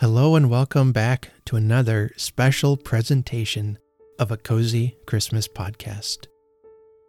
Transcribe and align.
Hello 0.00 0.34
and 0.34 0.48
welcome 0.48 0.92
back 0.92 1.28
to 1.44 1.56
another 1.56 2.10
special 2.16 2.78
presentation 2.78 3.78
of 4.18 4.30
a 4.30 4.38
Cozy 4.38 4.96
Christmas 5.04 5.46
podcast. 5.46 6.26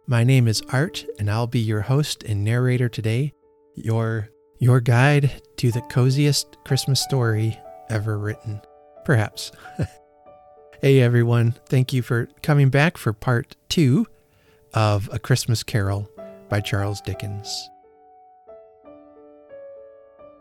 My 0.06 0.24
name 0.24 0.46
is 0.46 0.60
Art 0.74 1.06
and 1.18 1.30
I'll 1.30 1.46
be 1.46 1.58
your 1.58 1.80
host 1.80 2.22
and 2.22 2.44
narrator 2.44 2.90
today, 2.90 3.32
your 3.74 4.28
your 4.58 4.78
guide 4.80 5.40
to 5.56 5.72
the 5.72 5.80
coziest 5.80 6.58
Christmas 6.66 7.00
story 7.00 7.58
ever 7.88 8.18
written. 8.18 8.60
Perhaps. 9.06 9.52
hey 10.82 11.00
everyone, 11.00 11.54
thank 11.70 11.94
you 11.94 12.02
for 12.02 12.28
coming 12.42 12.68
back 12.68 12.98
for 12.98 13.14
part 13.14 13.56
2 13.70 14.06
of 14.74 15.08
A 15.10 15.18
Christmas 15.18 15.62
Carol 15.62 16.10
by 16.50 16.60
Charles 16.60 17.00
Dickens. 17.00 17.70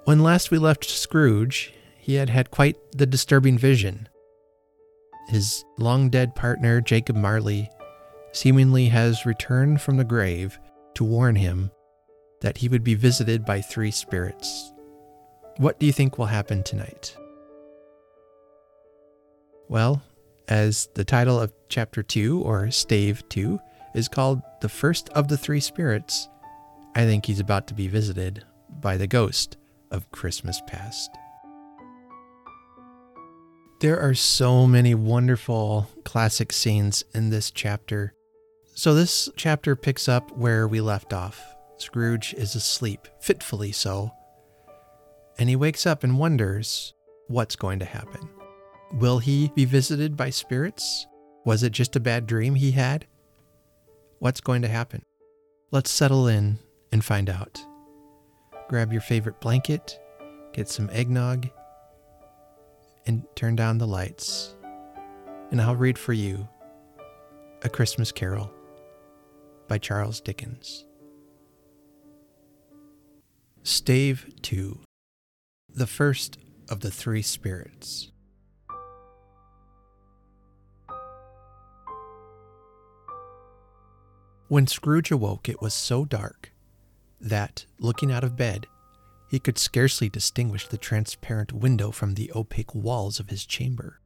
When 0.03 0.19
last 0.19 0.51
we 0.51 0.57
left 0.57 0.83
Scrooge, 0.83 1.73
he 2.01 2.15
had 2.15 2.29
had 2.29 2.49
quite 2.49 2.75
the 2.93 3.05
disturbing 3.05 3.59
vision. 3.59 4.09
His 5.27 5.63
long 5.77 6.09
dead 6.09 6.35
partner, 6.35 6.81
Jacob 6.81 7.15
Marley, 7.15 7.69
seemingly 8.31 8.87
has 8.87 9.25
returned 9.25 9.81
from 9.81 9.97
the 9.97 10.03
grave 10.03 10.59
to 10.95 11.03
warn 11.03 11.35
him 11.35 11.69
that 12.41 12.57
he 12.57 12.67
would 12.67 12.83
be 12.83 12.95
visited 12.95 13.45
by 13.45 13.61
three 13.61 13.91
spirits. 13.91 14.73
What 15.57 15.79
do 15.79 15.85
you 15.85 15.91
think 15.91 16.17
will 16.17 16.25
happen 16.25 16.63
tonight? 16.63 17.15
Well, 19.69 20.01
as 20.47 20.89
the 20.95 21.05
title 21.05 21.39
of 21.39 21.53
chapter 21.69 22.01
2, 22.01 22.41
or 22.41 22.71
stave 22.71 23.23
2, 23.29 23.59
is 23.93 24.07
called 24.07 24.41
The 24.61 24.69
First 24.69 25.09
of 25.09 25.27
the 25.27 25.37
Three 25.37 25.59
Spirits, 25.59 26.27
I 26.95 27.05
think 27.05 27.27
he's 27.27 27.39
about 27.39 27.67
to 27.67 27.73
be 27.75 27.87
visited 27.87 28.43
by 28.81 28.97
the 28.97 29.07
ghost 29.07 29.57
of 29.91 30.11
Christmas 30.11 30.61
past. 30.65 31.11
There 33.81 33.99
are 33.99 34.13
so 34.13 34.67
many 34.67 34.93
wonderful 34.93 35.89
classic 36.03 36.53
scenes 36.53 37.03
in 37.15 37.31
this 37.31 37.49
chapter. 37.49 38.13
So, 38.75 38.93
this 38.93 39.27
chapter 39.35 39.75
picks 39.75 40.07
up 40.07 40.37
where 40.37 40.67
we 40.67 40.81
left 40.81 41.13
off. 41.13 41.41
Scrooge 41.77 42.35
is 42.35 42.53
asleep, 42.53 43.07
fitfully 43.21 43.71
so, 43.71 44.11
and 45.39 45.49
he 45.49 45.55
wakes 45.55 45.87
up 45.87 46.03
and 46.03 46.19
wonders 46.19 46.93
what's 47.27 47.55
going 47.55 47.79
to 47.79 47.85
happen. 47.85 48.29
Will 48.99 49.17
he 49.17 49.51
be 49.55 49.65
visited 49.65 50.15
by 50.15 50.29
spirits? 50.29 51.07
Was 51.43 51.63
it 51.63 51.71
just 51.71 51.95
a 51.95 51.99
bad 51.99 52.27
dream 52.27 52.53
he 52.53 52.73
had? 52.73 53.07
What's 54.19 54.41
going 54.41 54.61
to 54.61 54.67
happen? 54.67 55.01
Let's 55.71 55.89
settle 55.89 56.27
in 56.27 56.59
and 56.91 57.03
find 57.03 57.31
out. 57.31 57.59
Grab 58.69 58.91
your 58.91 59.01
favorite 59.01 59.41
blanket, 59.41 59.99
get 60.53 60.69
some 60.69 60.87
eggnog, 60.91 61.49
and 63.05 63.23
turn 63.35 63.55
down 63.55 63.77
the 63.77 63.87
lights, 63.87 64.55
and 65.51 65.61
I'll 65.61 65.75
read 65.75 65.97
for 65.97 66.13
you 66.13 66.47
A 67.63 67.69
Christmas 67.69 68.11
Carol 68.11 68.51
by 69.67 69.77
Charles 69.77 70.21
Dickens. 70.21 70.85
Stave 73.63 74.33
2 74.41 74.79
The 75.69 75.87
First 75.87 76.37
of 76.69 76.79
the 76.79 76.91
Three 76.91 77.21
Spirits. 77.21 78.11
When 84.47 84.67
Scrooge 84.67 85.11
awoke, 85.11 85.47
it 85.47 85.61
was 85.61 85.73
so 85.73 86.03
dark 86.03 86.51
that, 87.21 87.65
looking 87.79 88.11
out 88.11 88.25
of 88.25 88.35
bed, 88.35 88.67
he 89.31 89.39
could 89.39 89.57
scarcely 89.57 90.09
distinguish 90.09 90.67
the 90.67 90.77
transparent 90.77 91.53
window 91.53 91.89
from 91.89 92.15
the 92.15 92.29
opaque 92.35 92.75
walls 92.75 93.17
of 93.17 93.29
his 93.29 93.45
chamber. 93.45 94.01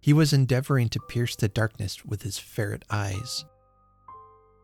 He 0.00 0.12
was 0.12 0.32
endeavoring 0.32 0.88
to 0.90 1.00
pierce 1.08 1.34
the 1.34 1.48
darkness 1.48 2.04
with 2.04 2.22
his 2.22 2.38
ferret 2.38 2.84
eyes 2.88 3.44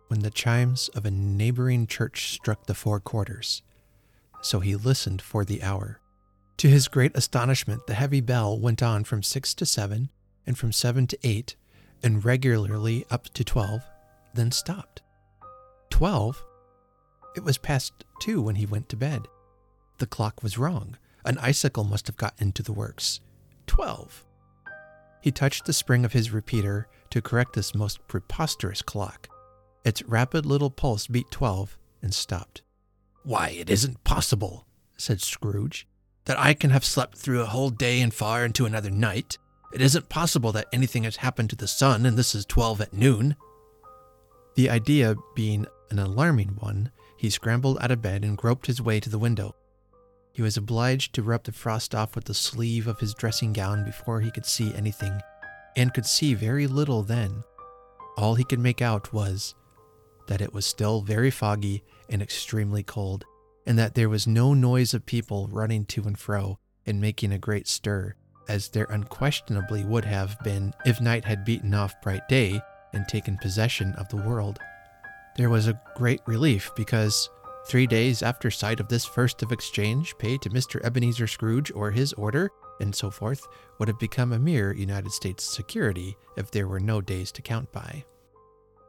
when 0.06 0.20
the 0.20 0.30
chimes 0.30 0.88
of 0.90 1.04
a 1.04 1.10
neighboring 1.10 1.88
church 1.88 2.30
struck 2.30 2.66
the 2.66 2.76
four 2.76 3.00
quarters, 3.00 3.62
so 4.40 4.60
he 4.60 4.76
listened 4.76 5.20
for 5.20 5.44
the 5.44 5.64
hour. 5.64 5.98
To 6.58 6.68
his 6.68 6.86
great 6.86 7.16
astonishment, 7.16 7.88
the 7.88 7.94
heavy 7.94 8.20
bell 8.20 8.56
went 8.56 8.84
on 8.84 9.02
from 9.02 9.24
six 9.24 9.52
to 9.54 9.66
seven, 9.66 10.10
and 10.46 10.56
from 10.56 10.70
seven 10.70 11.08
to 11.08 11.18
eight, 11.24 11.56
and 12.04 12.24
regularly 12.24 13.04
up 13.10 13.30
to 13.30 13.42
twelve, 13.42 13.82
then 14.32 14.52
stopped. 14.52 15.02
Twelve? 15.90 16.40
It 17.34 17.42
was 17.42 17.58
past 17.58 18.04
two 18.20 18.40
when 18.42 18.54
he 18.54 18.66
went 18.66 18.88
to 18.90 18.96
bed. 18.96 19.26
The 20.02 20.08
clock 20.08 20.42
was 20.42 20.58
wrong. 20.58 20.96
An 21.24 21.38
icicle 21.38 21.84
must 21.84 22.08
have 22.08 22.16
got 22.16 22.34
into 22.40 22.64
the 22.64 22.72
works. 22.72 23.20
Twelve. 23.68 24.24
He 25.20 25.30
touched 25.30 25.64
the 25.64 25.72
spring 25.72 26.04
of 26.04 26.12
his 26.12 26.32
repeater 26.32 26.88
to 27.10 27.22
correct 27.22 27.52
this 27.52 27.72
most 27.72 28.00
preposterous 28.08 28.82
clock. 28.82 29.28
Its 29.84 30.02
rapid 30.02 30.44
little 30.44 30.70
pulse 30.70 31.06
beat 31.06 31.30
twelve 31.30 31.78
and 32.02 32.12
stopped. 32.12 32.62
Why, 33.22 33.50
it 33.50 33.70
isn't 33.70 34.02
possible, 34.02 34.66
said 34.96 35.20
Scrooge, 35.20 35.86
that 36.24 36.36
I 36.36 36.52
can 36.52 36.70
have 36.70 36.84
slept 36.84 37.16
through 37.16 37.42
a 37.42 37.46
whole 37.46 37.70
day 37.70 38.00
and 38.00 38.12
far 38.12 38.44
into 38.44 38.66
another 38.66 38.90
night. 38.90 39.38
It 39.72 39.80
isn't 39.80 40.08
possible 40.08 40.50
that 40.50 40.66
anything 40.72 41.04
has 41.04 41.14
happened 41.14 41.50
to 41.50 41.56
the 41.56 41.68
sun 41.68 42.04
and 42.06 42.18
this 42.18 42.34
is 42.34 42.44
twelve 42.44 42.80
at 42.80 42.92
noon. 42.92 43.36
The 44.56 44.68
idea 44.68 45.14
being 45.36 45.68
an 45.90 46.00
alarming 46.00 46.56
one, 46.58 46.90
he 47.16 47.30
scrambled 47.30 47.78
out 47.80 47.92
of 47.92 48.02
bed 48.02 48.24
and 48.24 48.36
groped 48.36 48.66
his 48.66 48.82
way 48.82 48.98
to 48.98 49.08
the 49.08 49.20
window. 49.20 49.54
He 50.32 50.42
was 50.42 50.56
obliged 50.56 51.14
to 51.14 51.22
rub 51.22 51.44
the 51.44 51.52
frost 51.52 51.94
off 51.94 52.14
with 52.14 52.24
the 52.24 52.34
sleeve 52.34 52.86
of 52.86 53.00
his 53.00 53.14
dressing 53.14 53.52
gown 53.52 53.84
before 53.84 54.20
he 54.20 54.30
could 54.30 54.46
see 54.46 54.74
anything, 54.74 55.20
and 55.76 55.92
could 55.92 56.06
see 56.06 56.34
very 56.34 56.66
little 56.66 57.02
then. 57.02 57.44
All 58.16 58.34
he 58.34 58.44
could 58.44 58.58
make 58.58 58.80
out 58.80 59.12
was 59.12 59.54
that 60.28 60.40
it 60.40 60.54
was 60.54 60.64
still 60.64 61.02
very 61.02 61.30
foggy 61.30 61.82
and 62.08 62.22
extremely 62.22 62.82
cold, 62.82 63.24
and 63.66 63.78
that 63.78 63.94
there 63.94 64.08
was 64.08 64.26
no 64.26 64.54
noise 64.54 64.94
of 64.94 65.04
people 65.06 65.48
running 65.52 65.84
to 65.86 66.02
and 66.04 66.18
fro 66.18 66.58
and 66.86 67.00
making 67.00 67.32
a 67.32 67.38
great 67.38 67.68
stir, 67.68 68.14
as 68.48 68.68
there 68.70 68.86
unquestionably 68.90 69.84
would 69.84 70.04
have 70.04 70.38
been 70.42 70.72
if 70.84 71.00
night 71.00 71.24
had 71.24 71.44
beaten 71.44 71.74
off 71.74 72.00
bright 72.02 72.26
day 72.28 72.60
and 72.92 73.06
taken 73.06 73.38
possession 73.38 73.92
of 73.94 74.08
the 74.08 74.16
world. 74.16 74.58
There 75.36 75.50
was 75.50 75.68
a 75.68 75.80
great 75.96 76.20
relief 76.26 76.70
because 76.76 77.28
Three 77.64 77.86
days 77.86 78.22
after 78.22 78.50
sight 78.50 78.80
of 78.80 78.88
this 78.88 79.04
first 79.04 79.42
of 79.42 79.52
exchange 79.52 80.16
paid 80.18 80.42
to 80.42 80.50
Mr. 80.50 80.84
Ebenezer 80.84 81.26
Scrooge 81.26 81.70
or 81.72 81.90
his 81.90 82.12
order, 82.14 82.50
and 82.80 82.94
so 82.94 83.10
forth, 83.10 83.46
would 83.78 83.88
have 83.88 83.98
become 83.98 84.32
a 84.32 84.38
mere 84.38 84.72
United 84.72 85.12
States 85.12 85.44
security 85.44 86.16
if 86.36 86.50
there 86.50 86.66
were 86.66 86.80
no 86.80 87.00
days 87.00 87.30
to 87.32 87.42
count 87.42 87.70
by. 87.72 88.04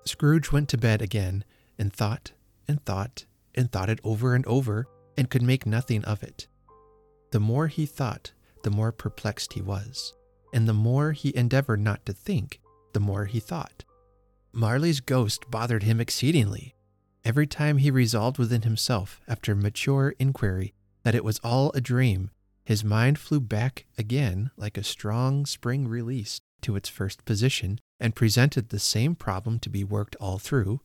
Scrooge 0.05 0.51
went 0.51 0.69
to 0.69 0.77
bed 0.77 1.01
again 1.01 1.45
and 1.77 1.93
thought 1.93 2.33
and 2.67 2.83
thought 2.83 3.25
and 3.55 3.71
thought 3.71 3.89
it 3.89 3.99
over 4.03 4.33
and 4.35 4.45
over 4.47 4.87
and 5.17 5.29
could 5.29 5.43
make 5.43 5.65
nothing 5.65 6.03
of 6.05 6.23
it. 6.23 6.47
The 7.31 7.39
more 7.39 7.67
he 7.67 7.85
thought, 7.85 8.33
the 8.63 8.71
more 8.71 8.91
perplexed 8.91 9.53
he 9.53 9.61
was, 9.61 10.13
and 10.53 10.67
the 10.67 10.73
more 10.73 11.11
he 11.11 11.35
endeavored 11.35 11.79
not 11.79 12.05
to 12.05 12.13
think, 12.13 12.59
the 12.93 12.99
more 12.99 13.25
he 13.25 13.39
thought. 13.39 13.83
Marley's 14.51 14.99
ghost 14.99 15.49
bothered 15.49 15.83
him 15.83 15.99
exceedingly, 15.99 16.72
Every 17.25 17.47
time 17.47 17.77
he 17.77 17.89
resolved 17.89 18.37
within 18.37 18.63
himself, 18.63 19.21
after 19.29 19.55
mature 19.55 20.13
inquiry, 20.19 20.73
that 21.03 21.15
it 21.15 21.23
was 21.23 21.39
all 21.39 21.71
a 21.71 21.79
dream, 21.79 22.31
his 22.65 22.83
mind 22.83 23.17
flew 23.17 23.39
back 23.39 23.85
again 23.97 24.51
like 24.57 24.77
a 24.77 24.83
strong 24.83 25.45
spring 25.45 25.87
release 25.87 26.41
to 26.61 26.75
its 26.75 26.89
first 26.89 27.23
position 27.23 27.79
and 27.97 28.15
presented 28.15 28.69
the 28.69 28.79
same 28.79 29.15
problem 29.15 29.59
to 29.59 29.69
be 29.69 29.85
worked 29.85 30.17
all 30.17 30.37
through. 30.37 30.81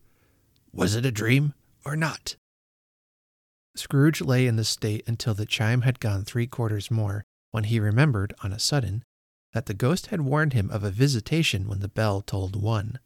Was 0.72 0.94
it 0.94 1.04
a 1.04 1.10
dream 1.10 1.54
or 1.84 1.96
not? 1.96 2.36
Scrooge 3.74 4.20
lay 4.20 4.46
in 4.46 4.56
this 4.56 4.68
state 4.68 5.02
until 5.08 5.34
the 5.34 5.46
chime 5.46 5.82
had 5.82 5.98
gone 5.98 6.24
three 6.24 6.46
quarters 6.46 6.90
more, 6.90 7.24
when 7.50 7.64
he 7.64 7.80
remembered, 7.80 8.32
on 8.44 8.52
a 8.52 8.58
sudden, 8.60 9.02
that 9.52 9.66
the 9.66 9.74
ghost 9.74 10.08
had 10.08 10.20
warned 10.20 10.52
him 10.52 10.70
of 10.70 10.84
a 10.84 10.90
visitation 10.90 11.68
when 11.68 11.80
the 11.80 11.88
bell 11.88 12.20
tolled 12.20 12.60
one 12.60 13.00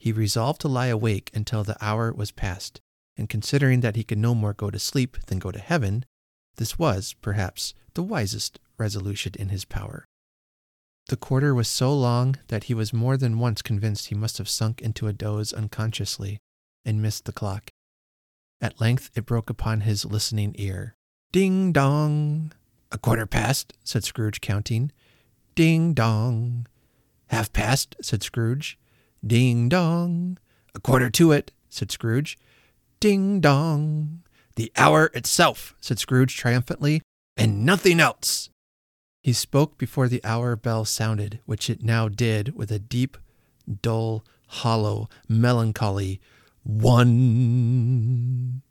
he 0.00 0.12
resolved 0.12 0.62
to 0.62 0.68
lie 0.68 0.86
awake 0.86 1.30
until 1.34 1.62
the 1.62 1.76
hour 1.84 2.10
was 2.10 2.30
past, 2.32 2.80
and 3.18 3.28
considering 3.28 3.80
that 3.80 3.96
he 3.96 4.02
could 4.02 4.18
no 4.18 4.34
more 4.34 4.54
go 4.54 4.70
to 4.70 4.78
sleep 4.78 5.18
than 5.26 5.38
go 5.38 5.52
to 5.52 5.58
heaven, 5.58 6.06
this 6.56 6.78
was, 6.78 7.14
perhaps, 7.20 7.74
the 7.92 8.02
wisest 8.02 8.58
resolution 8.78 9.34
in 9.38 9.50
his 9.50 9.66
power. 9.66 10.06
The 11.08 11.18
quarter 11.18 11.54
was 11.54 11.68
so 11.68 11.92
long 11.92 12.36
that 12.48 12.64
he 12.64 12.74
was 12.74 12.94
more 12.94 13.18
than 13.18 13.38
once 13.38 13.60
convinced 13.60 14.06
he 14.06 14.14
must 14.14 14.38
have 14.38 14.48
sunk 14.48 14.80
into 14.80 15.06
a 15.06 15.12
doze 15.12 15.52
unconsciously 15.52 16.38
and 16.82 17.02
missed 17.02 17.26
the 17.26 17.32
clock. 17.32 17.70
At 18.58 18.80
length 18.80 19.10
it 19.14 19.26
broke 19.26 19.50
upon 19.50 19.82
his 19.82 20.06
listening 20.06 20.54
ear. 20.56 20.94
Ding 21.30 21.72
dong! 21.72 22.52
A 22.90 22.96
quarter 22.96 23.26
past, 23.26 23.74
said 23.84 24.02
Scrooge, 24.02 24.40
counting. 24.40 24.92
Ding 25.54 25.92
dong! 25.92 26.66
Half 27.26 27.52
past, 27.52 27.96
said 28.00 28.22
Scrooge. 28.22 28.78
Ding 29.26 29.68
dong. 29.68 30.38
A 30.74 30.80
quarter 30.80 31.10
to 31.10 31.32
it, 31.32 31.52
said 31.68 31.90
Scrooge. 31.90 32.38
Ding 33.00 33.40
dong. 33.40 34.22
The 34.56 34.72
hour 34.76 35.10
itself, 35.14 35.74
said 35.80 35.98
Scrooge 35.98 36.36
triumphantly, 36.36 37.02
and 37.36 37.64
nothing 37.64 38.00
else. 38.00 38.50
He 39.22 39.32
spoke 39.32 39.78
before 39.78 40.08
the 40.08 40.24
hour 40.24 40.56
bell 40.56 40.84
sounded, 40.84 41.40
which 41.44 41.70
it 41.70 41.82
now 41.82 42.08
did 42.08 42.56
with 42.56 42.70
a 42.70 42.78
deep, 42.78 43.16
dull, 43.82 44.24
hollow, 44.48 45.08
melancholy 45.28 46.20
one. 46.62 48.62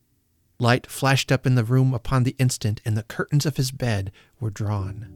Light 0.60 0.88
flashed 0.88 1.32
up 1.32 1.46
in 1.46 1.56
the 1.56 1.64
room 1.64 1.94
upon 1.94 2.24
the 2.24 2.36
instant, 2.38 2.82
and 2.84 2.98
the 2.98 3.04
curtains 3.04 3.46
of 3.46 3.58
his 3.58 3.72
bed 3.72 4.12
were 4.40 4.50
drawn. 4.50 5.08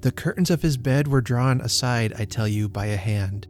The 0.00 0.12
curtains 0.12 0.50
of 0.50 0.62
his 0.62 0.78
bed 0.78 1.08
were 1.08 1.20
drawn 1.20 1.60
aside, 1.60 2.14
I 2.18 2.24
tell 2.24 2.48
you, 2.48 2.68
by 2.68 2.86
a 2.86 2.96
hand. 2.96 3.46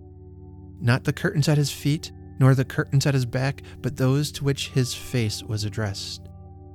Not 0.80 1.04
the 1.04 1.12
curtains 1.12 1.48
at 1.48 1.58
his 1.58 1.70
feet, 1.70 2.12
nor 2.38 2.54
the 2.54 2.64
curtains 2.64 3.06
at 3.06 3.14
his 3.14 3.26
back, 3.26 3.62
but 3.82 3.96
those 3.96 4.32
to 4.32 4.44
which 4.44 4.70
his 4.70 4.94
face 4.94 5.42
was 5.42 5.64
addressed. 5.64 6.28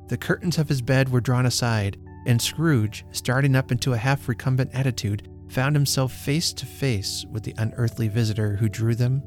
The 0.08 0.18
curtains 0.18 0.60
of 0.60 0.70
his 0.70 0.82
bed 0.82 1.10
were 1.10 1.22
drawn 1.22 1.48
aside, 1.48 1.98
and 2.28 2.40
Scrooge, 2.40 3.04
starting 3.12 3.56
up 3.56 3.72
into 3.72 3.94
a 3.94 3.98
half 3.98 4.28
recumbent 4.28 4.72
attitude, 4.74 5.28
found 5.50 5.76
himself 5.76 6.14
face 6.14 6.54
to 6.54 6.66
face 6.66 7.26
with 7.32 7.44
the 7.44 7.56
unearthly 7.58 8.08
visitor 8.08 8.56
who 8.56 8.70
drew 8.70 8.94
them, 8.94 9.24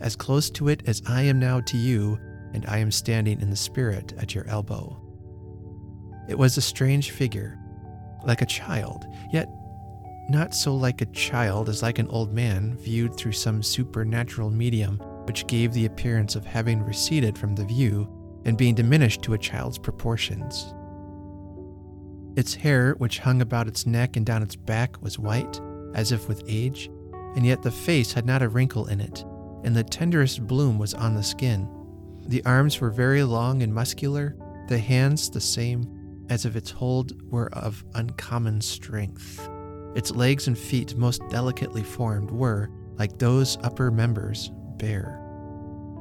as 0.00 0.16
close 0.16 0.50
to 0.50 0.68
it 0.68 0.82
as 0.86 1.02
I 1.06 1.22
am 1.22 1.38
now 1.38 1.60
to 1.60 1.76
you, 1.76 2.18
and 2.54 2.64
I 2.66 2.78
am 2.78 2.90
standing 2.90 3.40
in 3.40 3.50
the 3.50 3.56
spirit 3.56 4.14
at 4.18 4.34
your 4.34 4.46
elbow. 4.48 5.00
It 6.28 6.38
was 6.38 6.56
a 6.56 6.62
strange 6.62 7.10
figure, 7.10 7.58
like 8.24 8.40
a 8.40 8.46
child, 8.46 9.04
yet 9.32 9.48
not 10.28 10.54
so 10.54 10.74
like 10.74 11.00
a 11.00 11.06
child 11.06 11.68
as 11.68 11.82
like 11.82 11.98
an 11.98 12.08
old 12.08 12.32
man 12.32 12.76
viewed 12.78 13.16
through 13.16 13.32
some 13.32 13.62
supernatural 13.62 14.50
medium 14.50 14.98
which 15.26 15.46
gave 15.46 15.72
the 15.72 15.86
appearance 15.86 16.36
of 16.36 16.44
having 16.44 16.82
receded 16.82 17.36
from 17.36 17.54
the 17.54 17.64
view 17.64 18.08
and 18.44 18.58
being 18.58 18.74
diminished 18.74 19.22
to 19.22 19.34
a 19.34 19.38
child's 19.38 19.78
proportions. 19.78 20.74
Its 22.36 22.54
hair, 22.54 22.94
which 22.98 23.20
hung 23.20 23.40
about 23.40 23.68
its 23.68 23.86
neck 23.86 24.16
and 24.16 24.26
down 24.26 24.42
its 24.42 24.56
back, 24.56 25.00
was 25.02 25.18
white, 25.18 25.60
as 25.94 26.12
if 26.12 26.28
with 26.28 26.42
age, 26.48 26.90
and 27.36 27.46
yet 27.46 27.62
the 27.62 27.70
face 27.70 28.12
had 28.12 28.26
not 28.26 28.42
a 28.42 28.48
wrinkle 28.48 28.86
in 28.86 29.00
it, 29.00 29.24
and 29.62 29.74
the 29.74 29.84
tenderest 29.84 30.46
bloom 30.46 30.78
was 30.78 30.94
on 30.94 31.14
the 31.14 31.22
skin. 31.22 31.68
The 32.26 32.44
arms 32.44 32.80
were 32.80 32.90
very 32.90 33.22
long 33.22 33.62
and 33.62 33.72
muscular, 33.72 34.36
the 34.68 34.78
hands 34.78 35.30
the 35.30 35.40
same, 35.40 36.26
as 36.28 36.44
if 36.44 36.56
its 36.56 36.70
hold 36.70 37.12
were 37.30 37.52
of 37.54 37.84
uncommon 37.94 38.60
strength. 38.60 39.48
Its 39.94 40.10
legs 40.10 40.48
and 40.48 40.58
feet, 40.58 40.96
most 40.96 41.22
delicately 41.30 41.82
formed, 41.82 42.30
were, 42.30 42.68
like 42.98 43.18
those 43.18 43.58
upper 43.62 43.90
members, 43.90 44.50
bare. 44.76 45.20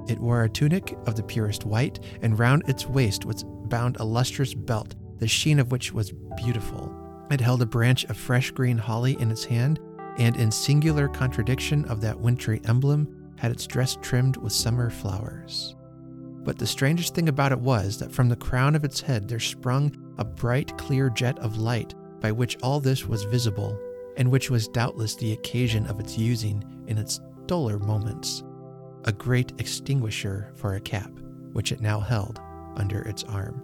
It 0.08 0.20
wore 0.20 0.44
a 0.44 0.50
tunic 0.50 0.98
of 1.06 1.16
the 1.16 1.24
purest 1.24 1.66
white, 1.66 2.00
and 2.22 2.38
round 2.38 2.64
its 2.68 2.88
waist 2.88 3.26
was 3.26 3.44
bound 3.44 3.98
a 3.98 4.04
lustrous 4.04 4.54
belt, 4.54 4.96
the 5.20 5.28
sheen 5.28 5.60
of 5.60 5.72
which 5.72 5.94
was 5.94 6.14
beautiful. 6.38 6.94
It 7.32 7.40
held 7.40 7.62
a 7.62 7.68
branch 7.68 8.04
of 8.06 8.18
fresh 8.18 8.52
green 8.52 8.78
holly 8.78 9.20
in 9.20 9.32
its 9.32 9.46
hand, 9.46 9.80
and 10.18 10.36
in 10.36 10.52
singular 10.52 11.08
contradiction 11.08 11.86
of 11.86 12.02
that 12.02 12.20
wintry 12.20 12.62
emblem, 12.66 13.08
had 13.38 13.52
its 13.52 13.66
dress 13.66 13.98
trimmed 14.02 14.38
with 14.38 14.54
summer 14.54 14.90
flowers. 14.90 15.76
But 16.44 16.58
the 16.58 16.68
strangest 16.68 17.16
thing 17.16 17.30
about 17.30 17.52
it 17.52 17.60
was 17.60 17.98
that 18.00 18.12
from 18.12 18.28
the 18.28 18.36
crown 18.36 18.76
of 18.76 18.84
its 18.84 19.02
head 19.02 19.28
there 19.28 19.40
sprung 19.40 19.96
a 20.18 20.26
bright, 20.26 20.78
clear 20.78 21.10
jet 21.10 21.40
of 21.40 21.58
light 21.58 21.96
by 22.24 22.32
which 22.32 22.58
all 22.64 22.80
this 22.80 23.06
was 23.06 23.26
visible, 23.26 23.78
and 24.16 24.32
which 24.32 24.50
was 24.50 24.70
doubtless 24.70 25.14
the 25.16 25.34
occasion 25.34 25.86
of 25.88 26.00
its 26.00 26.18
using 26.18 26.64
in 26.88 26.98
its 26.98 27.20
duller 27.46 27.78
moments 27.78 28.44
a 29.04 29.12
great 29.12 29.52
extinguisher 29.60 30.50
for 30.56 30.76
a 30.76 30.80
cap, 30.80 31.12
which 31.52 31.74
it 31.74 31.82
now 31.82 32.00
held 32.00 32.40
under 32.78 33.02
its 33.02 33.26
arm. 33.26 33.62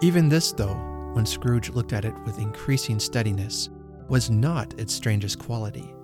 Even 0.00 0.30
this, 0.30 0.52
though, 0.52 0.74
when 1.12 1.26
Scrooge 1.26 1.68
looked 1.68 1.92
at 1.92 2.06
it 2.06 2.14
with 2.24 2.38
increasing 2.38 2.98
steadiness, 2.98 3.68
was 4.08 4.30
not 4.30 4.72
its 4.80 4.94
strangest 4.94 5.38
quality. 5.38 5.94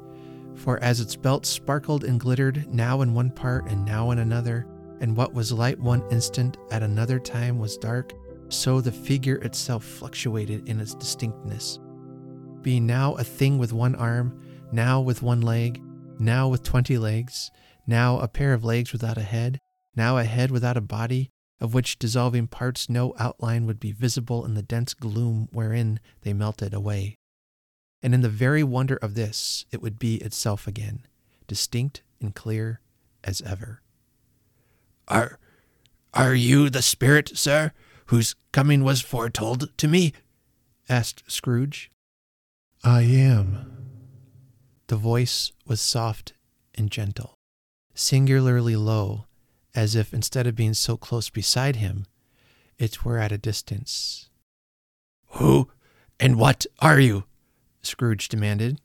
For 0.55 0.79
as 0.81 1.01
its 1.01 1.17
belt 1.17 1.47
sparkled 1.47 2.05
and 2.05 2.21
glittered 2.21 2.73
now 2.73 3.01
in 3.01 3.15
one 3.15 3.31
part 3.31 3.71
and 3.71 3.87
now 3.87 4.11
in 4.11 4.19
another, 4.19 4.67
and 5.01 5.17
what 5.17 5.33
was 5.33 5.51
light 5.51 5.81
one 5.81 6.03
instant 6.11 6.59
at 6.71 6.83
another 6.83 7.19
time 7.19 7.59
was 7.59 7.79
dark, 7.79 8.13
so 8.49 8.81
the 8.81 8.93
figure 8.93 9.37
itself 9.37 9.85
fluctuated 9.85 10.69
in 10.69 10.81
its 10.81 10.95
distinctness. 10.95 11.79
Being 12.63 12.87
now 12.87 13.15
a 13.15 13.25
thing 13.25 13.59
with 13.59 13.73
one 13.73 13.95
arm, 13.95 14.41
now 14.73 15.01
with 15.01 15.23
one 15.23 15.41
leg, 15.41 15.83
now 16.19 16.49
with 16.49 16.63
twenty 16.63 16.99
legs, 16.99 17.51
now 17.87 18.19
a 18.19 18.29
pair 18.29 18.53
of 18.53 18.65
legs 18.65 18.93
without 18.93 19.17
a 19.17 19.23
head, 19.23 19.61
now 19.95 20.19
a 20.19 20.25
head 20.25 20.51
without 20.51 20.77
a 20.77 20.83
body, 20.83 21.31
of 21.61 21.75
which 21.75 21.99
dissolving 21.99 22.47
parts 22.47 22.89
no 22.89 23.15
outline 23.19 23.67
would 23.67 23.81
be 23.81 23.93
visible 23.93 24.45
in 24.45 24.55
the 24.55 24.63
dense 24.63 24.95
gloom 24.95 25.49
wherein 25.53 26.01
they 26.23 26.33
melted 26.33 26.75
away. 26.75 27.17
And 28.03 28.15
in 28.15 28.21
the 28.21 28.29
very 28.29 28.63
wonder 28.63 28.97
of 28.97 29.15
this, 29.15 29.65
it 29.73 29.83
would 29.83 29.99
be 29.99 30.17
itself 30.17 30.67
again, 30.67 31.07
distinct 31.47 32.03
and 32.21 32.35
clear 32.35 32.81
as 33.25 33.41
ever. 33.43 33.83
Are, 35.09 35.39
are 36.15 36.35
you 36.35 36.71
the 36.71 36.83
spirit, 36.83 37.37
sir, 37.37 37.73
whose 38.09 38.35
coming 38.53 38.85
was 38.85 39.01
foretold 39.01 39.77
to 39.79 39.89
me? 39.89 40.13
asked 40.89 41.23
Scrooge. 41.31 41.91
I 42.85 43.03
am. 43.03 43.89
The 44.87 44.97
voice 44.97 45.53
was 45.67 45.81
soft 45.81 46.33
and 46.75 46.91
gentle 46.91 47.39
singularly 47.99 48.77
low, 48.77 49.27
as 49.75 49.95
if 49.95 50.15
instead 50.15 50.47
of 50.47 50.55
being 50.55 50.75
so 50.75 50.97
close 50.97 51.31
beside 51.31 51.77
him, 51.77 52.07
it 52.79 53.05
were 53.05 53.19
at 53.19 53.33
a 53.33 53.39
distance. 53.39 54.29
Who 55.33 55.71
and 56.21 56.39
what 56.39 56.67
are 56.79 57.01
you? 57.01 57.25
Scrooge 57.83 58.29
demanded. 58.29 58.81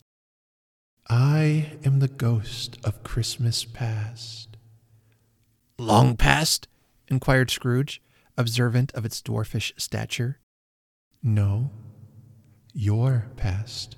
I 1.10 1.74
am 1.86 2.00
the 2.00 2.08
ghost 2.08 2.78
of 2.84 3.04
Christmas 3.04 3.66
past. 3.66 4.58
Long 5.78 6.16
past? 6.16 6.68
inquired 7.08 7.52
Scrooge, 7.52 8.02
observant 8.38 8.92
of 8.94 9.06
its 9.06 9.22
dwarfish 9.22 9.72
stature. 9.78 10.40
No, 11.22 11.72
your 12.74 13.28
past. 13.38 13.98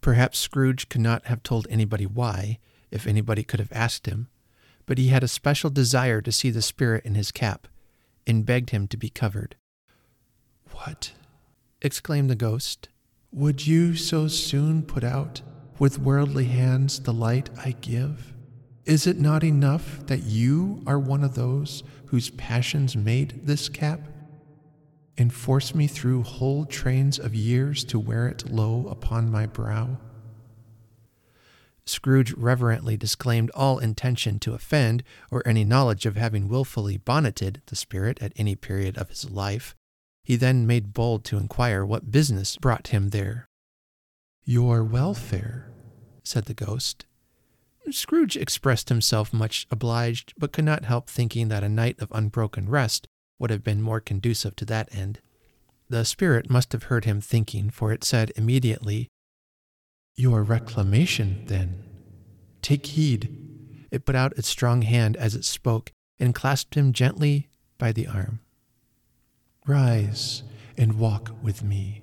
Perhaps 0.00 0.38
Scrooge 0.38 0.88
could 0.88 1.00
not 1.00 1.26
have 1.26 1.42
told 1.42 1.66
anybody 1.68 2.06
why, 2.06 2.58
if 2.90 3.06
anybody 3.06 3.42
could 3.42 3.60
have 3.60 3.72
asked 3.72 4.06
him, 4.06 4.28
but 4.86 4.98
he 4.98 5.08
had 5.08 5.22
a 5.22 5.28
special 5.28 5.70
desire 5.70 6.20
to 6.20 6.32
see 6.32 6.50
the 6.50 6.62
spirit 6.62 7.04
in 7.04 7.14
his 7.14 7.30
cap, 7.30 7.68
and 8.26 8.46
begged 8.46 8.70
him 8.70 8.88
to 8.88 8.96
be 8.96 9.10
covered. 9.10 9.56
What? 10.72 11.12
exclaimed 11.82 12.30
the 12.30 12.34
ghost. 12.34 12.88
Would 13.32 13.66
you 13.66 13.94
so 13.94 14.28
soon 14.28 14.82
put 14.82 15.04
out 15.04 15.42
with 15.78 15.98
worldly 15.98 16.46
hands 16.46 17.00
the 17.00 17.12
light 17.12 17.48
I 17.64 17.72
give? 17.80 18.34
Is 18.86 19.06
it 19.06 19.18
not 19.18 19.44
enough 19.44 20.06
that 20.06 20.22
you 20.22 20.82
are 20.86 20.98
one 20.98 21.22
of 21.22 21.34
those 21.34 21.82
whose 22.06 22.30
passions 22.30 22.96
made 22.96 23.46
this 23.46 23.68
cap? 23.68 24.00
And 25.18 25.32
force 25.32 25.74
me 25.74 25.86
through 25.86 26.22
whole 26.22 26.64
trains 26.64 27.18
of 27.18 27.34
years 27.34 27.84
to 27.84 27.98
wear 27.98 28.26
it 28.26 28.50
low 28.50 28.86
upon 28.88 29.30
my 29.30 29.46
brow? 29.46 29.98
Scrooge 31.84 32.32
reverently 32.34 32.96
disclaimed 32.96 33.50
all 33.50 33.78
intention 33.78 34.38
to 34.40 34.54
offend 34.54 35.02
or 35.30 35.42
any 35.46 35.64
knowledge 35.64 36.06
of 36.06 36.16
having 36.16 36.48
wilfully 36.48 36.96
bonneted 36.96 37.60
the 37.66 37.76
spirit 37.76 38.18
at 38.22 38.32
any 38.36 38.54
period 38.54 38.96
of 38.96 39.10
his 39.10 39.28
life. 39.30 39.74
He 40.24 40.36
then 40.36 40.66
made 40.66 40.94
bold 40.94 41.24
to 41.24 41.36
inquire 41.36 41.84
what 41.84 42.10
business 42.10 42.56
brought 42.56 42.88
him 42.88 43.10
there. 43.10 43.48
Your 44.44 44.84
welfare, 44.84 45.70
said 46.22 46.44
the 46.44 46.54
ghost. 46.54 47.04
Scrooge 47.90 48.36
expressed 48.36 48.88
himself 48.88 49.32
much 49.32 49.66
obliged, 49.70 50.34
but 50.38 50.52
could 50.52 50.64
not 50.64 50.84
help 50.84 51.08
thinking 51.08 51.48
that 51.48 51.64
a 51.64 51.68
night 51.68 52.00
of 52.00 52.12
unbroken 52.12 52.68
rest 52.68 53.08
would 53.38 53.50
have 53.50 53.64
been 53.64 53.82
more 53.82 54.00
conducive 54.00 54.54
to 54.56 54.64
that 54.66 54.94
end. 54.94 55.20
The 55.88 56.04
spirit 56.04 56.48
must 56.48 56.72
have 56.72 56.84
heard 56.84 57.04
him 57.04 57.20
thinking, 57.20 57.70
for 57.70 57.92
it 57.92 58.04
said 58.04 58.32
immediately, 58.36 59.08
your 60.16 60.42
reclamation, 60.42 61.44
then. 61.46 61.82
Take 62.62 62.86
heed. 62.86 63.86
It 63.90 64.04
put 64.04 64.14
out 64.14 64.36
its 64.36 64.48
strong 64.48 64.82
hand 64.82 65.16
as 65.16 65.34
it 65.34 65.44
spoke 65.44 65.90
and 66.18 66.34
clasped 66.34 66.74
him 66.74 66.92
gently 66.92 67.48
by 67.78 67.90
the 67.92 68.06
arm. 68.06 68.40
Rise 69.66 70.42
and 70.76 70.98
walk 70.98 71.32
with 71.42 71.62
me. 71.62 72.02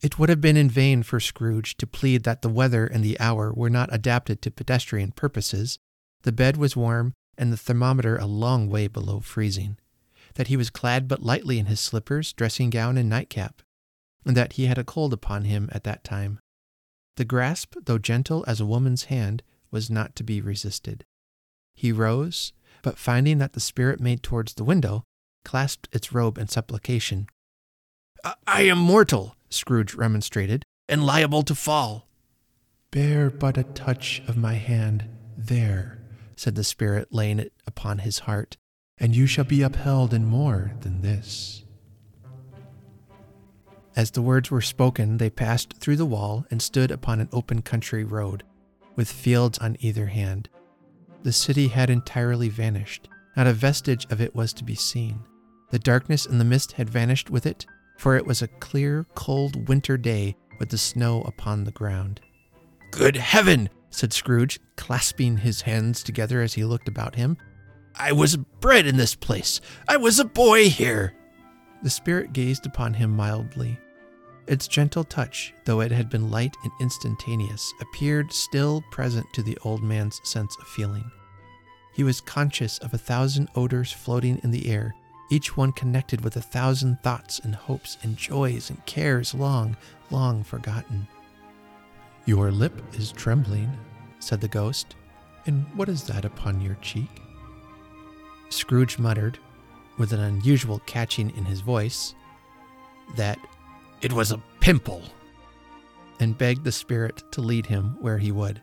It 0.00 0.18
would 0.18 0.28
have 0.28 0.40
been 0.40 0.56
in 0.56 0.70
vain 0.70 1.02
for 1.02 1.18
Scrooge 1.18 1.76
to 1.76 1.86
plead 1.86 2.22
that 2.22 2.42
the 2.42 2.48
weather 2.48 2.86
and 2.86 3.04
the 3.04 3.18
hour 3.18 3.52
were 3.52 3.70
not 3.70 3.92
adapted 3.92 4.40
to 4.42 4.50
pedestrian 4.50 5.12
purposes. 5.12 5.78
The 6.22 6.32
bed 6.32 6.56
was 6.56 6.76
warm 6.76 7.14
and 7.36 7.52
the 7.52 7.56
thermometer 7.56 8.16
a 8.16 8.26
long 8.26 8.68
way 8.68 8.88
below 8.88 9.20
freezing, 9.20 9.78
that 10.34 10.48
he 10.48 10.56
was 10.56 10.70
clad 10.70 11.08
but 11.08 11.22
lightly 11.22 11.58
in 11.58 11.66
his 11.66 11.80
slippers, 11.80 12.32
dressing 12.32 12.70
gown, 12.70 12.96
and 12.96 13.08
nightcap, 13.08 13.62
and 14.24 14.36
that 14.36 14.54
he 14.54 14.66
had 14.66 14.78
a 14.78 14.84
cold 14.84 15.12
upon 15.12 15.44
him 15.44 15.68
at 15.72 15.84
that 15.84 16.04
time. 16.04 16.40
The 17.16 17.24
grasp, 17.24 17.74
though 17.84 17.98
gentle 17.98 18.44
as 18.46 18.60
a 18.60 18.66
woman's 18.66 19.04
hand, 19.04 19.42
was 19.70 19.90
not 19.90 20.14
to 20.16 20.24
be 20.24 20.40
resisted. 20.40 21.04
He 21.74 21.92
rose, 21.92 22.52
but 22.82 22.98
finding 22.98 23.38
that 23.38 23.52
the 23.52 23.60
spirit 23.60 24.00
made 24.00 24.22
towards 24.22 24.54
the 24.54 24.64
window, 24.64 25.04
clasped 25.44 25.88
its 25.92 26.12
robe 26.12 26.38
in 26.38 26.48
supplication. 26.48 27.28
I 28.46 28.62
am 28.62 28.78
mortal, 28.78 29.36
Scrooge 29.50 29.94
remonstrated, 29.94 30.64
and 30.88 31.04
liable 31.04 31.42
to 31.42 31.54
fall. 31.54 32.08
Bear 32.90 33.30
but 33.30 33.58
a 33.58 33.64
touch 33.64 34.22
of 34.26 34.36
my 34.36 34.54
hand 34.54 35.08
there, 35.36 35.98
said 36.36 36.54
the 36.54 36.64
Spirit, 36.64 37.08
laying 37.10 37.38
it 37.38 37.52
upon 37.66 37.98
his 37.98 38.20
heart, 38.20 38.56
and 38.98 39.14
you 39.14 39.26
shall 39.26 39.44
be 39.44 39.62
upheld 39.62 40.14
in 40.14 40.24
more 40.24 40.72
than 40.80 41.02
this. 41.02 41.64
As 43.94 44.12
the 44.12 44.22
words 44.22 44.50
were 44.50 44.60
spoken, 44.60 45.18
they 45.18 45.30
passed 45.30 45.74
through 45.74 45.96
the 45.96 46.06
wall 46.06 46.46
and 46.50 46.62
stood 46.62 46.90
upon 46.90 47.20
an 47.20 47.28
open 47.32 47.62
country 47.62 48.04
road, 48.04 48.44
with 48.94 49.10
fields 49.10 49.58
on 49.58 49.76
either 49.80 50.06
hand. 50.06 50.48
The 51.24 51.32
city 51.32 51.68
had 51.68 51.90
entirely 51.90 52.48
vanished. 52.48 53.08
Not 53.36 53.46
a 53.46 53.52
vestige 53.52 54.06
of 54.10 54.20
it 54.20 54.34
was 54.34 54.52
to 54.54 54.64
be 54.64 54.74
seen. 54.74 55.24
The 55.70 55.78
darkness 55.78 56.26
and 56.26 56.40
the 56.40 56.44
mist 56.44 56.72
had 56.72 56.88
vanished 56.88 57.28
with 57.28 57.44
it, 57.44 57.66
for 57.98 58.16
it 58.16 58.26
was 58.26 58.40
a 58.40 58.48
clear, 58.48 59.04
cold 59.14 59.68
winter 59.68 59.98
day 59.98 60.36
with 60.58 60.70
the 60.70 60.78
snow 60.78 61.22
upon 61.22 61.64
the 61.64 61.72
ground. 61.72 62.20
Good 62.90 63.16
heaven! 63.16 63.68
said 63.90 64.12
Scrooge, 64.12 64.60
clasping 64.76 65.38
his 65.38 65.62
hands 65.62 66.02
together 66.02 66.40
as 66.40 66.54
he 66.54 66.64
looked 66.64 66.88
about 66.88 67.16
him. 67.16 67.36
I 67.94 68.12
was 68.12 68.36
bred 68.36 68.86
in 68.86 68.96
this 68.96 69.14
place. 69.14 69.60
I 69.88 69.96
was 69.96 70.18
a 70.18 70.24
boy 70.24 70.70
here. 70.70 71.14
The 71.82 71.90
spirit 71.90 72.32
gazed 72.32 72.66
upon 72.66 72.94
him 72.94 73.16
mildly. 73.16 73.78
Its 74.46 74.68
gentle 74.68 75.04
touch, 75.04 75.52
though 75.64 75.80
it 75.80 75.90
had 75.90 76.08
been 76.08 76.30
light 76.30 76.56
and 76.62 76.72
instantaneous, 76.80 77.72
appeared 77.80 78.32
still 78.32 78.82
present 78.90 79.26
to 79.34 79.42
the 79.42 79.58
old 79.64 79.82
man's 79.82 80.20
sense 80.22 80.56
of 80.60 80.66
feeling. 80.68 81.10
He 81.94 82.04
was 82.04 82.20
conscious 82.20 82.78
of 82.78 82.94
a 82.94 82.98
thousand 82.98 83.48
odors 83.56 83.92
floating 83.92 84.40
in 84.44 84.50
the 84.50 84.70
air, 84.70 84.94
each 85.30 85.56
one 85.56 85.72
connected 85.72 86.22
with 86.22 86.36
a 86.36 86.42
thousand 86.42 87.00
thoughts 87.02 87.38
and 87.38 87.54
hopes 87.54 87.98
and 88.02 88.16
joys 88.16 88.70
and 88.70 88.84
cares 88.86 89.34
long, 89.34 89.76
long 90.10 90.42
forgotten. 90.42 91.06
Your 92.24 92.50
lip 92.50 92.82
is 92.94 93.12
trembling, 93.12 93.70
said 94.20 94.40
the 94.40 94.48
ghost. 94.48 94.96
And 95.46 95.64
what 95.74 95.88
is 95.88 96.04
that 96.04 96.24
upon 96.24 96.60
your 96.60 96.76
cheek? 96.76 97.22
Scrooge 98.50 98.98
muttered, 98.98 99.38
with 99.98 100.12
an 100.12 100.20
unusual 100.20 100.80
catching 100.86 101.34
in 101.36 101.44
his 101.44 101.60
voice, 101.60 102.14
that 103.16 103.38
it 104.00 104.12
was 104.12 104.30
a 104.30 104.42
pimple, 104.60 105.02
and 106.20 106.38
begged 106.38 106.64
the 106.64 106.72
spirit 106.72 107.22
to 107.32 107.40
lead 107.40 107.66
him 107.66 107.96
where 108.00 108.18
he 108.18 108.32
would. 108.32 108.60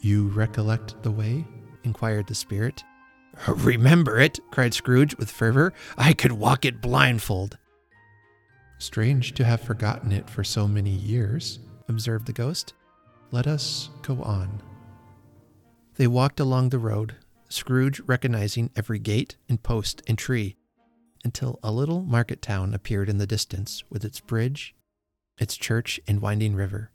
You 0.00 0.28
recollect 0.28 1.02
the 1.02 1.10
way? 1.10 1.46
inquired 1.82 2.26
the 2.26 2.34
spirit. 2.34 2.84
Remember 3.48 4.18
it, 4.18 4.38
cried 4.50 4.74
Scrooge 4.74 5.16
with 5.16 5.30
fervor. 5.30 5.72
I 5.96 6.12
could 6.12 6.32
walk 6.32 6.64
it 6.64 6.80
blindfold. 6.80 7.58
Strange 8.78 9.32
to 9.34 9.44
have 9.44 9.60
forgotten 9.60 10.12
it 10.12 10.28
for 10.28 10.44
so 10.44 10.68
many 10.68 10.90
years, 10.90 11.58
observed 11.88 12.26
the 12.26 12.32
ghost. 12.32 12.74
Let 13.30 13.46
us 13.46 13.90
go 14.02 14.22
on. 14.22 14.62
They 15.96 16.06
walked 16.06 16.40
along 16.40 16.68
the 16.68 16.78
road, 16.78 17.16
Scrooge 17.48 18.00
recognizing 18.00 18.70
every 18.76 18.98
gate 18.98 19.36
and 19.48 19.62
post 19.62 20.02
and 20.06 20.16
tree, 20.16 20.56
until 21.24 21.58
a 21.62 21.72
little 21.72 22.02
market 22.02 22.42
town 22.42 22.74
appeared 22.74 23.08
in 23.08 23.18
the 23.18 23.26
distance 23.26 23.84
with 23.90 24.04
its 24.04 24.20
bridge, 24.20 24.74
its 25.38 25.56
church, 25.56 26.00
and 26.06 26.20
winding 26.20 26.54
river. 26.54 26.90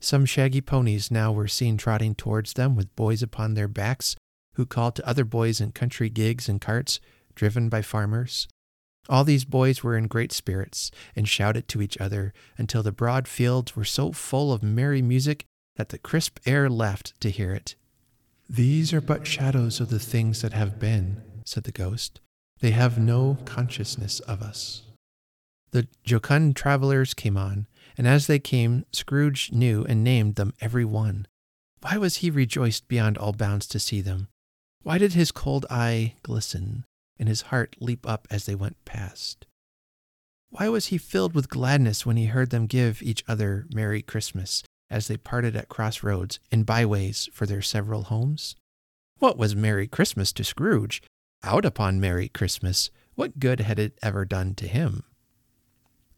Some 0.00 0.26
shaggy 0.26 0.60
ponies 0.60 1.10
now 1.10 1.32
were 1.32 1.48
seen 1.48 1.76
trotting 1.76 2.14
towards 2.14 2.52
them 2.52 2.76
with 2.76 2.94
boys 2.94 3.22
upon 3.22 3.54
their 3.54 3.68
backs 3.68 4.16
who 4.56 4.66
called 4.66 4.96
to 4.96 5.08
other 5.08 5.24
boys 5.24 5.60
in 5.60 5.72
country 5.72 6.08
gigs 6.08 6.48
and 6.48 6.60
carts 6.60 6.98
driven 7.34 7.68
by 7.68 7.82
farmers. 7.82 8.48
All 9.08 9.22
these 9.22 9.44
boys 9.44 9.82
were 9.82 9.96
in 9.96 10.08
great 10.08 10.32
spirits 10.32 10.90
and 11.14 11.28
shouted 11.28 11.68
to 11.68 11.80
each 11.80 11.98
other 11.98 12.32
until 12.58 12.82
the 12.82 12.90
broad 12.90 13.28
fields 13.28 13.76
were 13.76 13.84
so 13.84 14.12
full 14.12 14.52
of 14.52 14.62
merry 14.62 15.02
music 15.02 15.44
that 15.76 15.90
the 15.90 15.98
crisp 15.98 16.38
air 16.46 16.68
laughed 16.68 17.18
to 17.20 17.30
hear 17.30 17.52
it. 17.52 17.76
These 18.48 18.92
are 18.92 19.00
but 19.00 19.26
shadows 19.26 19.80
of 19.80 19.90
the 19.90 19.98
things 19.98 20.42
that 20.42 20.52
have 20.52 20.78
been, 20.78 21.22
said 21.44 21.64
the 21.64 21.72
ghost. 21.72 22.20
They 22.60 22.70
have 22.70 22.98
no 22.98 23.38
consciousness 23.44 24.20
of 24.20 24.40
us. 24.40 24.82
The 25.72 25.88
jocund 26.04 26.54
travelers 26.54 27.12
came 27.12 27.36
on, 27.36 27.66
and 27.98 28.06
as 28.06 28.26
they 28.26 28.38
came, 28.38 28.86
Scrooge 28.92 29.52
knew 29.52 29.84
and 29.84 30.02
named 30.02 30.36
them 30.36 30.54
every 30.60 30.84
one. 30.84 31.26
Why 31.82 31.98
was 31.98 32.16
he 32.16 32.30
rejoiced 32.30 32.88
beyond 32.88 33.18
all 33.18 33.32
bounds 33.32 33.66
to 33.68 33.78
see 33.78 34.00
them? 34.00 34.28
Why 34.86 34.98
did 34.98 35.14
his 35.14 35.32
cold 35.32 35.66
eye 35.68 36.14
glisten 36.22 36.84
and 37.18 37.28
his 37.28 37.50
heart 37.50 37.74
leap 37.80 38.08
up 38.08 38.28
as 38.30 38.46
they 38.46 38.54
went 38.54 38.84
past? 38.84 39.44
Why 40.50 40.68
was 40.68 40.86
he 40.86 40.96
filled 40.96 41.34
with 41.34 41.48
gladness 41.48 42.06
when 42.06 42.16
he 42.16 42.26
heard 42.26 42.50
them 42.50 42.68
give 42.68 43.02
each 43.02 43.24
other 43.26 43.66
Merry 43.74 44.00
Christmas 44.00 44.62
as 44.88 45.08
they 45.08 45.16
parted 45.16 45.56
at 45.56 45.68
crossroads 45.68 46.38
and 46.52 46.64
byways 46.64 47.28
for 47.32 47.46
their 47.46 47.62
several 47.62 48.04
homes? 48.04 48.54
What 49.18 49.36
was 49.36 49.56
Merry 49.56 49.88
Christmas 49.88 50.32
to 50.34 50.44
Scrooge? 50.44 51.02
Out 51.42 51.64
upon 51.64 51.98
Merry 51.98 52.28
Christmas, 52.28 52.90
what 53.16 53.40
good 53.40 53.58
had 53.58 53.80
it 53.80 53.98
ever 54.02 54.24
done 54.24 54.54
to 54.54 54.68
him? 54.68 55.02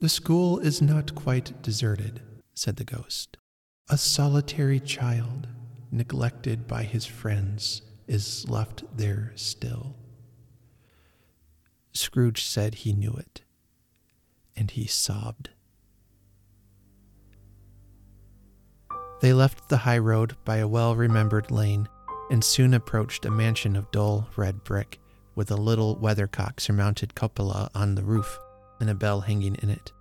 The 0.01 0.11
school 0.11 0.59
is 0.59 0.83
not 0.83 1.15
quite 1.15 1.63
deserted, 1.63 2.21
said 2.53 2.77
the 2.77 2.85
ghost. 2.85 3.39
A 3.89 3.97
solitary 3.97 4.79
child, 4.79 5.49
neglected 5.91 6.67
by 6.69 6.83
his 6.83 7.07
friends, 7.07 7.81
is 8.09 8.49
left 8.49 8.85
there 8.97 9.33
still. 9.37 9.95
Scrooge 11.93 12.43
said 12.43 12.77
he 12.77 12.93
knew 12.93 13.13
it, 13.13 13.43
and 14.57 14.71
he 14.71 14.87
sobbed. 14.87 15.51
They 19.21 19.33
left 19.33 19.69
the 19.69 19.79
high 19.79 19.99
road 19.99 20.37
by 20.45 20.59
a 20.59 20.69
well 20.69 20.95
remembered 20.95 21.51
lane 21.51 21.89
and 22.31 22.45
soon 22.45 22.75
approached 22.75 23.25
a 23.25 23.31
mansion 23.31 23.75
of 23.77 23.91
dull 23.91 24.29
red 24.37 24.63
brick 24.65 25.01
with 25.35 25.51
a 25.51 25.57
little 25.57 25.97
weathercock 25.97 26.61
surmounted 26.61 27.15
cupola 27.15 27.71
on 27.75 27.95
the 27.95 28.05
roof 28.05 28.39
and 28.81 28.89
a 28.89 28.95
bell 28.95 29.23
hanging 29.23 29.57
in 29.57 29.71
it. 29.71 29.93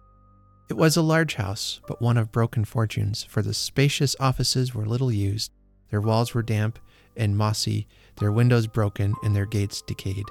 It 0.69 0.75
was 0.75 0.97
a 0.97 1.01
large 1.01 1.35
house, 1.35 1.79
but 1.87 2.01
one 2.01 2.17
of 2.17 2.31
broken 2.31 2.65
fortunes, 2.65 3.23
for 3.23 3.41
the 3.41 3.53
spacious 3.53 4.15
offices 4.19 4.75
were 4.75 4.85
little 4.85 5.11
used, 5.11 5.51
their 5.89 6.01
walls 6.01 6.33
were 6.33 6.43
damp 6.43 6.77
and 7.17 7.37
mossy, 7.37 7.87
their 8.17 8.31
windows 8.31 8.67
broken, 8.67 9.15
and 9.23 9.35
their 9.35 9.45
gates 9.45 9.81
decayed. 9.81 10.25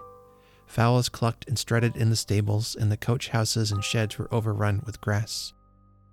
Fowls 0.67 1.09
clucked 1.09 1.47
and 1.49 1.59
strutted 1.59 1.97
in 1.97 2.11
the 2.11 2.17
stables, 2.17 2.75
and 2.75 2.91
the 2.91 2.97
coach 2.97 3.29
houses 3.29 3.71
and 3.71 3.85
sheds 3.85 4.19
were 4.19 4.33
overrun 4.33 4.83
with 4.85 5.01
grass. 5.01 5.53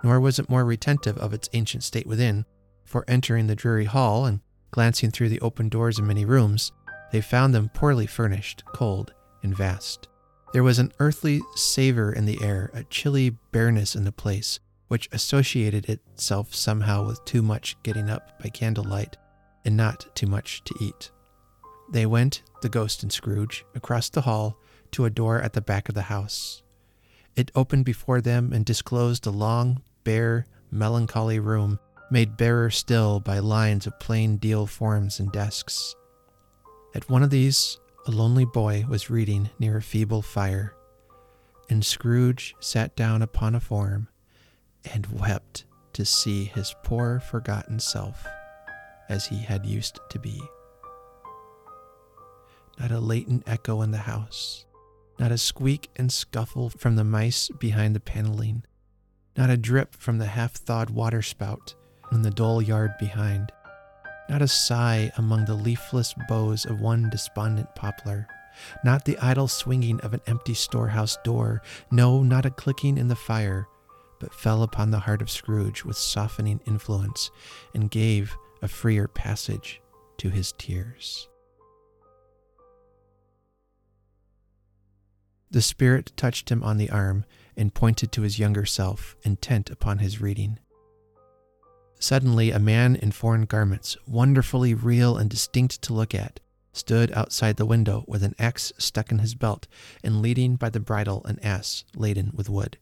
Nor 0.03 0.19
was 0.19 0.37
it 0.37 0.49
more 0.49 0.65
retentive 0.65 1.17
of 1.17 1.33
its 1.33 1.49
ancient 1.53 1.83
state 1.83 2.05
within, 2.05 2.45
for 2.83 3.05
entering 3.07 3.47
the 3.47 3.55
dreary 3.55 3.85
hall 3.85 4.25
and 4.25 4.41
glancing 4.71 5.11
through 5.11 5.29
the 5.29 5.41
open 5.41 5.69
doors 5.69 5.97
of 5.97 6.05
many 6.05 6.25
rooms, 6.25 6.71
they 7.11 7.21
found 7.21 7.53
them 7.53 7.69
poorly 7.73 8.05
furnished, 8.05 8.63
cold, 8.65 9.13
and 9.41 9.55
vast. 9.55 10.07
There 10.51 10.63
was 10.63 10.79
an 10.79 10.91
earthly 10.99 11.41
savor 11.55 12.11
in 12.11 12.25
the 12.25 12.39
air, 12.43 12.69
a 12.73 12.83
chilly 12.83 13.31
bareness 13.51 13.95
in 13.95 14.03
the 14.03 14.11
place, 14.11 14.59
which 14.87 15.09
associated 15.11 15.89
itself 15.89 16.53
somehow 16.53 17.07
with 17.07 17.23
too 17.25 17.41
much 17.41 17.75
getting 17.83 18.09
up 18.09 18.39
by 18.41 18.49
candlelight 18.49 19.17
and 19.65 19.77
not 19.77 20.07
too 20.15 20.27
much 20.27 20.63
to 20.65 20.75
eat. 20.79 21.11
They 21.89 22.05
went, 22.05 22.43
the 22.61 22.69
ghost 22.69 23.03
and 23.03 23.11
Scrooge, 23.11 23.65
across 23.75 24.09
the 24.09 24.21
hall 24.21 24.57
to 24.91 25.05
a 25.05 25.09
door 25.09 25.41
at 25.41 25.53
the 25.53 25.61
back 25.61 25.89
of 25.89 25.95
the 25.95 26.03
house. 26.03 26.63
It 27.35 27.51
opened 27.55 27.85
before 27.85 28.21
them 28.21 28.53
and 28.53 28.65
disclosed 28.65 29.25
a 29.25 29.31
long, 29.31 29.81
bare, 30.03 30.45
melancholy 30.71 31.39
room 31.39 31.79
made 32.11 32.37
barer 32.37 32.69
still 32.69 33.19
by 33.19 33.39
lines 33.39 33.87
of 33.87 33.99
plain 33.99 34.37
deal 34.37 34.67
forms 34.67 35.19
and 35.19 35.31
desks. 35.31 35.95
At 36.93 37.09
one 37.09 37.23
of 37.23 37.31
these, 37.31 37.79
a 38.05 38.11
lonely 38.11 38.45
boy 38.45 38.85
was 38.87 39.09
reading 39.09 39.49
near 39.57 39.77
a 39.77 39.81
feeble 39.81 40.21
fire, 40.21 40.75
and 41.69 41.83
Scrooge 41.83 42.55
sat 42.59 42.95
down 42.95 43.21
upon 43.21 43.55
a 43.55 43.59
form 43.59 44.09
and 44.93 45.07
wept 45.07 45.65
to 45.93 46.05
see 46.05 46.45
his 46.45 46.75
poor 46.83 47.19
forgotten 47.19 47.79
self 47.79 48.27
as 49.09 49.25
he 49.25 49.37
had 49.37 49.65
used 49.65 49.99
to 50.09 50.19
be. 50.19 50.41
Not 52.79 52.91
a 52.91 52.99
latent 52.99 53.43
echo 53.47 53.81
in 53.81 53.91
the 53.91 53.97
house, 53.99 54.65
not 55.19 55.31
a 55.31 55.37
squeak 55.37 55.89
and 55.95 56.11
scuffle 56.11 56.69
from 56.69 56.95
the 56.95 57.03
mice 57.03 57.49
behind 57.59 57.95
the 57.95 57.99
paneling, 57.99 58.63
not 59.37 59.49
a 59.49 59.57
drip 59.57 59.95
from 59.95 60.17
the 60.17 60.27
half 60.27 60.53
thawed 60.53 60.89
waterspout 60.89 61.75
in 62.11 62.21
the 62.21 62.31
dull 62.31 62.61
yard 62.61 62.93
behind. 62.99 63.51
Not 64.29 64.41
a 64.41 64.47
sigh 64.47 65.11
among 65.17 65.45
the 65.45 65.55
leafless 65.55 66.13
boughs 66.27 66.65
of 66.65 66.79
one 66.79 67.09
despondent 67.09 67.75
poplar. 67.75 68.27
Not 68.83 69.05
the 69.05 69.17
idle 69.17 69.47
swinging 69.47 69.99
of 70.01 70.13
an 70.13 70.21
empty 70.27 70.53
storehouse 70.53 71.17
door. 71.23 71.61
No, 71.91 72.23
not 72.23 72.45
a 72.45 72.51
clicking 72.51 72.97
in 72.97 73.07
the 73.07 73.15
fire, 73.15 73.67
but 74.19 74.33
fell 74.33 74.63
upon 74.63 74.91
the 74.91 74.99
heart 74.99 75.21
of 75.21 75.29
Scrooge 75.29 75.83
with 75.83 75.97
softening 75.97 76.61
influence 76.65 77.31
and 77.73 77.91
gave 77.91 78.35
a 78.63 78.67
freer 78.67 79.07
passage 79.07 79.81
to 80.17 80.29
his 80.29 80.53
tears. 80.57 81.27
The 85.51 85.61
Spirit 85.61 86.13
touched 86.15 86.49
him 86.49 86.63
on 86.63 86.77
the 86.77 86.89
arm 86.89 87.25
and 87.55 87.73
pointed 87.73 88.11
to 88.13 88.23
his 88.23 88.39
younger 88.39 88.65
self, 88.65 89.15
intent 89.23 89.69
upon 89.69 89.99
his 89.99 90.19
reading. 90.19 90.57
Suddenly, 91.99 92.51
a 92.51 92.57
man 92.57 92.95
in 92.95 93.11
foreign 93.11 93.45
garments, 93.45 93.95
wonderfully 94.07 94.73
real 94.73 95.17
and 95.17 95.29
distinct 95.29 95.81
to 95.83 95.93
look 95.93 96.15
at, 96.15 96.39
stood 96.71 97.11
outside 97.11 97.57
the 97.57 97.67
window 97.67 98.03
with 98.07 98.23
an 98.23 98.33
axe 98.39 98.73
stuck 98.77 99.11
in 99.11 99.19
his 99.19 99.35
belt 99.35 99.67
and 100.03 100.21
leading 100.21 100.55
by 100.55 100.69
the 100.69 100.79
bridle 100.79 101.21
an 101.25 101.37
ass 101.43 101.83
laden 101.95 102.31
with 102.33 102.49
wood. 102.49 102.77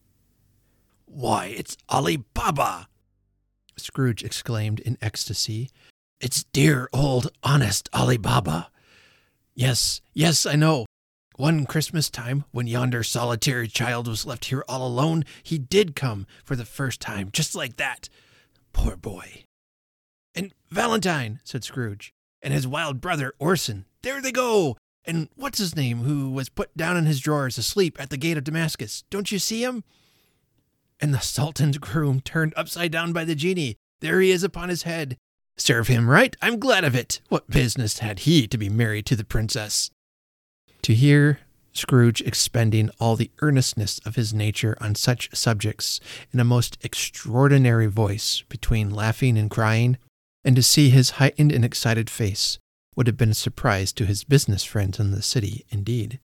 Why, 1.05 1.47
it's 1.47 1.75
Ali 1.89 2.17
Baba! 2.17 2.87
Scrooge 3.81 4.23
exclaimed 4.23 4.79
in 4.79 4.97
ecstasy. 5.01 5.69
It's 6.19 6.43
dear 6.43 6.89
old 6.93 7.31
honest 7.43 7.89
Ali 7.93 8.17
Baba. 8.17 8.69
Yes, 9.53 10.01
yes, 10.13 10.45
I 10.45 10.55
know. 10.55 10.85
One 11.35 11.65
Christmas 11.65 12.09
time, 12.09 12.45
when 12.51 12.67
yonder 12.67 13.03
solitary 13.03 13.67
child 13.67 14.07
was 14.07 14.25
left 14.25 14.45
here 14.45 14.63
all 14.69 14.85
alone, 14.85 15.25
he 15.41 15.57
did 15.57 15.95
come 15.95 16.27
for 16.43 16.55
the 16.55 16.65
first 16.65 17.01
time, 17.01 17.29
just 17.31 17.55
like 17.55 17.77
that. 17.77 18.09
Poor 18.73 18.95
boy. 18.95 19.45
And 20.35 20.53
Valentine, 20.69 21.39
said 21.43 21.63
Scrooge, 21.63 22.13
and 22.41 22.53
his 22.53 22.67
wild 22.67 23.01
brother 23.01 23.33
Orson, 23.39 23.85
there 24.03 24.21
they 24.21 24.31
go. 24.31 24.77
And 25.03 25.29
what's 25.35 25.57
his 25.57 25.75
name, 25.75 25.99
who 25.99 26.29
was 26.29 26.49
put 26.49 26.75
down 26.77 26.95
in 26.95 27.05
his 27.05 27.19
drawers 27.19 27.57
asleep 27.57 27.99
at 27.99 28.11
the 28.11 28.17
gate 28.17 28.37
of 28.37 28.43
Damascus? 28.43 29.03
Don't 29.09 29.31
you 29.31 29.39
see 29.39 29.63
him? 29.63 29.83
And 31.01 31.13
the 31.13 31.19
Sultan's 31.19 31.79
groom 31.79 32.21
turned 32.21 32.53
upside 32.55 32.91
down 32.91 33.11
by 33.11 33.25
the 33.25 33.35
genie. 33.35 33.77
There 34.01 34.21
he 34.21 34.31
is 34.31 34.43
upon 34.43 34.69
his 34.69 34.83
head. 34.83 35.17
Serve 35.57 35.87
him 35.87 36.09
right. 36.09 36.35
I'm 36.41 36.59
glad 36.59 36.83
of 36.83 36.95
it. 36.95 37.21
What 37.29 37.49
business 37.49 37.99
had 37.99 38.19
he 38.19 38.47
to 38.47 38.57
be 38.57 38.69
married 38.69 39.05
to 39.07 39.15
the 39.15 39.23
princess? 39.23 39.89
To 40.83 40.93
hear 40.93 41.39
Scrooge 41.73 42.21
expending 42.21 42.89
all 42.99 43.15
the 43.15 43.31
earnestness 43.41 43.99
of 44.05 44.15
his 44.15 44.33
nature 44.33 44.77
on 44.81 44.95
such 44.95 45.33
subjects 45.35 45.99
in 46.31 46.39
a 46.39 46.43
most 46.43 46.77
extraordinary 46.81 47.87
voice, 47.87 48.43
between 48.49 48.89
laughing 48.89 49.37
and 49.37 49.49
crying, 49.49 49.97
and 50.43 50.55
to 50.55 50.63
see 50.63 50.89
his 50.89 51.11
heightened 51.11 51.51
and 51.51 51.63
excited 51.63 52.09
face, 52.09 52.59
would 52.95 53.07
have 53.07 53.17
been 53.17 53.31
a 53.31 53.35
surprise 53.35 53.93
to 53.93 54.05
his 54.05 54.23
business 54.23 54.63
friends 54.63 54.99
in 54.99 55.11
the 55.11 55.21
city, 55.21 55.65
indeed. 55.69 56.19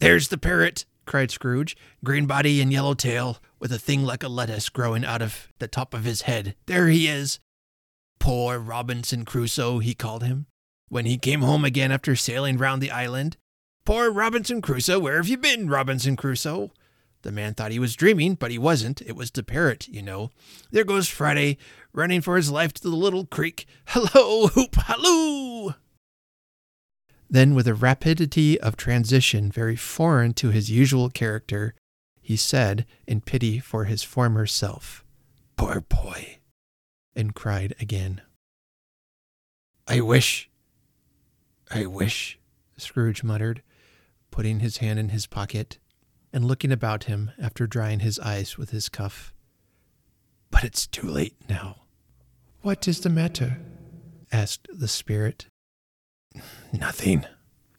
There's 0.00 0.28
the 0.28 0.38
parrot, 0.38 0.84
cried 1.10 1.32
Scrooge, 1.32 1.76
green 2.04 2.26
body 2.26 2.60
and 2.60 2.72
yellow 2.72 2.94
tail, 2.94 3.38
with 3.58 3.72
a 3.72 3.78
thing 3.80 4.04
like 4.04 4.22
a 4.22 4.28
lettuce 4.28 4.68
growing 4.68 5.04
out 5.04 5.20
of 5.20 5.48
the 5.58 5.66
top 5.66 5.92
of 5.92 6.04
his 6.04 6.22
head. 6.22 6.54
There 6.66 6.86
he 6.86 7.08
is. 7.08 7.40
Poor 8.20 8.60
Robinson 8.60 9.24
Crusoe, 9.24 9.80
he 9.80 9.92
called 9.92 10.22
him, 10.22 10.46
when 10.88 11.06
he 11.06 11.18
came 11.18 11.40
home 11.40 11.64
again 11.64 11.90
after 11.90 12.14
sailing 12.14 12.58
round 12.58 12.80
the 12.80 12.92
island. 12.92 13.36
Poor 13.84 14.12
Robinson 14.12 14.62
Crusoe, 14.62 15.00
where 15.00 15.16
have 15.16 15.26
you 15.26 15.36
been, 15.36 15.68
Robinson 15.68 16.14
Crusoe? 16.14 16.70
The 17.22 17.32
man 17.32 17.54
thought 17.54 17.72
he 17.72 17.80
was 17.80 17.96
dreaming, 17.96 18.36
but 18.36 18.52
he 18.52 18.58
wasn't. 18.58 19.02
It 19.02 19.16
was 19.16 19.32
the 19.32 19.42
parrot, 19.42 19.88
you 19.88 20.02
know. 20.02 20.30
There 20.70 20.84
goes 20.84 21.08
Friday, 21.08 21.58
running 21.92 22.20
for 22.20 22.36
his 22.36 22.52
life 22.52 22.72
to 22.74 22.82
the 22.82 22.90
little 22.90 23.26
creek. 23.26 23.66
Hello, 23.86 24.46
hoop, 24.46 24.76
halloo! 24.76 25.74
Then, 27.32 27.54
with 27.54 27.68
a 27.68 27.74
rapidity 27.74 28.60
of 28.60 28.76
transition 28.76 29.52
very 29.52 29.76
foreign 29.76 30.34
to 30.34 30.50
his 30.50 30.68
usual 30.68 31.08
character, 31.08 31.76
he 32.20 32.36
said, 32.36 32.86
in 33.06 33.20
pity 33.20 33.60
for 33.60 33.84
his 33.84 34.02
former 34.02 34.46
self, 34.46 35.04
Poor 35.56 35.80
boy, 35.80 36.38
and 37.14 37.32
cried 37.32 37.74
again. 37.80 38.20
I 39.86 40.00
wish, 40.00 40.50
I 41.70 41.86
wish, 41.86 42.38
Scrooge 42.76 43.22
muttered, 43.22 43.62
putting 44.32 44.58
his 44.58 44.78
hand 44.78 44.98
in 44.98 45.10
his 45.10 45.26
pocket 45.28 45.78
and 46.32 46.44
looking 46.44 46.72
about 46.72 47.04
him 47.04 47.30
after 47.40 47.66
drying 47.66 48.00
his 48.00 48.18
eyes 48.18 48.58
with 48.58 48.70
his 48.70 48.88
cuff. 48.88 49.32
But 50.50 50.64
it's 50.64 50.86
too 50.86 51.06
late 51.06 51.36
now. 51.48 51.82
What 52.62 52.88
is 52.88 53.00
the 53.00 53.08
matter? 53.08 53.58
asked 54.32 54.68
the 54.72 54.88
spirit. 54.88 55.46
Nothing, 56.72 57.26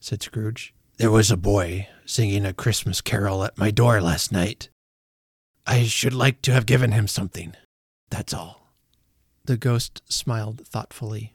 said 0.00 0.22
Scrooge. 0.22 0.74
There 0.98 1.10
was 1.10 1.30
a 1.30 1.36
boy 1.36 1.88
singing 2.04 2.44
a 2.44 2.52
Christmas 2.52 3.00
carol 3.00 3.44
at 3.44 3.58
my 3.58 3.70
door 3.70 4.00
last 4.00 4.30
night. 4.30 4.68
I 5.66 5.84
should 5.84 6.12
like 6.14 6.42
to 6.42 6.52
have 6.52 6.66
given 6.66 6.92
him 6.92 7.08
something. 7.08 7.54
That's 8.10 8.34
all. 8.34 8.72
The 9.44 9.56
ghost 9.56 10.02
smiled 10.08 10.66
thoughtfully 10.66 11.34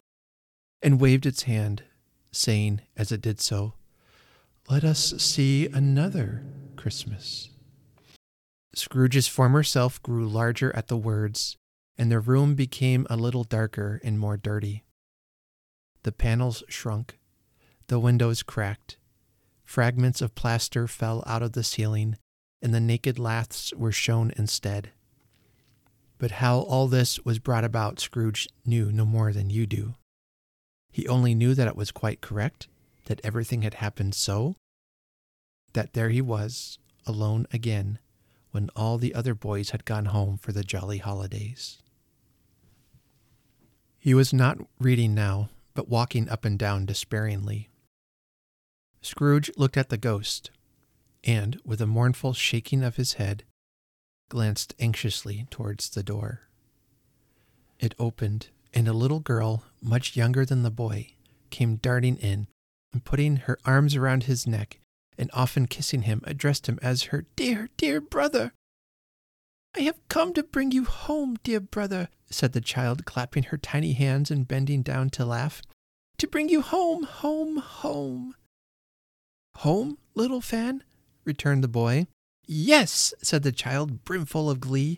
and 0.82 1.02
waved 1.02 1.26
its 1.26 1.44
hand, 1.44 1.84
saying 2.32 2.82
as 2.96 3.12
it 3.12 3.22
did 3.22 3.42
so, 3.42 3.74
Let 4.70 4.84
us 4.84 5.14
see 5.18 5.68
another 5.68 6.44
Christmas. 6.76 7.50
Scrooge's 8.76 9.28
former 9.28 9.64
self 9.64 10.02
grew 10.04 10.28
larger 10.28 10.74
at 10.76 10.88
the 10.88 10.98
words, 10.98 11.58
and 11.98 12.12
the 12.12 12.20
room 12.20 12.54
became 12.54 13.08
a 13.10 13.18
little 13.18 13.44
darker 13.44 14.00
and 14.04 14.20
more 14.20 14.38
dirty. 14.38 14.84
The 16.08 16.14
panels 16.14 16.64
shrunk, 16.70 17.20
the 17.88 18.00
windows 18.00 18.42
cracked, 18.42 18.96
fragments 19.66 20.22
of 20.22 20.36
plaster 20.36 20.88
fell 20.88 21.22
out 21.28 21.44
of 21.44 21.52
the 21.52 21.66
ceiling, 21.66 22.16
and 22.62 22.74
the 22.74 22.80
naked 22.80 23.20
laths 23.20 23.74
were 23.76 23.92
shown 23.92 24.32
instead. 24.38 24.92
But 26.18 26.32
how 26.40 26.60
all 26.60 26.88
this 26.88 27.20
was 27.26 27.40
brought 27.40 27.66
about, 27.66 28.00
Scrooge 28.00 28.48
knew 28.66 28.90
no 28.90 29.04
more 29.04 29.34
than 29.34 29.50
you 29.50 29.66
do. 29.68 29.96
He 30.94 31.10
only 31.10 31.36
knew 31.36 31.54
that 31.54 31.68
it 31.68 31.76
was 31.76 31.92
quite 31.92 32.22
correct, 32.22 32.70
that 33.08 33.20
everything 33.22 33.64
had 33.64 33.74
happened 33.74 34.16
so, 34.16 34.56
that 35.74 35.92
there 35.92 36.08
he 36.08 36.22
was, 36.22 36.80
alone 37.06 37.48
again, 37.52 38.00
when 38.52 38.70
all 38.78 38.98
the 38.98 39.14
other 39.14 39.36
boys 39.36 39.72
had 39.72 39.84
gone 39.84 40.06
home 40.06 40.38
for 40.38 40.54
the 40.54 40.64
jolly 40.64 41.00
holidays. 41.00 41.82
He 44.00 44.14
was 44.14 44.32
not 44.32 44.60
reading 44.80 45.14
now, 45.14 45.50
but 45.78 45.88
walking 45.88 46.28
up 46.28 46.44
and 46.44 46.58
down 46.58 46.88
despairingly. 46.88 47.70
Scrooge 49.04 49.52
looked 49.58 49.78
at 49.78 49.90
the 49.90 49.98
ghost, 49.98 50.50
and, 51.24 51.62
with 51.64 51.80
a 51.80 51.86
mournful 51.86 52.34
shaking 52.34 52.84
of 52.84 52.96
his 52.96 53.14
head, 53.14 53.44
glanced 54.28 54.74
anxiously 54.80 55.46
towards 55.52 55.92
the 55.92 56.02
door. 56.02 56.50
It 57.80 57.94
opened, 58.00 58.48
and 58.74 58.88
a 58.88 58.94
little 58.94 59.20
girl, 59.20 59.66
much 59.80 60.16
younger 60.16 60.46
than 60.46 60.64
the 60.64 60.72
boy, 60.72 61.14
came 61.52 61.76
darting 61.76 62.18
in, 62.18 62.48
and 62.92 63.06
putting 63.06 63.36
her 63.36 63.60
arms 63.64 63.96
around 63.96 64.24
his 64.24 64.48
neck, 64.48 64.80
and 65.16 65.30
often 65.32 65.68
kissing 65.68 66.02
him, 66.02 66.22
addressed 66.24 66.68
him 66.68 66.80
as 66.82 67.04
her 67.04 67.28
dear, 67.36 67.70
dear 67.78 68.02
brother. 68.02 68.52
I 69.78 69.82
have 69.82 70.10
come 70.10 70.34
to 70.34 70.42
bring 70.42 70.72
you 70.72 70.86
home, 70.86 71.38
dear 71.44 71.60
brother, 71.60 72.10
said 72.32 72.54
the 72.54 72.62
child, 72.62 73.06
clapping 73.06 73.44
her 73.44 73.58
tiny 73.58 73.94
hands 73.94 74.32
and 74.32 74.48
bending 74.48 74.82
down 74.82 75.12
to 75.12 75.24
laugh. 75.24 75.62
To 76.18 76.28
bring 76.28 76.50
you 76.50 76.62
home, 76.62 77.04
home, 77.04 77.58
home. 77.58 78.34
Home, 79.58 80.00
little 80.16 80.42
Fan? 80.42 80.84
returned 81.26 81.64
the 81.64 81.68
boy. 81.68 82.08
Yes, 82.48 83.14
said 83.22 83.44
the 83.44 83.52
child, 83.52 84.04
brimful 84.04 84.50
of 84.50 84.60
glee. 84.60 84.98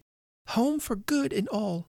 Home 0.49 0.79
for 0.79 0.95
good 0.95 1.33
and 1.33 1.49
all 1.49 1.88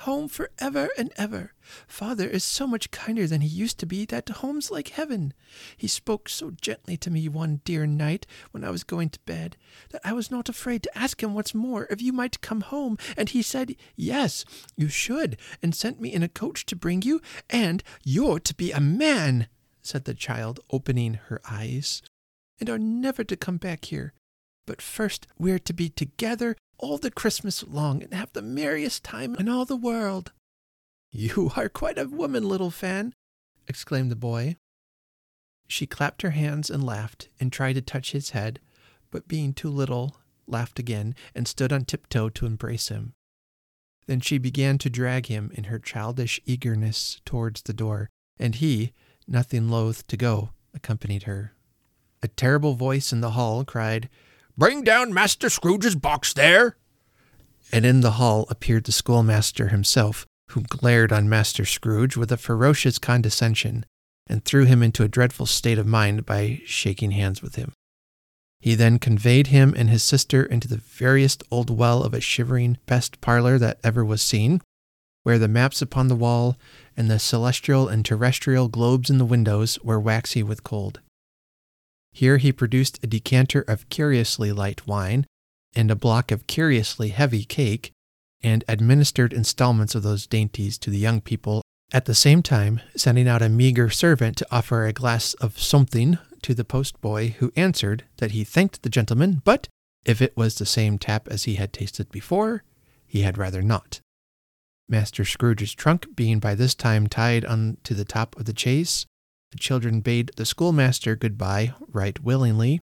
home 0.00 0.28
for 0.28 0.50
ever 0.58 0.88
and 0.98 1.12
ever. 1.16 1.52
Father 1.86 2.28
is 2.28 2.42
so 2.42 2.66
much 2.66 2.90
kinder 2.90 3.26
than 3.26 3.40
he 3.40 3.48
used 3.48 3.78
to 3.78 3.86
be 3.86 4.04
that 4.06 4.28
home's 4.28 4.70
like 4.70 4.88
heaven. 4.88 5.32
He 5.76 5.86
spoke 5.86 6.28
so 6.28 6.50
gently 6.50 6.96
to 6.98 7.10
me 7.10 7.28
one 7.28 7.60
dear 7.64 7.86
night 7.86 8.26
when 8.50 8.64
I 8.64 8.70
was 8.70 8.84
going 8.84 9.10
to 9.10 9.20
bed 9.20 9.56
that 9.90 10.00
I 10.04 10.12
was 10.12 10.30
not 10.30 10.48
afraid 10.48 10.82
to 10.82 10.98
ask 10.98 11.22
him 11.22 11.34
once 11.34 11.54
more 11.54 11.86
if 11.88 12.02
you 12.02 12.12
might 12.12 12.40
come 12.40 12.62
home, 12.62 12.98
and 13.16 13.28
he 13.28 13.42
said, 13.42 13.76
Yes, 13.94 14.44
you 14.76 14.88
should, 14.88 15.36
and 15.62 15.74
sent 15.74 16.00
me 16.00 16.12
in 16.12 16.22
a 16.22 16.28
coach 16.28 16.66
to 16.66 16.76
bring 16.76 17.02
you, 17.02 17.20
and 17.48 17.82
you're 18.04 18.40
to 18.40 18.54
be 18.54 18.72
a 18.72 18.80
man, 18.80 19.46
said 19.82 20.04
the 20.04 20.14
child, 20.14 20.60
opening 20.70 21.14
her 21.26 21.40
eyes, 21.48 22.02
and 22.58 22.68
are 22.68 22.78
never 22.78 23.24
to 23.24 23.36
come 23.36 23.56
back 23.56 23.86
here. 23.86 24.12
But 24.66 24.82
first 24.82 25.26
we're 25.38 25.58
to 25.60 25.72
be 25.72 25.88
together 25.88 26.56
all 26.82 26.98
the 26.98 27.10
Christmas 27.10 27.64
long 27.66 28.02
and 28.02 28.12
have 28.12 28.32
the 28.32 28.42
merriest 28.42 29.04
time 29.04 29.36
in 29.36 29.48
all 29.48 29.64
the 29.64 29.76
world. 29.76 30.32
You 31.10 31.52
are 31.56 31.68
quite 31.70 31.96
a 31.96 32.08
woman, 32.08 32.46
little 32.46 32.70
Fan, 32.70 33.14
exclaimed 33.66 34.10
the 34.10 34.16
boy. 34.16 34.56
She 35.68 35.86
clapped 35.86 36.20
her 36.20 36.30
hands 36.30 36.68
and 36.68 36.84
laughed 36.84 37.28
and 37.40 37.50
tried 37.50 37.74
to 37.74 37.80
touch 37.80 38.12
his 38.12 38.30
head, 38.30 38.60
but 39.10 39.28
being 39.28 39.54
too 39.54 39.70
little, 39.70 40.16
laughed 40.46 40.78
again 40.78 41.14
and 41.34 41.46
stood 41.48 41.72
on 41.72 41.84
tiptoe 41.84 42.28
to 42.28 42.46
embrace 42.46 42.88
him. 42.88 43.14
Then 44.06 44.20
she 44.20 44.36
began 44.36 44.76
to 44.78 44.90
drag 44.90 45.26
him 45.26 45.52
in 45.54 45.64
her 45.64 45.78
childish 45.78 46.40
eagerness 46.44 47.20
towards 47.24 47.62
the 47.62 47.72
door, 47.72 48.10
and 48.38 48.56
he, 48.56 48.92
nothing 49.28 49.68
loath 49.68 50.06
to 50.08 50.16
go, 50.16 50.50
accompanied 50.74 51.22
her. 51.22 51.54
A 52.22 52.28
terrible 52.28 52.74
voice 52.74 53.12
in 53.12 53.20
the 53.20 53.30
hall 53.30 53.64
cried, 53.64 54.08
Bring 54.56 54.84
down 54.84 55.14
Master 55.14 55.48
Scrooge's 55.48 55.94
box 55.94 56.34
there. 56.34 56.76
And 57.72 57.86
in 57.86 58.02
the 58.02 58.12
hall 58.12 58.46
appeared 58.50 58.84
the 58.84 58.92
schoolmaster 58.92 59.68
himself, 59.68 60.26
who 60.48 60.62
glared 60.62 61.10
on 61.10 61.28
Master 61.28 61.64
Scrooge 61.64 62.16
with 62.16 62.30
a 62.30 62.36
ferocious 62.36 62.98
condescension, 62.98 63.86
and 64.26 64.44
threw 64.44 64.64
him 64.64 64.82
into 64.82 65.02
a 65.02 65.08
dreadful 65.08 65.46
state 65.46 65.78
of 65.78 65.86
mind 65.86 66.26
by 66.26 66.60
shaking 66.66 67.12
hands 67.12 67.40
with 67.40 67.54
him. 67.54 67.72
He 68.60 68.74
then 68.74 68.98
conveyed 68.98 69.48
him 69.48 69.74
and 69.76 69.88
his 69.88 70.02
sister 70.02 70.44
into 70.44 70.68
the 70.68 70.76
veriest 70.76 71.42
old 71.50 71.70
well 71.70 72.02
of 72.02 72.12
a 72.12 72.20
shivering 72.20 72.76
best 72.86 73.20
parlor 73.20 73.58
that 73.58 73.80
ever 73.82 74.04
was 74.04 74.20
seen, 74.20 74.60
where 75.22 75.38
the 75.38 75.48
maps 75.48 75.80
upon 75.80 76.08
the 76.08 76.14
wall 76.14 76.56
and 76.96 77.10
the 77.10 77.18
celestial 77.18 77.88
and 77.88 78.04
terrestrial 78.04 78.68
globes 78.68 79.08
in 79.08 79.18
the 79.18 79.24
windows 79.24 79.78
were 79.82 79.98
waxy 79.98 80.42
with 80.42 80.62
cold. 80.62 81.00
Here 82.12 82.36
he 82.36 82.52
produced 82.52 82.98
a 83.02 83.06
decanter 83.06 83.62
of 83.62 83.88
curiously 83.88 84.52
light 84.52 84.86
wine 84.86 85.26
and 85.74 85.90
a 85.90 85.96
block 85.96 86.30
of 86.30 86.46
curiously 86.46 87.08
heavy 87.08 87.44
cake, 87.44 87.92
and 88.42 88.64
administered 88.68 89.32
installments 89.32 89.94
of 89.94 90.02
those 90.02 90.26
dainties 90.26 90.76
to 90.78 90.90
the 90.90 90.98
young 90.98 91.20
people, 91.20 91.62
at 91.92 92.04
the 92.04 92.14
same 92.14 92.42
time 92.42 92.80
sending 92.96 93.28
out 93.28 93.42
a 93.42 93.48
meager 93.48 93.88
servant 93.88 94.36
to 94.36 94.46
offer 94.50 94.84
a 94.84 94.92
glass 94.92 95.34
of 95.34 95.58
something 95.58 96.18
to 96.42 96.54
the 96.54 96.64
postboy, 96.64 97.34
who 97.34 97.52
answered 97.56 98.04
that 98.18 98.32
he 98.32 98.44
thanked 98.44 98.82
the 98.82 98.90
gentleman, 98.90 99.40
but 99.44 99.68
if 100.04 100.20
it 100.20 100.36
was 100.36 100.56
the 100.56 100.66
same 100.66 100.98
tap 100.98 101.28
as 101.28 101.44
he 101.44 101.54
had 101.54 101.72
tasted 101.72 102.10
before, 102.10 102.64
he 103.06 103.22
had 103.22 103.38
rather 103.38 103.62
not. 103.62 104.00
Master 104.88 105.24
Scrooge's 105.24 105.72
trunk 105.72 106.16
being 106.16 106.40
by 106.40 106.54
this 106.54 106.74
time 106.74 107.06
tied 107.06 107.44
on 107.44 107.78
to 107.84 107.94
the 107.94 108.04
top 108.04 108.36
of 108.38 108.46
the 108.46 108.56
chaise, 108.56 109.06
the 109.52 109.58
children 109.58 110.00
bade 110.00 110.32
the 110.36 110.46
schoolmaster 110.46 111.14
good-bye 111.14 111.72
right 111.92 112.18
willingly, 112.24 112.80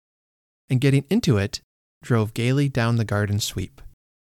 and 0.68 0.80
getting 0.80 1.04
into 1.08 1.38
it, 1.38 1.60
drove 2.02 2.34
gaily 2.34 2.68
down 2.68 2.96
the 2.96 3.04
garden 3.04 3.40
sweep, 3.40 3.80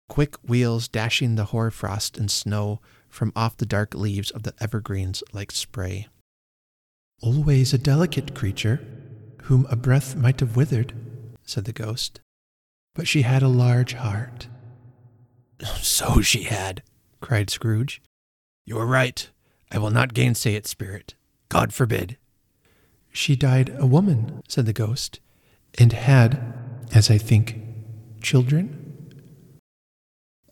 quick 0.07 0.35
wheels 0.47 0.87
dashing 0.87 1.35
the 1.35 1.45
hoar 1.45 1.69
frost 1.71 2.17
and 2.17 2.31
snow 2.31 2.79
from 3.09 3.33
off 3.35 3.57
the 3.57 3.65
dark 3.65 3.93
leaves 3.95 4.29
of 4.31 4.43
the 4.43 4.53
evergreens 4.61 5.23
like 5.33 5.51
spray. 5.51 6.07
Always 7.21 7.73
a 7.73 7.77
delicate 7.77 8.35
creature, 8.35 8.79
whom 9.43 9.65
a 9.69 9.75
breath 9.75 10.15
might 10.15 10.39
have 10.39 10.55
withered, 10.55 10.93
said 11.43 11.65
the 11.65 11.73
ghost, 11.73 12.21
but 12.93 13.07
she 13.07 13.23
had 13.23 13.43
a 13.43 13.47
large 13.47 13.93
heart. 13.93 14.47
So 15.81 16.21
she 16.21 16.43
had, 16.43 16.83
cried 17.19 17.49
Scrooge. 17.49 18.01
You 18.65 18.77
are 18.77 18.85
right. 18.85 19.29
I 19.71 19.77
will 19.77 19.89
not 19.91 20.13
gainsay 20.13 20.55
it, 20.55 20.65
spirit. 20.65 21.15
God 21.49 21.73
forbid. 21.73 22.17
She 23.11 23.35
died 23.35 23.75
a 23.77 23.85
woman, 23.85 24.41
said 24.47 24.65
the 24.65 24.73
ghost, 24.73 25.19
and 25.77 25.91
had, 25.93 26.53
as 26.93 27.09
I 27.09 27.17
think, 27.17 27.59
children? 28.21 28.85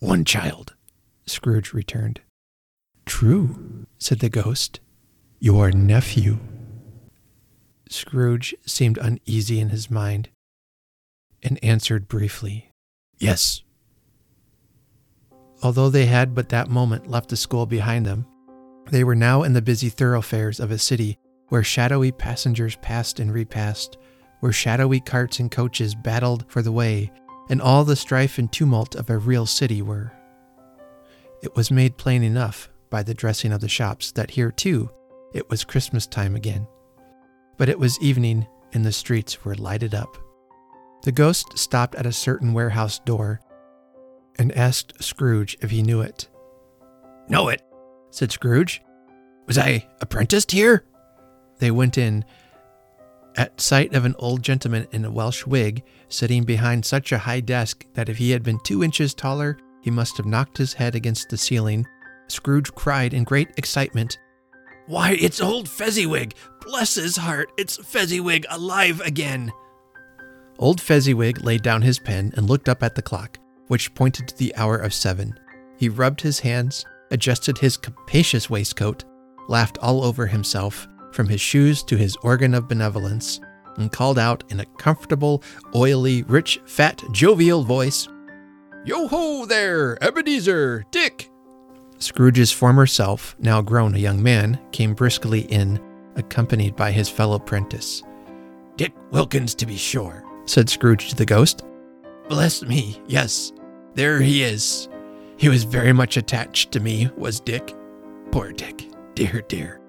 One 0.00 0.24
child, 0.24 0.74
Scrooge 1.26 1.72
returned. 1.72 2.20
True, 3.06 3.86
said 3.98 4.18
the 4.18 4.28
ghost. 4.28 4.80
Your 5.40 5.70
nephew. 5.70 6.38
Scrooge 7.88 8.54
seemed 8.66 8.98
uneasy 8.98 9.60
in 9.60 9.70
his 9.70 9.90
mind 9.90 10.28
and 11.42 11.62
answered 11.62 12.08
briefly, 12.08 12.70
Yes. 13.18 13.62
Although 15.62 15.90
they 15.90 16.06
had 16.06 16.34
but 16.34 16.50
that 16.50 16.68
moment 16.68 17.10
left 17.10 17.30
the 17.30 17.36
school 17.36 17.66
behind 17.66 18.06
them, 18.06 18.26
they 18.90 19.04
were 19.04 19.14
now 19.14 19.42
in 19.42 19.52
the 19.52 19.62
busy 19.62 19.88
thoroughfares 19.88 20.60
of 20.60 20.70
a 20.70 20.78
city 20.78 21.18
where 21.48 21.62
shadowy 21.62 22.12
passengers 22.12 22.76
passed 22.76 23.20
and 23.20 23.32
repassed, 23.32 23.96
where 24.40 24.52
shadowy 24.52 25.00
carts 25.00 25.40
and 25.40 25.50
coaches 25.50 25.94
battled 25.94 26.44
for 26.48 26.62
the 26.62 26.72
way, 26.72 27.10
and 27.48 27.60
all 27.60 27.84
the 27.84 27.96
strife 27.96 28.38
and 28.38 28.52
tumult 28.52 28.94
of 28.94 29.08
a 29.10 29.18
real 29.18 29.46
city 29.46 29.80
were. 29.82 30.12
It 31.42 31.54
was 31.56 31.70
made 31.70 31.96
plain 31.96 32.22
enough 32.22 32.68
by 32.90 33.02
the 33.02 33.14
dressing 33.14 33.52
of 33.52 33.60
the 33.60 33.68
shops 33.68 34.12
that 34.12 34.30
here, 34.30 34.50
too, 34.50 34.90
it 35.32 35.48
was 35.50 35.64
Christmas 35.64 36.06
time 36.06 36.36
again. 36.36 36.66
But 37.56 37.68
it 37.68 37.78
was 37.78 38.00
evening, 38.00 38.46
and 38.72 38.84
the 38.84 38.92
streets 38.92 39.44
were 39.44 39.54
lighted 39.54 39.94
up. 39.94 40.16
The 41.02 41.12
ghost 41.12 41.58
stopped 41.58 41.94
at 41.94 42.06
a 42.06 42.12
certain 42.12 42.52
warehouse 42.52 42.98
door 42.98 43.40
and 44.38 44.52
asked 44.52 45.02
Scrooge 45.02 45.56
if 45.60 45.70
he 45.70 45.82
knew 45.82 46.00
it. 46.00 46.28
Know 47.28 47.48
it, 47.48 47.62
said 48.18 48.32
Scrooge. 48.32 48.82
Was 49.46 49.56
I 49.56 49.86
apprenticed 50.00 50.50
here? 50.50 50.84
They 51.60 51.70
went 51.70 51.96
in, 51.96 52.24
at 53.36 53.60
sight 53.60 53.94
of 53.94 54.04
an 54.04 54.16
old 54.18 54.42
gentleman 54.42 54.88
in 54.90 55.04
a 55.04 55.10
Welsh 55.10 55.46
wig 55.46 55.84
sitting 56.08 56.42
behind 56.42 56.84
such 56.84 57.12
a 57.12 57.18
high 57.18 57.38
desk 57.38 57.84
that 57.94 58.08
if 58.08 58.18
he 58.18 58.32
had 58.32 58.42
been 58.42 58.58
two 58.64 58.82
inches 58.82 59.14
taller, 59.14 59.56
he 59.80 59.90
must 59.90 60.16
have 60.16 60.26
knocked 60.26 60.58
his 60.58 60.72
head 60.72 60.96
against 60.96 61.28
the 61.28 61.36
ceiling. 61.36 61.86
Scrooge 62.26 62.74
cried 62.74 63.14
in 63.14 63.22
great 63.22 63.50
excitement, 63.56 64.18
Why, 64.86 65.16
it's 65.20 65.40
old 65.40 65.68
Fezziwig! 65.68 66.34
Bless 66.62 66.96
his 66.96 67.16
heart, 67.16 67.52
it's 67.56 67.76
Fezziwig 67.76 68.44
alive 68.50 69.00
again! 69.02 69.52
Old 70.58 70.80
Fezziwig 70.80 71.44
laid 71.44 71.62
down 71.62 71.82
his 71.82 72.00
pen 72.00 72.32
and 72.36 72.50
looked 72.50 72.68
up 72.68 72.82
at 72.82 72.96
the 72.96 73.02
clock, 73.02 73.38
which 73.68 73.94
pointed 73.94 74.26
to 74.26 74.36
the 74.36 74.54
hour 74.56 74.76
of 74.76 74.92
seven. 74.92 75.38
He 75.76 75.88
rubbed 75.88 76.20
his 76.22 76.40
hands, 76.40 76.84
adjusted 77.10 77.58
his 77.58 77.76
capacious 77.76 78.48
waistcoat, 78.50 79.04
laughed 79.48 79.78
all 79.78 80.04
over 80.04 80.26
himself, 80.26 80.86
from 81.12 81.28
his 81.28 81.40
shoes 81.40 81.82
to 81.84 81.96
his 81.96 82.16
organ 82.22 82.54
of 82.54 82.68
benevolence, 82.68 83.40
and 83.76 83.92
called 83.92 84.18
out 84.18 84.44
in 84.50 84.60
a 84.60 84.66
comfortable, 84.78 85.42
oily, 85.74 86.22
rich, 86.24 86.60
fat, 86.66 87.02
jovial 87.12 87.62
voice, 87.62 88.08
Yo 88.84 89.08
ho 89.08 89.44
there, 89.44 90.02
Ebenezer, 90.02 90.84
Dick! 90.90 91.30
Scrooge's 91.98 92.52
former 92.52 92.86
self, 92.86 93.36
now 93.38 93.60
grown 93.60 93.94
a 93.94 93.98
young 93.98 94.22
man, 94.22 94.58
came 94.72 94.94
briskly 94.94 95.40
in, 95.40 95.80
accompanied 96.16 96.76
by 96.76 96.92
his 96.92 97.08
fellow 97.08 97.38
prentice. 97.38 98.02
Dick 98.76 98.92
Wilkins, 99.10 99.54
to 99.56 99.66
be 99.66 99.76
sure, 99.76 100.24
said 100.46 100.70
Scrooge 100.70 101.08
to 101.10 101.16
the 101.16 101.26
ghost. 101.26 101.64
Bless 102.28 102.62
me, 102.62 103.02
yes, 103.08 103.52
there 103.94 104.20
he 104.20 104.42
is. 104.42 104.88
He 105.38 105.48
was 105.48 105.62
very 105.62 105.92
much 105.92 106.16
attached 106.16 106.72
to 106.72 106.80
me, 106.80 107.08
was 107.16 107.38
Dick. 107.38 107.74
Poor 108.32 108.52
Dick, 108.52 108.90
dear, 109.14 109.42
dear. 109.48 109.80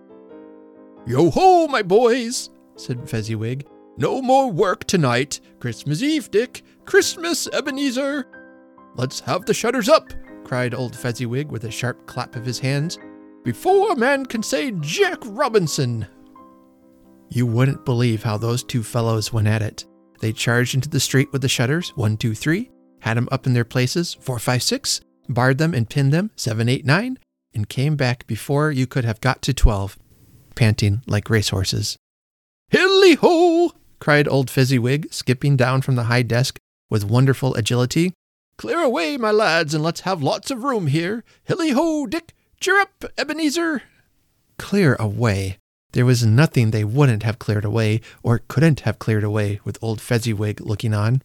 Yo 1.07 1.31
ho, 1.31 1.67
my 1.67 1.81
boys, 1.81 2.51
said 2.75 3.09
Fezziwig. 3.09 3.67
No 3.97 4.21
more 4.21 4.51
work 4.51 4.85
tonight. 4.85 5.41
Christmas 5.59 6.03
Eve, 6.03 6.29
Dick. 6.29 6.61
Christmas, 6.85 7.47
Ebenezer. 7.51 8.27
Let's 8.95 9.19
have 9.21 9.45
the 9.45 9.53
shutters 9.53 9.89
up, 9.89 10.13
cried 10.43 10.75
old 10.75 10.95
Fezziwig 10.95 11.51
with 11.51 11.63
a 11.63 11.71
sharp 11.71 12.05
clap 12.05 12.35
of 12.35 12.45
his 12.45 12.59
hands, 12.59 12.99
before 13.43 13.91
a 13.91 13.95
man 13.95 14.27
can 14.27 14.43
say 14.43 14.71
Jack 14.81 15.17
Robinson. 15.25 16.05
You 17.29 17.47
wouldn't 17.47 17.85
believe 17.85 18.21
how 18.21 18.37
those 18.37 18.63
two 18.63 18.83
fellows 18.83 19.33
went 19.33 19.47
at 19.47 19.63
it. 19.63 19.85
They 20.19 20.31
charged 20.31 20.75
into 20.75 20.89
the 20.89 20.99
street 20.99 21.31
with 21.31 21.41
the 21.41 21.49
shutters, 21.49 21.89
one, 21.95 22.17
two, 22.17 22.35
three, 22.35 22.69
had 22.99 23.17
them 23.17 23.29
up 23.31 23.47
in 23.47 23.53
their 23.53 23.65
places, 23.65 24.13
four, 24.13 24.37
five, 24.37 24.61
six, 24.61 25.01
barred 25.29 25.57
them 25.57 25.73
and 25.73 25.89
pinned 25.89 26.11
them, 26.11 26.31
seven, 26.35 26.67
eight, 26.67 26.85
nine, 26.85 27.17
and 27.53 27.69
came 27.69 27.95
back 27.95 28.27
before 28.27 28.71
you 28.71 28.87
could 28.87 29.05
have 29.05 29.21
got 29.21 29.41
to 29.43 29.53
twelve, 29.53 29.97
panting 30.55 31.01
like 31.07 31.29
racehorses. 31.29 31.97
Hilly 32.69 33.15
ho! 33.15 33.71
cried 33.99 34.27
old 34.27 34.49
Fezziwig, 34.49 35.13
skipping 35.13 35.55
down 35.57 35.81
from 35.81 35.95
the 35.95 36.03
high 36.03 36.21
desk 36.21 36.57
with 36.89 37.03
wonderful 37.03 37.53
agility. 37.55 38.13
Clear 38.57 38.79
away, 38.79 39.17
my 39.17 39.31
lads, 39.31 39.73
and 39.73 39.83
let's 39.83 40.01
have 40.01 40.21
lots 40.21 40.51
of 40.51 40.63
room 40.63 40.87
here. 40.87 41.23
Hilly 41.43 41.71
ho, 41.71 42.05
Dick! 42.05 42.33
Cheer 42.59 42.79
up, 42.79 43.05
Ebenezer! 43.17 43.83
Clear 44.57 44.95
away! 44.99 45.57
There 45.93 46.05
was 46.05 46.25
nothing 46.25 46.69
they 46.69 46.83
wouldn't 46.83 47.23
have 47.23 47.39
cleared 47.39 47.65
away, 47.65 48.01
or 48.21 48.41
couldn't 48.47 48.81
have 48.81 48.99
cleared 48.99 49.23
away, 49.23 49.59
with 49.63 49.79
old 49.81 50.01
Fezziwig 50.01 50.61
looking 50.61 50.93
on. 50.93 51.23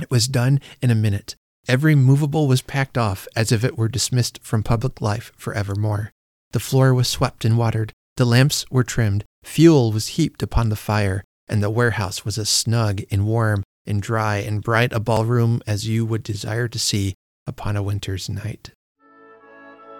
It 0.00 0.10
was 0.10 0.28
done 0.28 0.60
in 0.80 0.90
a 0.90 0.94
minute. 0.94 1.36
Every 1.68 1.96
movable 1.96 2.46
was 2.46 2.62
packed 2.62 2.96
off 2.96 3.26
as 3.34 3.50
if 3.50 3.64
it 3.64 3.76
were 3.76 3.88
dismissed 3.88 4.38
from 4.42 4.62
public 4.62 5.00
life 5.00 5.32
for 5.36 5.52
evermore. 5.52 6.12
The 6.52 6.60
floor 6.60 6.94
was 6.94 7.08
swept 7.08 7.44
and 7.44 7.58
watered, 7.58 7.92
the 8.16 8.24
lamps 8.24 8.64
were 8.70 8.84
trimmed, 8.84 9.24
fuel 9.42 9.90
was 9.90 10.08
heaped 10.08 10.42
upon 10.42 10.68
the 10.68 10.76
fire, 10.76 11.24
and 11.48 11.62
the 11.62 11.70
warehouse 11.70 12.24
was 12.24 12.38
as 12.38 12.48
snug 12.48 13.02
and 13.10 13.26
warm 13.26 13.64
and 13.84 14.00
dry 14.00 14.36
and 14.36 14.62
bright 14.62 14.92
a 14.92 15.00
ballroom 15.00 15.60
as 15.66 15.88
you 15.88 16.04
would 16.06 16.22
desire 16.22 16.68
to 16.68 16.78
see 16.78 17.14
upon 17.48 17.76
a 17.76 17.82
winter's 17.82 18.28
night. 18.28 18.70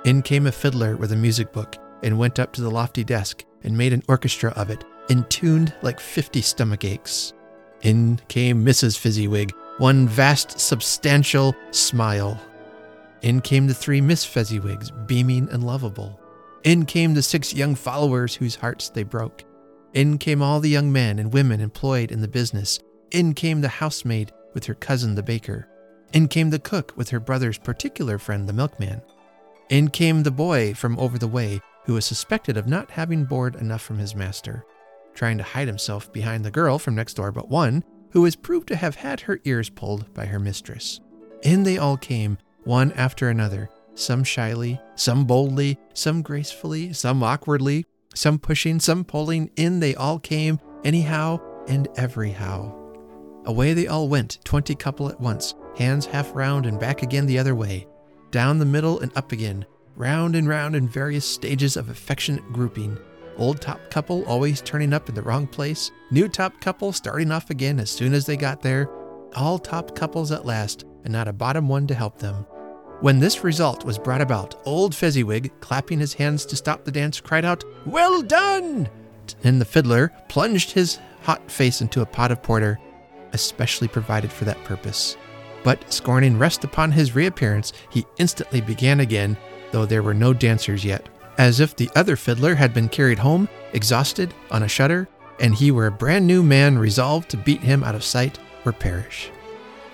In 0.04 0.22
came 0.22 0.46
a 0.46 0.52
fiddler 0.52 0.96
with 0.96 1.10
a 1.10 1.16
music 1.16 1.52
book 1.52 1.76
and 2.02 2.18
went 2.18 2.38
up 2.38 2.52
to 2.52 2.62
the 2.62 2.70
lofty 2.70 3.02
desk 3.02 3.44
and 3.64 3.76
made 3.76 3.92
an 3.92 4.02
orchestra 4.08 4.50
of 4.52 4.70
it, 4.70 4.84
intuned 5.08 5.74
like 5.82 5.98
fifty 5.98 6.42
stomach 6.42 6.84
aches. 6.84 7.32
In 7.82 8.20
came 8.28 8.64
Mrs. 8.64 8.96
Fezziwig, 8.96 9.52
one 9.78 10.08
vast, 10.08 10.58
substantial 10.58 11.54
smile. 11.70 12.40
In 13.22 13.40
came 13.40 13.66
the 13.66 13.74
three 13.74 14.00
Miss 14.00 14.24
Fezziwigs, 14.24 14.90
beaming 15.06 15.48
and 15.50 15.64
lovable. 15.64 16.18
In 16.64 16.86
came 16.86 17.14
the 17.14 17.22
six 17.22 17.52
young 17.52 17.74
followers 17.74 18.34
whose 18.34 18.54
hearts 18.54 18.88
they 18.88 19.02
broke. 19.02 19.44
In 19.92 20.18
came 20.18 20.42
all 20.42 20.60
the 20.60 20.70
young 20.70 20.90
men 20.90 21.18
and 21.18 21.32
women 21.32 21.60
employed 21.60 22.10
in 22.10 22.20
the 22.20 22.28
business. 22.28 22.78
In 23.10 23.34
came 23.34 23.60
the 23.60 23.68
housemaid 23.68 24.32
with 24.54 24.64
her 24.66 24.74
cousin 24.74 25.14
the 25.14 25.22
baker. 25.22 25.68
In 26.12 26.28
came 26.28 26.50
the 26.50 26.58
cook 26.58 26.92
with 26.96 27.10
her 27.10 27.20
brother's 27.20 27.58
particular 27.58 28.18
friend 28.18 28.48
the 28.48 28.52
milkman. 28.52 29.02
In 29.68 29.88
came 29.88 30.22
the 30.22 30.30
boy 30.30 30.74
from 30.74 30.98
over 30.98 31.18
the 31.18 31.28
way 31.28 31.60
who 31.84 31.94
was 31.94 32.04
suspected 32.04 32.56
of 32.56 32.66
not 32.66 32.90
having 32.90 33.24
board 33.24 33.56
enough 33.56 33.82
from 33.82 33.98
his 33.98 34.14
master, 34.14 34.64
trying 35.14 35.38
to 35.38 35.44
hide 35.44 35.68
himself 35.68 36.12
behind 36.12 36.44
the 36.44 36.50
girl 36.50 36.78
from 36.78 36.94
next 36.94 37.14
door 37.14 37.32
but 37.32 37.48
one, 37.48 37.84
who 38.16 38.22
was 38.22 38.34
proved 38.34 38.66
to 38.66 38.76
have 38.76 38.96
had 38.96 39.20
her 39.20 39.38
ears 39.44 39.68
pulled 39.68 40.14
by 40.14 40.24
her 40.24 40.38
mistress. 40.38 41.00
In 41.42 41.64
they 41.64 41.76
all 41.76 41.98
came, 41.98 42.38
one 42.64 42.90
after 42.92 43.28
another, 43.28 43.68
some 43.94 44.24
shyly, 44.24 44.80
some 44.94 45.26
boldly, 45.26 45.78
some 45.92 46.22
gracefully, 46.22 46.94
some 46.94 47.22
awkwardly, 47.22 47.84
some 48.14 48.38
pushing, 48.38 48.80
some 48.80 49.04
pulling. 49.04 49.50
In 49.56 49.80
they 49.80 49.94
all 49.94 50.18
came, 50.18 50.58
anyhow 50.82 51.38
and 51.68 51.88
everyhow. 51.96 52.74
Away 53.44 53.74
they 53.74 53.86
all 53.86 54.08
went, 54.08 54.38
twenty 54.46 54.74
couple 54.74 55.10
at 55.10 55.20
once, 55.20 55.54
hands 55.76 56.06
half 56.06 56.34
round 56.34 56.64
and 56.64 56.80
back 56.80 57.02
again 57.02 57.26
the 57.26 57.38
other 57.38 57.54
way, 57.54 57.86
down 58.30 58.58
the 58.58 58.64
middle 58.64 58.98
and 59.00 59.14
up 59.14 59.32
again, 59.32 59.66
round 59.94 60.34
and 60.34 60.48
round 60.48 60.74
in 60.74 60.88
various 60.88 61.26
stages 61.26 61.76
of 61.76 61.90
affectionate 61.90 62.50
grouping. 62.50 62.96
Old 63.38 63.60
top 63.60 63.90
couple 63.90 64.24
always 64.24 64.62
turning 64.62 64.94
up 64.94 65.08
in 65.08 65.14
the 65.14 65.22
wrong 65.22 65.46
place, 65.46 65.90
new 66.10 66.28
top 66.28 66.58
couple 66.60 66.92
starting 66.92 67.30
off 67.30 67.50
again 67.50 67.78
as 67.78 67.90
soon 67.90 68.14
as 68.14 68.24
they 68.24 68.36
got 68.36 68.62
there, 68.62 68.88
all 69.34 69.58
top 69.58 69.94
couples 69.94 70.32
at 70.32 70.46
last, 70.46 70.84
and 71.04 71.12
not 71.12 71.28
a 71.28 71.32
bottom 71.32 71.68
one 71.68 71.86
to 71.86 71.94
help 71.94 72.18
them. 72.18 72.46
When 73.00 73.18
this 73.18 73.44
result 73.44 73.84
was 73.84 73.98
brought 73.98 74.22
about, 74.22 74.54
old 74.64 74.94
Fezziwig, 74.94 75.52
clapping 75.60 75.98
his 75.98 76.14
hands 76.14 76.46
to 76.46 76.56
stop 76.56 76.84
the 76.84 76.90
dance, 76.90 77.20
cried 77.20 77.44
out, 77.44 77.62
Well 77.84 78.22
done! 78.22 78.88
And 79.44 79.60
the 79.60 79.66
fiddler 79.66 80.12
plunged 80.28 80.70
his 80.70 80.98
hot 81.22 81.50
face 81.50 81.82
into 81.82 82.00
a 82.00 82.06
pot 82.06 82.32
of 82.32 82.42
porter, 82.42 82.78
especially 83.32 83.88
provided 83.88 84.32
for 84.32 84.46
that 84.46 84.62
purpose. 84.64 85.16
But 85.62 85.92
scorning 85.92 86.38
rest 86.38 86.64
upon 86.64 86.92
his 86.92 87.14
reappearance, 87.14 87.74
he 87.90 88.06
instantly 88.18 88.62
began 88.62 89.00
again, 89.00 89.36
though 89.72 89.84
there 89.84 90.02
were 90.02 90.14
no 90.14 90.32
dancers 90.32 90.84
yet, 90.84 91.08
as 91.38 91.60
if 91.60 91.74
the 91.74 91.90
other 91.94 92.16
fiddler 92.16 92.54
had 92.54 92.72
been 92.72 92.88
carried 92.88 93.18
home, 93.18 93.48
exhausted, 93.72 94.32
on 94.50 94.62
a 94.62 94.68
shutter, 94.68 95.08
and 95.40 95.54
he 95.54 95.70
were 95.70 95.86
a 95.86 95.92
brand 95.92 96.26
new 96.26 96.42
man 96.42 96.78
resolved 96.78 97.28
to 97.30 97.36
beat 97.36 97.60
him 97.60 97.84
out 97.84 97.94
of 97.94 98.04
sight 98.04 98.38
or 98.64 98.72
perish. 98.72 99.30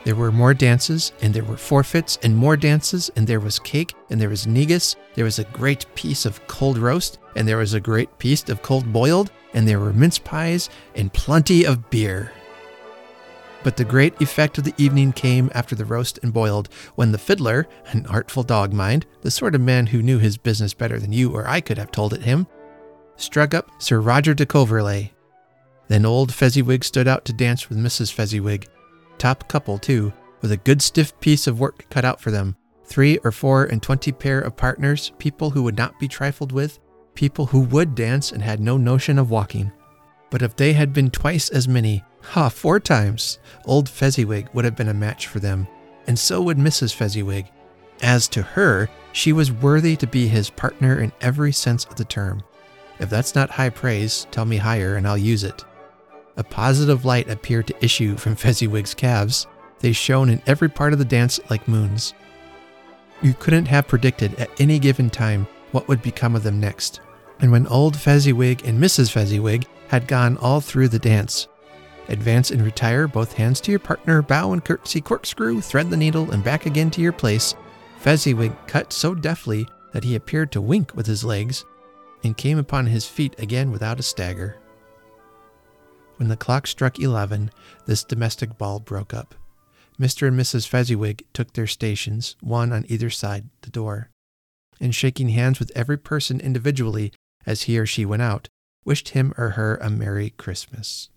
There 0.05 0.16
were 0.16 0.33
more 0.33 0.55
dances, 0.55 1.12
and 1.20 1.33
there 1.33 1.44
were 1.44 1.57
forfeits, 1.57 2.18
and 2.22 2.37
more 2.37 2.57
dances, 2.57 3.11
and 3.14 3.26
there 3.26 3.40
was 3.40 3.59
cake, 3.61 3.94
and 4.11 4.20
there 4.20 4.28
was 4.28 4.46
negus, 4.46 4.96
there 5.14 5.24
was 5.24 5.38
a 5.38 5.44
great 5.44 5.87
piece 5.94 6.26
of 6.26 6.44
cold 6.48 6.76
roast, 6.76 7.18
and 7.37 7.46
there 7.46 7.59
was 7.59 7.74
a 7.74 7.81
great 7.81 8.18
piece 8.18 8.48
of 8.48 8.62
cold 8.62 8.92
boiled, 8.92 9.31
and 9.55 9.66
there 9.66 9.78
were 9.78 9.92
mince 9.92 10.18
pies, 10.18 10.70
and 10.96 11.12
plenty 11.12 11.64
of 11.64 11.88
beer. 11.90 12.33
But 13.62 13.77
the 13.77 13.85
great 13.85 14.20
effect 14.20 14.59
of 14.59 14.64
the 14.64 14.75
evening 14.77 15.12
came 15.12 15.51
after 15.55 15.75
the 15.77 15.85
roast 15.85 16.18
and 16.22 16.33
boiled, 16.33 16.68
when 16.96 17.12
the 17.12 17.18
fiddler, 17.18 17.68
an 17.88 18.07
artful 18.07 18.42
dog 18.42 18.72
mind, 18.72 19.07
the 19.20 19.31
sort 19.31 19.55
of 19.55 19.61
man 19.61 19.87
who 19.87 20.03
knew 20.03 20.18
his 20.18 20.37
business 20.37 20.75
better 20.75 20.98
than 20.98 21.12
you 21.12 21.33
or 21.33 21.46
I 21.48 21.61
could 21.61 21.79
have 21.79 21.92
told 21.92 22.12
it 22.12 22.22
him, 22.22 22.46
struck 23.16 23.55
up 23.55 23.70
Sir 23.79 24.01
Roger 24.01 24.35
de 24.35 24.44
Coverley. 24.44 25.12
Then 25.88 26.05
old 26.05 26.35
Fezziwig 26.35 26.85
stood 26.85 27.07
out 27.07 27.25
to 27.27 27.33
dance 27.33 27.68
with 27.68 27.79
Mrs. 27.79 28.12
Fezziwig, 28.12 28.66
top 29.18 29.46
couple 29.48 29.79
too, 29.79 30.12
with 30.40 30.51
a 30.51 30.57
good 30.57 30.83
stiff 30.83 31.18
piece 31.20 31.46
of 31.46 31.61
work 31.61 31.87
cut 31.88 32.05
out 32.05 32.20
for 32.20 32.31
them. 32.31 32.57
Three 32.85 33.18
or 33.18 33.31
four 33.31 33.64
and 33.64 33.81
twenty 33.83 34.11
pair 34.11 34.40
of 34.40 34.57
partners, 34.57 35.12
people 35.18 35.51
who 35.51 35.62
would 35.62 35.77
not 35.77 36.01
be 36.01 36.09
trifled 36.09 36.51
with, 36.51 36.81
people 37.14 37.46
who 37.46 37.61
would 37.61 37.94
dance 37.94 38.33
and 38.33 38.42
had 38.42 38.59
no 38.59 38.77
notion 38.77 39.18
of 39.18 39.31
walking. 39.31 39.70
But 40.32 40.40
if 40.40 40.56
they 40.56 40.72
had 40.72 40.94
been 40.94 41.10
twice 41.10 41.50
as 41.50 41.68
many, 41.68 42.04
ha, 42.22 42.48
four 42.48 42.80
times, 42.80 43.38
old 43.66 43.86
Fezziwig 43.86 44.48
would 44.54 44.64
have 44.64 44.74
been 44.74 44.88
a 44.88 44.94
match 44.94 45.26
for 45.26 45.40
them, 45.40 45.68
and 46.06 46.18
so 46.18 46.40
would 46.40 46.56
Mrs. 46.56 46.94
Fezziwig. 46.94 47.48
As 48.00 48.28
to 48.28 48.40
her, 48.40 48.88
she 49.12 49.34
was 49.34 49.52
worthy 49.52 49.94
to 49.96 50.06
be 50.06 50.26
his 50.26 50.48
partner 50.48 51.00
in 51.00 51.12
every 51.20 51.52
sense 51.52 51.84
of 51.84 51.96
the 51.96 52.06
term. 52.06 52.42
If 52.98 53.10
that's 53.10 53.34
not 53.34 53.50
high 53.50 53.68
praise, 53.68 54.26
tell 54.30 54.46
me 54.46 54.56
higher 54.56 54.96
and 54.96 55.06
I'll 55.06 55.18
use 55.18 55.44
it. 55.44 55.66
A 56.38 56.42
positive 56.42 57.04
light 57.04 57.28
appeared 57.28 57.66
to 57.66 57.84
issue 57.84 58.16
from 58.16 58.34
Fezziwig's 58.36 58.94
calves. 58.94 59.46
They 59.80 59.92
shone 59.92 60.30
in 60.30 60.40
every 60.46 60.70
part 60.70 60.94
of 60.94 60.98
the 60.98 61.04
dance 61.04 61.40
like 61.50 61.68
moons. 61.68 62.14
You 63.20 63.34
couldn't 63.34 63.66
have 63.66 63.86
predicted 63.86 64.34
at 64.36 64.58
any 64.58 64.78
given 64.78 65.10
time 65.10 65.46
what 65.72 65.88
would 65.88 66.00
become 66.00 66.34
of 66.34 66.42
them 66.42 66.58
next. 66.58 67.00
And 67.40 67.52
when 67.52 67.66
old 67.66 67.98
Fezziwig 67.98 68.64
and 68.64 68.82
Mrs. 68.82 69.12
Fezziwig 69.12 69.66
had 69.92 70.09
gone 70.09 70.38
all 70.38 70.59
through 70.59 70.88
the 70.88 70.98
dance, 70.98 71.48
advance 72.09 72.50
and 72.50 72.62
retire, 72.62 73.07
both 73.07 73.35
hands 73.35 73.61
to 73.61 73.70
your 73.70 73.78
partner, 73.78 74.22
bow 74.22 74.55
and 74.55 74.64
curtsy, 74.64 75.02
corkscrew, 75.02 75.61
thread 75.61 75.90
the 75.90 75.96
needle, 75.98 76.31
and 76.31 76.42
back 76.42 76.64
again 76.64 76.90
to 76.90 77.02
your 77.02 77.12
place, 77.12 77.55
Fezziwig 77.98 78.55
cut 78.66 78.90
so 78.90 79.14
deftly 79.14 79.66
that 79.92 80.02
he 80.02 80.14
appeared 80.14 80.50
to 80.50 80.62
wink 80.62 80.94
with 80.94 81.07
his 81.07 81.24
legs, 81.24 81.66
and 82.24 82.38
came 82.38 82.57
upon 82.57 82.87
his 82.87 83.07
feet 83.07 83.38
again 83.38 83.70
without 83.70 84.00
a 84.00 84.02
stagger. 84.02 84.57
When 86.16 86.31
the 86.31 86.38
clock 86.38 86.66
struck 86.66 86.98
eleven, 86.98 87.50
this 87.85 88.02
domestic 88.02 88.57
ball 88.57 88.81
broke 88.81 89.12
up. 89.12 89.35
Mr. 90.00 90.26
and 90.26 90.40
Mrs. 90.40 90.66
Fezziwig 90.66 91.22
took 91.35 91.52
their 91.52 91.66
stations, 91.66 92.35
one 92.40 92.72
on 92.72 92.87
either 92.88 93.11
side 93.11 93.50
the 93.61 93.68
door, 93.68 94.09
and 94.81 94.94
shaking 94.94 95.28
hands 95.28 95.59
with 95.59 95.70
every 95.74 95.98
person 95.98 96.40
individually 96.40 97.12
as 97.44 97.64
he 97.64 97.78
or 97.78 97.85
she 97.85 98.07
went 98.07 98.22
out, 98.22 98.48
wished 98.84 99.10
him 99.10 99.32
or 99.36 99.50
her 99.50 99.76
a 99.76 99.90
Merry 99.90 100.30
Christmas. 100.30 101.08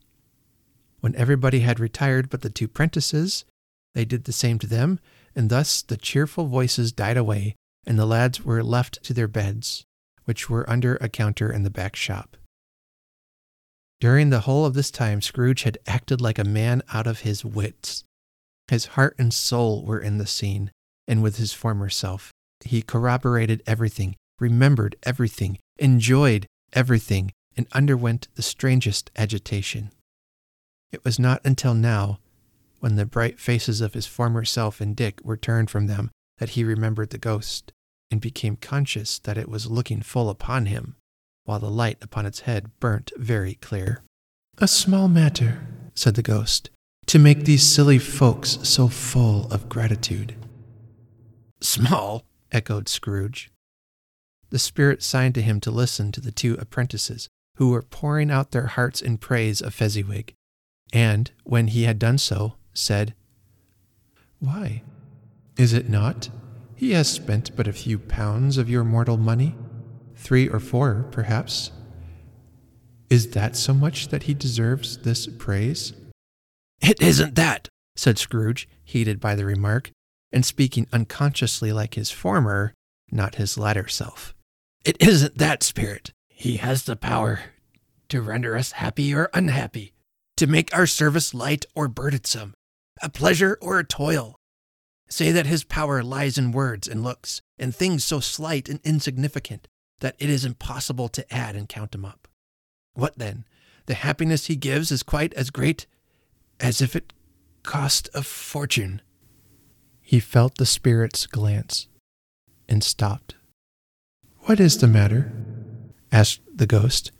When 0.99 1.15
everybody 1.15 1.59
had 1.59 1.79
retired 1.79 2.29
but 2.29 2.41
the 2.41 2.49
two 2.49 2.67
prentices, 2.67 3.45
they 3.93 4.05
did 4.05 4.25
the 4.25 4.33
same 4.33 4.59
to 4.59 4.67
them, 4.67 4.99
and 5.35 5.49
thus 5.49 5.81
the 5.81 5.97
cheerful 5.97 6.47
voices 6.47 6.91
died 6.91 7.17
away, 7.17 7.55
and 7.85 7.97
the 7.97 8.05
lads 8.05 8.43
were 8.43 8.63
left 8.63 9.03
to 9.03 9.13
their 9.13 9.27
beds, 9.27 9.85
which 10.25 10.49
were 10.49 10.69
under 10.69 10.95
a 10.97 11.09
counter 11.09 11.51
in 11.51 11.63
the 11.63 11.69
back 11.69 11.95
shop. 11.95 12.37
During 14.01 14.29
the 14.29 14.41
whole 14.41 14.65
of 14.65 14.73
this 14.73 14.91
time, 14.91 15.21
Scrooge 15.21 15.63
had 15.63 15.77
acted 15.87 16.19
like 16.19 16.37
a 16.37 16.43
man 16.43 16.81
out 16.93 17.07
of 17.07 17.21
his 17.21 17.45
wits. 17.45 18.03
His 18.67 18.87
heart 18.87 19.15
and 19.17 19.33
soul 19.33 19.85
were 19.85 19.99
in 19.99 20.17
the 20.17 20.27
scene, 20.27 20.71
and 21.07 21.23
with 21.23 21.37
his 21.37 21.53
former 21.53 21.89
self. 21.89 22.31
He 22.63 22.81
corroborated 22.81 23.63
everything, 23.65 24.15
remembered 24.39 24.95
everything, 25.03 25.59
enjoyed 25.77 26.47
everything, 26.73 27.31
and 27.57 27.67
underwent 27.71 28.27
the 28.35 28.41
strangest 28.41 29.11
agitation. 29.15 29.91
It 30.91 31.03
was 31.03 31.19
not 31.19 31.41
until 31.43 31.73
now, 31.73 32.19
when 32.79 32.95
the 32.95 33.05
bright 33.05 33.39
faces 33.39 33.81
of 33.81 33.93
his 33.93 34.05
former 34.05 34.45
self 34.45 34.81
and 34.81 34.95
Dick 34.95 35.19
were 35.23 35.37
turned 35.37 35.69
from 35.69 35.87
them, 35.87 36.11
that 36.37 36.49
he 36.49 36.63
remembered 36.63 37.09
the 37.09 37.17
ghost, 37.17 37.71
and 38.11 38.21
became 38.21 38.55
conscious 38.55 39.19
that 39.19 39.37
it 39.37 39.49
was 39.49 39.71
looking 39.71 40.01
full 40.01 40.29
upon 40.29 40.67
him 40.67 40.95
while 41.45 41.59
the 41.59 41.69
light 41.69 41.97
upon 42.01 42.25
its 42.25 42.41
head 42.41 42.71
burnt 42.79 43.11
very 43.15 43.55
clear. 43.55 44.01
A 44.57 44.67
small 44.67 45.07
matter, 45.07 45.65
said 45.93 46.15
the 46.15 46.21
ghost, 46.21 46.69
to 47.05 47.19
make 47.19 47.45
these 47.45 47.63
silly 47.63 47.99
folks 47.99 48.57
so 48.63 48.87
full 48.87 49.51
of 49.53 49.69
gratitude. 49.69 50.35
Small, 51.61 52.25
echoed 52.51 52.89
Scrooge. 52.89 53.51
The 54.49 54.59
spirit 54.59 55.03
signed 55.03 55.35
to 55.35 55.41
him 55.41 55.59
to 55.61 55.71
listen 55.71 56.11
to 56.11 56.21
the 56.21 56.31
two 56.31 56.55
apprentices, 56.55 57.29
who 57.55 57.69
were 57.69 57.81
pouring 57.81 58.31
out 58.31 58.51
their 58.51 58.67
hearts 58.67 59.01
in 59.01 59.17
praise 59.17 59.61
of 59.61 59.73
Fezziwig, 59.73 60.33
and, 60.93 61.31
when 61.43 61.67
he 61.67 61.83
had 61.83 61.99
done 61.99 62.17
so, 62.17 62.55
said, 62.73 63.13
Why? 64.39 64.83
Is 65.57 65.73
it 65.73 65.89
not? 65.89 66.29
He 66.75 66.91
has 66.91 67.09
spent 67.09 67.55
but 67.55 67.67
a 67.67 67.73
few 67.73 67.97
pounds 67.97 68.57
of 68.57 68.69
your 68.69 68.83
mortal 68.83 69.17
money 69.17 69.55
three 70.15 70.47
or 70.49 70.59
four, 70.59 71.05
perhaps. 71.11 71.71
Is 73.09 73.31
that 73.31 73.55
so 73.55 73.73
much 73.73 74.07
that 74.09 74.23
he 74.23 74.33
deserves 74.33 74.97
this 74.97 75.27
praise? 75.27 75.93
It 76.81 77.01
isn't 77.01 77.35
that, 77.35 77.69
said 77.95 78.17
Scrooge, 78.17 78.67
heated 78.83 79.19
by 79.19 79.35
the 79.35 79.45
remark, 79.45 79.91
and 80.31 80.45
speaking 80.45 80.87
unconsciously 80.91 81.71
like 81.71 81.93
his 81.93 82.11
former, 82.11 82.73
not 83.11 83.35
his 83.35 83.57
latter 83.57 83.87
self. 83.87 84.33
It 84.83 84.97
isn't 84.99 85.37
that, 85.37 85.63
Spirit. 85.63 86.11
He 86.37 86.57
has 86.57 86.83
the 86.83 86.97
power 86.97 87.39
to 88.09 88.21
render 88.21 88.57
us 88.57 88.73
happy 88.73 89.15
or 89.15 89.29
unhappy, 89.33 89.93
to 90.35 90.45
make 90.45 90.75
our 90.75 90.85
service 90.85 91.33
light 91.33 91.65
or 91.73 91.87
burdensome, 91.87 92.53
a 93.01 93.09
pleasure 93.09 93.57
or 93.61 93.79
a 93.79 93.85
toil. 93.85 94.35
Say 95.09 95.31
that 95.31 95.45
his 95.45 95.63
power 95.63 96.03
lies 96.03 96.37
in 96.37 96.51
words 96.51 96.89
and 96.89 97.03
looks, 97.03 97.41
and 97.57 97.73
things 97.73 98.03
so 98.03 98.19
slight 98.19 98.67
and 98.67 98.81
insignificant 98.83 99.69
that 100.01 100.17
it 100.19 100.29
is 100.29 100.43
impossible 100.43 101.07
to 101.07 101.33
add 101.33 101.55
and 101.55 101.69
count 101.69 101.93
them 101.93 102.03
up. 102.03 102.27
What 102.95 103.17
then? 103.17 103.45
The 103.85 103.93
happiness 103.93 104.47
he 104.47 104.57
gives 104.57 104.91
is 104.91 105.03
quite 105.03 105.33
as 105.35 105.49
great 105.49 105.87
as 106.59 106.81
if 106.81 106.97
it 106.97 107.13
cost 107.63 108.09
a 108.13 108.23
fortune. 108.23 109.01
He 110.01 110.19
felt 110.19 110.57
the 110.57 110.65
spirit's 110.65 111.27
glance 111.27 111.87
and 112.67 112.83
stopped. 112.83 113.35
What 114.41 114.59
is 114.59 114.79
the 114.79 114.87
matter? 114.87 115.31
Asked 116.15 116.39
the 116.55 116.65
ghost. 116.65 117.11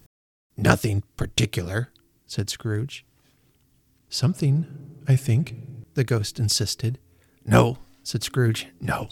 Nothing 0.56 1.04
particular, 1.18 1.90
said 2.26 2.50
Scrooge. 2.50 3.06
Something, 4.08 4.66
I 5.06 5.18
think, 5.18 5.56
the 5.96 6.06
ghost 6.06 6.40
insisted. 6.40 6.98
No, 7.44 7.80
said 8.04 8.24
Scrooge, 8.24 8.68
no. 8.80 9.10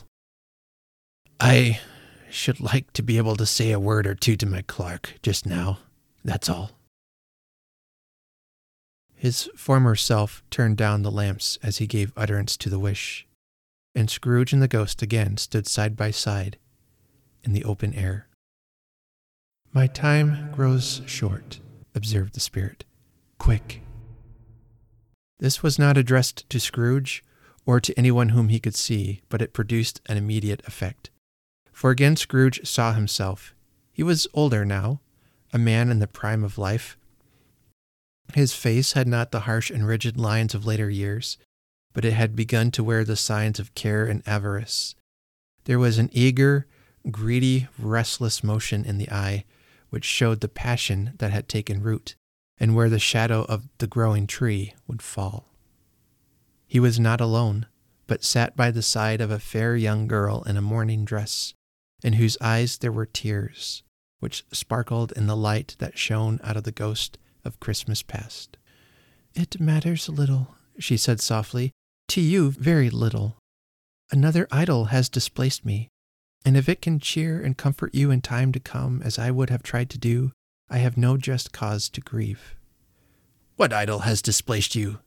I 1.37 1.81
should 2.29 2.61
like 2.61 2.93
to 2.93 3.03
be 3.03 3.17
able 3.17 3.35
to 3.35 3.45
say 3.45 3.71
a 3.71 3.79
word 3.79 4.07
or 4.07 4.15
two 4.15 4.37
to 4.37 4.45
my 4.45 4.61
clerk 4.61 5.15
just 5.21 5.45
now. 5.45 5.79
That's 6.23 6.47
all. 6.47 6.71
His 9.13 9.49
former 9.57 9.97
self 9.97 10.43
turned 10.49 10.77
down 10.77 11.01
the 11.01 11.11
lamps 11.11 11.59
as 11.61 11.79
he 11.79 11.87
gave 11.87 12.13
utterance 12.15 12.55
to 12.57 12.69
the 12.69 12.79
wish. 12.79 13.27
and 13.93 14.09
Scrooge 14.09 14.53
and 14.53 14.61
the 14.61 14.67
ghost 14.67 15.01
again 15.01 15.35
stood 15.37 15.67
side 15.67 15.95
by 15.97 16.09
side 16.09 16.57
in 17.43 17.51
the 17.51 17.65
open 17.65 17.93
air. 17.93 18.27
My 19.75 19.87
time 19.87 20.51
grows 20.51 21.01
short, 21.07 21.59
observed 21.95 22.35
the 22.35 22.39
spirit. 22.39 22.85
Quick. 23.39 23.81
This 25.39 25.63
was 25.63 25.79
not 25.79 25.97
addressed 25.97 26.47
to 26.51 26.59
Scrooge 26.59 27.23
or 27.65 27.79
to 27.79 27.97
anyone 27.97 28.29
whom 28.29 28.49
he 28.49 28.59
could 28.59 28.75
see, 28.75 29.21
but 29.29 29.41
it 29.41 29.51
produced 29.51 29.99
an 30.05 30.15
immediate 30.15 30.61
effect. 30.67 31.09
For 31.71 31.89
again 31.89 32.15
Scrooge 32.15 32.67
saw 32.67 32.93
himself. 32.93 33.55
He 33.91 34.03
was 34.03 34.27
older 34.35 34.63
now, 34.63 35.01
a 35.51 35.57
man 35.57 35.89
in 35.89 35.97
the 35.97 36.07
prime 36.07 36.43
of 36.43 36.59
life. 36.59 36.95
His 38.35 38.53
face 38.53 38.93
had 38.93 39.07
not 39.07 39.31
the 39.31 39.41
harsh 39.41 39.71
and 39.71 39.87
rigid 39.87 40.19
lines 40.19 40.53
of 40.53 40.67
later 40.67 40.89
years, 40.91 41.39
but 41.93 42.05
it 42.05 42.13
had 42.13 42.35
begun 42.35 42.69
to 42.71 42.83
wear 42.83 43.03
the 43.03 43.15
signs 43.15 43.59
of 43.59 43.73
care 43.73 44.05
and 44.05 44.21
avarice. 44.27 44.93
There 45.63 45.79
was 45.79 45.97
an 45.97 46.11
eager, 46.13 46.67
greedy, 47.09 47.69
restless 47.79 48.43
motion 48.43 48.85
in 48.85 48.99
the 48.99 49.09
eye, 49.09 49.45
which 49.93 50.05
showed 50.05 50.41
the 50.41 50.47
passion 50.47 51.13
that 51.19 51.31
had 51.31 51.47
taken 51.47 51.83
root, 51.83 52.15
and 52.57 52.75
where 52.75 52.89
the 52.89 52.97
shadow 52.97 53.43
of 53.43 53.69
the 53.77 53.85
growing 53.85 54.25
tree 54.25 54.73
would 54.87 55.03
fall. 55.03 55.53
He 56.65 56.79
was 56.79 56.99
not 56.99 57.21
alone, 57.21 57.67
but 58.07 58.23
sat 58.23 58.57
by 58.57 58.71
the 58.71 58.81
side 58.81 59.21
of 59.21 59.29
a 59.29 59.37
fair 59.37 59.75
young 59.75 60.07
girl 60.07 60.41
in 60.47 60.57
a 60.57 60.63
mourning 60.63 61.05
dress, 61.05 61.53
in 62.03 62.13
whose 62.13 62.39
eyes 62.41 62.79
there 62.79 62.91
were 62.91 63.05
tears, 63.05 63.83
which 64.19 64.43
sparkled 64.51 65.11
in 65.11 65.27
the 65.27 65.37
light 65.37 65.75
that 65.77 65.95
shone 65.95 66.39
out 66.43 66.57
of 66.57 66.63
the 66.63 66.71
ghost 66.71 67.19
of 67.45 67.59
Christmas 67.59 68.01
past. 68.01 68.57
It 69.35 69.59
matters 69.59 70.09
little, 70.09 70.55
she 70.79 70.97
said 70.97 71.21
softly, 71.21 71.71
to 72.07 72.19
you 72.19 72.49
very 72.49 72.89
little. 72.89 73.37
Another 74.11 74.47
idol 74.51 74.85
has 74.85 75.07
displaced 75.07 75.63
me, 75.63 75.89
and 76.45 76.57
if 76.57 76.67
it 76.67 76.81
can 76.81 76.99
cheer 76.99 77.41
and 77.41 77.57
comfort 77.57 77.95
you 77.95 78.11
in 78.11 78.21
time 78.21 78.51
to 78.51 78.59
come 78.59 79.01
as 79.03 79.17
I 79.17 79.31
would 79.31 79.49
have 79.49 79.63
tried 79.63 79.89
to 79.91 79.97
do, 79.97 80.31
I 80.69 80.79
have 80.79 80.97
no 80.97 81.17
just 81.17 81.51
cause 81.53 81.89
to 81.89 82.01
grieve. 82.01 82.55
What 83.55 83.73
idol 83.73 83.99
has 83.99 84.21
displaced 84.21 84.75
you? 84.75 84.99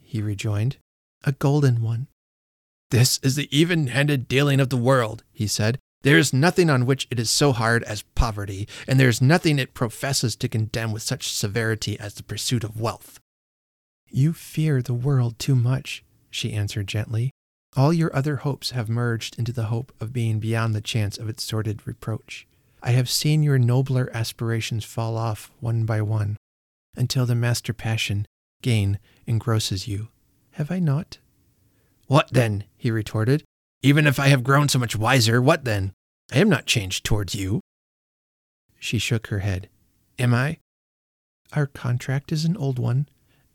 he 0.00 0.22
rejoined. 0.22 0.76
A 1.24 1.32
golden 1.32 1.82
one. 1.82 2.06
This 2.90 3.18
is 3.22 3.34
the 3.34 3.48
even 3.50 3.88
handed 3.88 4.28
dealing 4.28 4.60
of 4.60 4.68
the 4.68 4.76
world, 4.76 5.24
he 5.32 5.46
said. 5.46 5.78
There 6.02 6.18
is 6.18 6.34
nothing 6.34 6.68
on 6.68 6.84
which 6.84 7.08
it 7.10 7.18
is 7.18 7.30
so 7.30 7.52
hard 7.52 7.82
as 7.84 8.02
poverty, 8.14 8.68
and 8.86 9.00
there 9.00 9.08
is 9.08 9.22
nothing 9.22 9.58
it 9.58 9.72
professes 9.72 10.36
to 10.36 10.48
condemn 10.48 10.92
with 10.92 11.02
such 11.02 11.32
severity 11.32 11.98
as 11.98 12.14
the 12.14 12.22
pursuit 12.22 12.62
of 12.62 12.78
wealth. 12.78 13.18
You 14.10 14.34
fear 14.34 14.82
the 14.82 14.94
world 14.94 15.38
too 15.38 15.56
much, 15.56 16.04
she 16.30 16.52
answered 16.52 16.86
gently. 16.86 17.32
All 17.76 17.92
your 17.92 18.14
other 18.14 18.36
hopes 18.36 18.70
have 18.70 18.88
merged 18.88 19.38
into 19.38 19.52
the 19.52 19.64
hope 19.64 19.92
of 20.00 20.12
being 20.12 20.38
beyond 20.38 20.74
the 20.74 20.80
chance 20.80 21.18
of 21.18 21.28
its 21.28 21.42
sordid 21.42 21.86
reproach. 21.86 22.46
I 22.82 22.92
have 22.92 23.10
seen 23.10 23.42
your 23.42 23.58
nobler 23.58 24.10
aspirations 24.14 24.84
fall 24.84 25.16
off 25.16 25.50
one 25.58 25.84
by 25.84 26.00
one, 26.02 26.36
until 26.96 27.26
the 27.26 27.34
master 27.34 27.72
passion, 27.72 28.26
gain, 28.62 29.00
engrosses 29.26 29.88
you. 29.88 30.08
Have 30.52 30.70
I 30.70 30.78
not? 30.78 31.18
What 32.06 32.32
then? 32.32 32.64
he 32.76 32.90
retorted. 32.90 33.42
Even 33.82 34.06
if 34.06 34.20
I 34.20 34.28
have 34.28 34.44
grown 34.44 34.68
so 34.68 34.78
much 34.78 34.94
wiser, 34.94 35.42
what 35.42 35.64
then? 35.64 35.92
I 36.32 36.38
am 36.38 36.48
not 36.48 36.66
changed 36.66 37.04
towards 37.04 37.34
you. 37.34 37.60
She 38.78 38.98
shook 38.98 39.28
her 39.28 39.40
head. 39.40 39.68
Am 40.18 40.32
I? 40.32 40.58
Our 41.54 41.66
contract 41.66 42.30
is 42.30 42.44
an 42.44 42.56
old 42.56 42.78
one. 42.78 43.08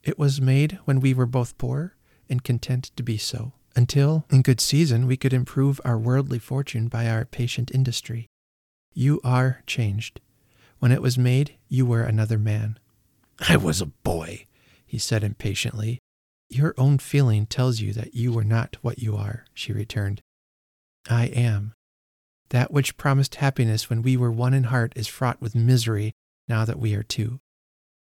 It 0.03 0.19
was 0.19 0.41
made 0.41 0.79
when 0.85 0.99
we 0.99 1.13
were 1.13 1.25
both 1.25 1.57
poor 1.57 1.95
and 2.29 2.43
content 2.43 2.91
to 2.95 3.03
be 3.03 3.17
so, 3.17 3.53
until, 3.75 4.25
in 4.29 4.41
good 4.41 4.59
season, 4.59 5.07
we 5.07 5.17
could 5.17 5.33
improve 5.33 5.79
our 5.83 5.97
worldly 5.97 6.39
fortune 6.39 6.87
by 6.87 7.07
our 7.07 7.25
patient 7.25 7.71
industry. 7.73 8.27
You 8.93 9.21
are 9.23 9.61
changed. 9.67 10.19
When 10.79 10.91
it 10.91 11.01
was 11.01 11.17
made, 11.17 11.55
you 11.67 11.85
were 11.85 12.03
another 12.03 12.37
man. 12.37 12.79
I 13.47 13.57
was 13.57 13.81
a 13.81 13.85
boy, 13.85 14.45
he 14.85 14.97
said 14.97 15.23
impatiently, 15.23 15.99
your 16.49 16.73
own 16.77 16.97
feeling 16.97 17.45
tells 17.45 17.79
you 17.79 17.93
that 17.93 18.15
you 18.15 18.33
were 18.33 18.43
not 18.43 18.77
what 18.81 18.99
you 18.99 19.15
are, 19.15 19.45
she 19.53 19.71
returned. 19.71 20.21
I 21.07 21.25
am. 21.27 21.73
That 22.49 22.71
which 22.71 22.97
promised 22.97 23.35
happiness 23.35 23.89
when 23.89 24.01
we 24.01 24.17
were 24.17 24.31
one 24.31 24.55
in 24.55 24.65
heart 24.65 24.93
is 24.95 25.07
fraught 25.07 25.39
with 25.39 25.53
misery 25.53 26.13
now 26.47 26.65
that 26.65 26.79
we 26.79 26.95
are 26.95 27.03
two. 27.03 27.39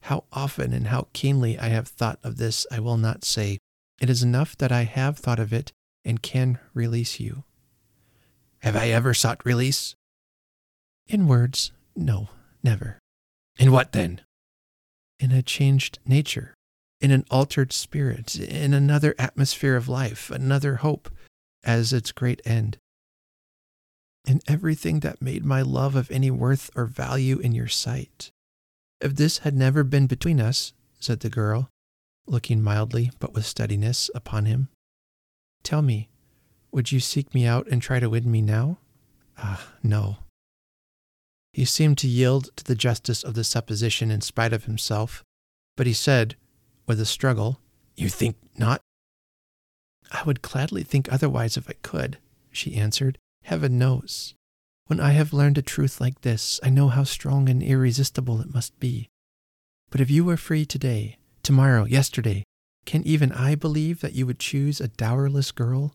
How 0.04 0.26
often 0.32 0.72
and 0.72 0.88
how 0.88 1.08
keenly 1.14 1.58
I 1.58 1.70
have 1.70 1.88
thought 1.88 2.20
of 2.24 2.38
this, 2.38 2.68
I 2.72 2.80
will 2.80 2.98
not 2.98 3.26
say. 3.26 3.58
It 4.00 4.10
is 4.10 4.24
enough 4.24 4.58
that 4.58 4.72
I 4.72 4.84
have 4.84 5.18
thought 5.18 5.40
of 5.40 5.54
it 5.54 5.72
and 6.04 6.22
can 6.22 6.60
release 6.74 7.20
you. 7.20 7.44
Have 8.60 8.76
I 8.76 8.90
ever 8.90 9.14
sought 9.14 9.46
release? 9.46 9.96
In 11.08 11.28
words, 11.28 11.72
no, 11.96 12.30
never. 12.64 13.00
In 13.58 13.72
what 13.72 13.92
then? 13.92 14.22
In 15.20 15.32
a 15.32 15.42
changed 15.42 16.00
nature 16.06 16.56
in 17.02 17.12
an 17.12 17.26
altered 17.30 17.74
spirit, 17.74 18.36
in 18.36 18.74
another 18.74 19.14
atmosphere 19.20 19.76
of 19.76 19.88
life, 19.88 20.32
another 20.32 20.78
hope 20.78 21.10
as 21.64 21.94
its 21.94 22.12
great 22.12 22.42
end. 22.46 22.78
In 24.28 24.42
everything 24.48 25.02
that 25.02 25.22
made 25.22 25.46
my 25.46 25.62
love 25.62 25.96
of 25.96 26.10
any 26.10 26.32
worth 26.32 26.72
or 26.76 26.86
value 26.86 27.38
in 27.38 27.52
your 27.52 27.68
sight. 27.68 28.32
If 29.02 29.16
this 29.16 29.40
had 29.40 29.56
never 29.56 29.84
been 29.84 30.08
between 30.08 30.40
us, 30.40 30.74
said 31.00 31.20
the 31.20 31.30
girl, 31.30 31.70
looking 32.28 32.62
mildly 32.62 33.12
but 33.20 33.34
with 33.34 33.46
steadiness 33.46 34.10
upon 34.16 34.46
him, 34.46 34.70
tell 35.64 35.82
me, 35.82 36.10
would 36.72 36.92
you 36.92 37.00
seek 37.00 37.34
me 37.34 37.46
out 37.46 37.68
and 37.68 37.82
try 37.82 38.00
to 38.00 38.10
win 38.10 38.30
me 38.30 38.42
now? 38.42 38.80
Ah, 39.38 39.68
no. 39.84 40.18
He 41.54 41.66
seemed 41.66 41.98
to 42.00 42.08
yield 42.08 42.50
to 42.58 42.64
the 42.64 42.76
justice 42.76 43.24
of 43.24 43.34
the 43.34 43.44
supposition 43.44 44.12
in 44.12 44.22
spite 44.22 44.54
of 44.54 44.66
himself, 44.66 45.24
but 45.78 45.88
he 45.88 45.94
said, 45.94 46.36
with 46.86 47.00
a 47.00 47.06
struggle. 47.06 47.60
You 47.96 48.10
think 48.10 48.36
not? 48.58 48.82
I 50.12 50.24
would 50.24 50.42
gladly 50.42 50.84
think 50.84 51.12
otherwise 51.12 51.58
if 51.58 51.70
I 51.70 51.74
could, 51.82 52.18
she 52.52 52.76
answered. 52.76 53.18
Heaven 53.44 53.78
knows. 53.78 54.34
When 54.88 55.00
I 55.00 55.12
have 55.12 55.34
learned 55.34 55.58
a 55.58 55.64
truth 55.64 56.00
like 56.00 56.22
this, 56.22 56.60
I 56.62 56.70
know 56.70 56.90
how 56.90 57.04
strong 57.04 57.50
and 57.50 57.64
irresistible 57.64 58.42
it 58.42 58.54
must 58.54 58.80
be. 58.80 59.08
But 59.90 60.02
if 60.02 60.12
you 60.12 60.24
were 60.24 60.38
free 60.38 60.66
today, 60.66 61.18
tomorrow, 61.46 61.86
yesterday, 61.86 62.44
can 62.86 63.06
even 63.06 63.32
I 63.32 63.56
believe 63.56 64.02
that 64.02 64.14
you 64.14 64.26
would 64.26 64.40
choose 64.40 64.82
a 64.82 64.88
dowerless 64.88 65.52
girl? 65.52 65.94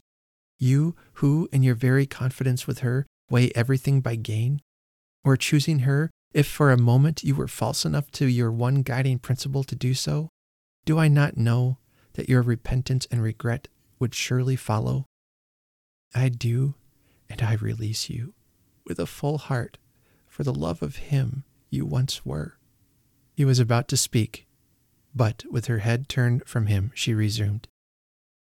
You, 0.58 0.94
who, 1.14 1.48
in 1.52 1.62
your 1.62 1.74
very 1.74 2.06
confidence 2.06 2.66
with 2.66 2.78
her, 2.78 3.04
weigh 3.28 3.50
everything 3.54 4.00
by 4.00 4.14
gain? 4.14 4.60
Or 5.24 5.36
choosing 5.36 5.80
her, 5.80 6.10
if 6.32 6.46
for 6.46 6.70
a 6.70 6.78
moment 6.78 7.24
you 7.24 7.34
were 7.34 7.48
false 7.48 7.84
enough 7.84 8.10
to 8.12 8.26
your 8.26 8.52
one 8.52 8.82
guiding 8.82 9.18
principle 9.18 9.64
to 9.64 9.74
do 9.74 9.92
so? 9.92 10.28
Do 10.84 10.98
I 10.98 11.08
not 11.08 11.36
know 11.36 11.78
that 12.12 12.28
your 12.28 12.42
repentance 12.42 13.06
and 13.10 13.20
regret 13.20 13.66
would 13.98 14.14
surely 14.14 14.54
follow? 14.54 15.06
I 16.14 16.28
do, 16.28 16.74
and 17.28 17.42
I 17.42 17.54
release 17.54 18.08
you 18.08 18.34
with 18.86 19.00
a 19.00 19.06
full 19.06 19.38
heart 19.38 19.78
for 20.28 20.44
the 20.44 20.54
love 20.54 20.80
of 20.80 20.96
him 20.96 21.44
you 21.70 21.84
once 21.84 22.24
were. 22.24 22.56
He 23.34 23.44
was 23.44 23.58
about 23.58 23.88
to 23.88 23.96
speak, 23.96 24.46
but 25.14 25.44
with 25.50 25.66
her 25.66 25.78
head 25.78 26.08
turned 26.08 26.46
from 26.46 26.66
him, 26.66 26.92
she 26.94 27.14
resumed, 27.14 27.66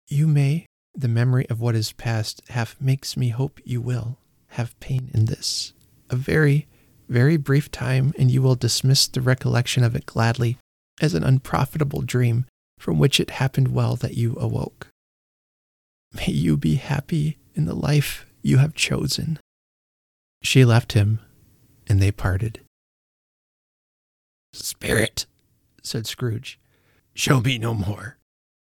You 0.09 0.27
may, 0.27 0.67
the 0.95 1.09
memory 1.09 1.47
of 1.51 1.61
what 1.61 1.75
is 1.75 1.93
past 1.93 2.43
half 2.51 2.81
makes 2.81 3.17
me 3.17 3.29
hope 3.29 3.61
you 3.65 3.81
will, 3.81 4.19
have 4.49 4.79
pain 4.81 5.11
in 5.13 5.27
this. 5.27 5.73
A 6.11 6.17
very, 6.17 6.67
very 7.09 7.37
brief 7.37 7.71
time, 7.71 8.13
and 8.19 8.31
you 8.31 8.41
will 8.43 8.55
dismiss 8.55 9.07
the 9.07 9.21
recollection 9.21 9.85
of 9.85 9.95
it 9.95 10.07
gladly 10.07 10.59
as 11.01 11.15
an 11.15 11.25
unprofitable 11.25 12.03
dream 12.03 12.47
from 12.79 12.99
which 12.99 13.19
it 13.19 13.31
happened 13.31 13.69
well 13.69 13.97
that 13.97 14.17
you 14.17 14.37
awoke. 14.37 14.89
May 16.13 16.31
you 16.31 16.57
be 16.57 16.77
happy 16.77 17.39
in 17.55 17.65
the 17.65 17.75
life 17.75 18.27
you 18.43 18.59
have 18.59 18.75
chosen. 18.75 19.39
She 20.43 20.65
left 20.65 20.93
him, 20.93 21.19
and 21.87 22.01
they 22.01 22.13
parted. 22.13 22.61
Spirit, 24.53 25.27
said 25.85 26.07
Scrooge, 26.07 26.59
show 27.15 27.41
me 27.41 27.59
no 27.59 27.75
more. 27.75 28.19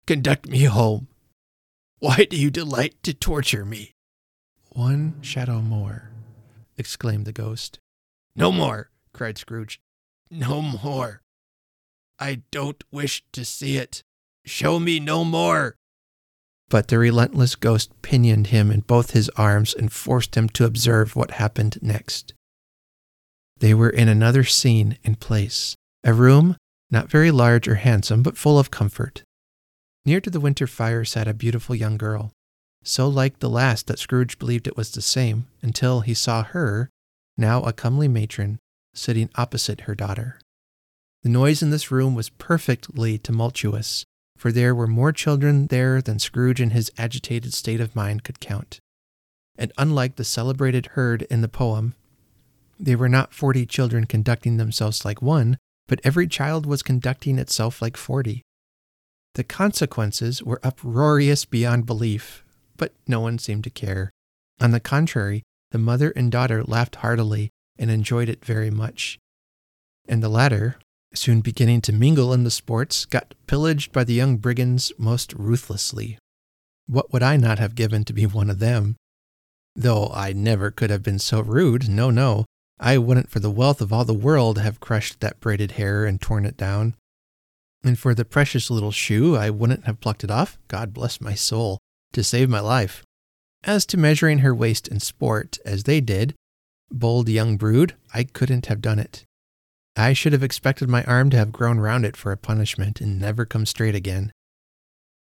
Conduct 0.06 0.48
me 0.48 0.66
home. 0.66 1.08
Why 2.00 2.28
do 2.30 2.38
you 2.38 2.52
delight 2.52 2.96
to 3.04 3.14
torture 3.14 3.66
me? 3.66 3.94
One 4.70 5.16
shadow 5.22 5.62
more, 5.62 6.12
exclaimed 6.78 7.26
the 7.26 7.34
ghost. 7.34 7.80
No 8.36 8.52
more, 8.52 8.92
cried 9.14 9.38
Scrooge. 9.38 9.80
No 10.30 10.62
more. 10.62 11.22
I 12.20 12.42
don't 12.52 12.84
wish 12.92 13.24
to 13.32 13.44
see 13.44 13.78
it. 13.78 14.04
Show 14.46 14.80
me 14.80 15.00
no 15.00 15.24
more. 15.24 15.76
But 16.70 16.90
the 16.90 17.00
relentless 17.00 17.56
ghost 17.56 17.92
pinioned 18.02 18.48
him 18.48 18.72
in 18.72 18.82
both 18.82 19.12
his 19.12 19.30
arms 19.30 19.74
and 19.74 19.92
forced 19.92 20.36
him 20.36 20.50
to 20.50 20.66
observe 20.66 21.16
what 21.16 21.32
happened 21.32 21.80
next. 21.82 22.34
They 23.60 23.74
were 23.74 23.90
in 23.90 24.08
another 24.08 24.44
scene 24.44 24.98
and 25.04 25.20
place, 25.20 25.76
a 26.04 26.14
room 26.14 26.58
not 26.90 27.10
very 27.10 27.32
large 27.32 27.68
or 27.68 27.76
handsome, 27.76 28.24
but 28.24 28.38
full 28.38 28.58
of 28.58 28.72
comfort. 28.72 29.24
Near 30.06 30.22
to 30.22 30.30
the 30.30 30.40
winter 30.40 30.68
fire 30.68 31.04
sat 31.04 31.28
a 31.28 31.34
beautiful 31.34 31.76
young 31.76 31.98
girl, 31.98 32.32
so 32.84 33.08
like 33.08 33.40
the 33.40 33.50
last 33.50 33.88
that 33.88 34.00
Scrooge 34.00 34.40
believed 34.40 34.68
it 34.68 34.78
was 34.78 34.92
the 34.92 35.02
same, 35.02 35.48
until 35.62 36.02
he 36.02 36.14
saw 36.14 36.44
her, 36.44 36.90
now 37.38 37.62
a 37.64 37.74
comely 37.74 38.08
matron, 38.08 38.60
sitting 38.94 39.30
opposite 39.36 39.82
her 39.82 39.96
daughter. 39.96 40.40
The 41.24 41.30
noise 41.30 41.62
in 41.62 41.72
this 41.72 41.92
room 41.92 42.16
was 42.16 42.30
perfectly 42.30 43.18
tumultuous, 43.18 44.06
for 44.38 44.52
there 44.52 44.74
were 44.74 44.88
more 44.88 45.12
children 45.12 45.68
there 45.68 46.02
than 46.02 46.20
Scrooge 46.20 46.62
in 46.62 46.70
his 46.70 46.92
agitated 46.98 47.54
state 47.54 47.82
of 47.82 47.96
mind 47.96 48.24
could 48.24 48.40
count. 48.40 48.80
And 49.58 49.74
unlike 49.78 50.16
the 50.16 50.24
celebrated 50.24 50.88
herd 50.94 51.24
in 51.24 51.42
the 51.42 51.50
poem, 51.50 51.96
they 52.80 52.96
were 52.96 53.10
not 53.10 53.34
forty 53.34 53.66
children 53.66 54.06
conducting 54.06 54.58
themselves 54.58 55.04
like 55.04 55.22
one, 55.22 55.58
but 55.88 56.02
every 56.04 56.28
child 56.28 56.66
was 56.66 56.84
conducting 56.84 57.40
itself 57.40 57.82
like 57.82 57.98
forty. 57.98 58.42
The 59.36 59.44
consequences 59.44 60.42
were 60.44 60.60
uproarious 60.64 61.46
beyond 61.46 61.86
belief, 61.86 62.44
but 62.76 62.94
no 63.08 63.20
one 63.20 63.40
seemed 63.40 63.64
to 63.66 63.70
care. 63.70 64.12
On 64.60 64.72
the 64.72 64.80
contrary, 64.80 65.44
the 65.72 65.78
mother 65.78 66.12
and 66.16 66.32
daughter 66.32 66.64
laughed 66.64 66.98
heartily 66.98 67.50
and 67.78 67.92
enjoyed 67.92 68.30
it 68.30 68.44
very 68.44 68.72
much. 68.72 69.20
And 70.08 70.24
the 70.24 70.30
latter, 70.30 70.78
soon 71.14 71.42
beginning 71.42 71.82
to 71.82 71.94
mingle 71.94 72.34
in 72.34 72.44
the 72.44 72.52
sports, 72.52 73.06
got 73.06 73.36
pillaged 73.46 73.92
by 73.92 74.04
the 74.04 74.14
young 74.14 74.38
brigands 74.38 74.92
most 74.98 75.34
ruthlessly. 75.34 76.18
What 76.88 77.12
would 77.12 77.24
I 77.24 77.38
not 77.38 77.60
have 77.60 77.76
given 77.76 78.04
to 78.06 78.14
be 78.14 78.26
one 78.26 78.50
of 78.50 78.60
them? 78.60 78.96
Though 79.76 80.10
I 80.14 80.34
never 80.34 80.72
could 80.72 80.90
have 80.90 81.04
been 81.04 81.20
so 81.20 81.42
rude, 81.42 81.90
no, 81.90 82.10
no, 82.10 82.46
I 82.80 82.98
wouldn't 82.98 83.30
for 83.30 83.40
the 83.40 83.52
wealth 83.52 83.82
of 83.82 83.92
all 83.92 84.06
the 84.06 84.14
world 84.14 84.60
have 84.60 84.80
crushed 84.80 85.20
that 85.20 85.40
braided 85.40 85.72
hair 85.72 86.06
and 86.06 86.22
torn 86.22 86.46
it 86.46 86.58
down. 86.58 86.96
And 87.84 87.98
for 87.98 88.14
the 88.14 88.26
precious 88.26 88.70
little 88.70 88.92
shoe, 88.92 89.36
I 89.36 89.50
wouldn't 89.50 89.86
have 89.86 90.00
plucked 90.00 90.24
it 90.24 90.32
off, 90.32 90.58
God 90.68 90.94
bless 90.94 91.22
my 91.22 91.34
soul, 91.34 91.80
to 92.14 92.24
save 92.24 92.50
my 92.50 92.60
life. 92.60 93.04
As 93.64 93.86
to 93.88 93.98
measuring 93.98 94.40
her 94.40 94.54
waist 94.54 94.88
in 94.88 95.00
sport, 95.00 95.58
as 95.66 95.84
they 95.84 96.02
did, 96.02 96.36
bold 96.92 97.30
young 97.30 97.58
brood, 97.58 97.96
I 98.14 98.24
couldn't 98.24 98.68
have 98.68 98.82
done 98.82 99.00
it. 99.00 99.26
I 99.96 100.14
should 100.14 100.34
have 100.34 100.44
expected 100.44 100.88
my 100.88 101.04
arm 101.06 101.32
to 101.32 101.38
have 101.38 101.52
grown 101.52 101.80
round 101.80 102.06
it 102.06 102.16
for 102.16 102.32
a 102.32 102.38
punishment 102.38 103.02
and 103.02 103.20
never 103.20 103.46
come 103.46 103.66
straight 103.66 103.96
again. 103.96 104.32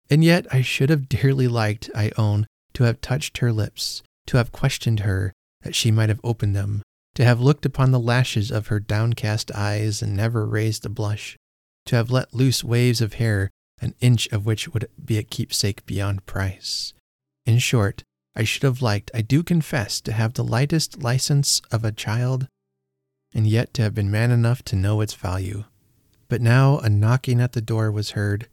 And 0.10 0.24
yet 0.24 0.46
I 0.54 0.62
should 0.62 0.90
have 0.90 1.10
dearly 1.10 1.48
liked, 1.48 1.90
I 1.96 2.12
own, 2.18 2.46
to 2.74 2.84
have 2.84 3.02
touched 3.02 3.40
her 3.40 3.52
lips, 3.52 4.04
to 4.28 4.38
have 4.38 4.52
questioned 4.52 5.02
her, 5.02 5.34
that 5.64 5.76
she 5.76 5.90
might 5.90 6.10
have 6.10 6.22
opened 6.24 6.56
them, 6.56 6.84
to 7.18 7.26
have 7.26 7.42
looked 7.42 7.66
upon 7.66 7.90
the 7.90 8.00
lashes 8.00 8.52
of 8.52 8.68
her 8.68 8.80
downcast 8.80 9.52
eyes 9.56 10.04
and 10.04 10.16
never 10.16 10.46
raised 10.46 10.86
a 10.86 10.90
blush, 10.90 11.36
to 11.84 11.96
have 11.96 12.12
let 12.12 12.32
loose 12.32 12.64
waves 12.64 13.02
of 13.02 13.14
hair, 13.14 13.50
an 13.82 13.96
inch 14.00 14.28
of 14.28 14.46
which 14.46 14.72
would 14.72 14.88
be 15.04 15.18
a 15.18 15.24
keepsake 15.24 15.84
beyond 15.88 16.24
price. 16.28 16.94
In 17.44 17.58
short, 17.58 18.04
I 18.36 18.44
should 18.44 18.62
have 18.62 18.84
liked, 18.84 19.10
I 19.16 19.22
do 19.24 19.42
confess, 19.42 20.00
to 20.02 20.12
have 20.12 20.36
the 20.36 20.44
lightest 20.44 21.02
license 21.02 21.60
of 21.72 21.84
a 21.84 21.92
child, 21.92 22.48
and 23.34 23.48
yet 23.48 23.74
to 23.74 23.82
have 23.82 23.96
been 23.96 24.12
man 24.12 24.30
enough 24.30 24.62
to 24.66 24.76
know 24.76 25.02
its 25.02 25.16
value. 25.16 25.64
But 26.28 26.40
now 26.40 26.78
a 26.78 26.88
knocking 26.88 27.42
at 27.42 27.54
the 27.54 27.62
door 27.62 27.92
was 27.92 28.12
heard, 28.12 28.48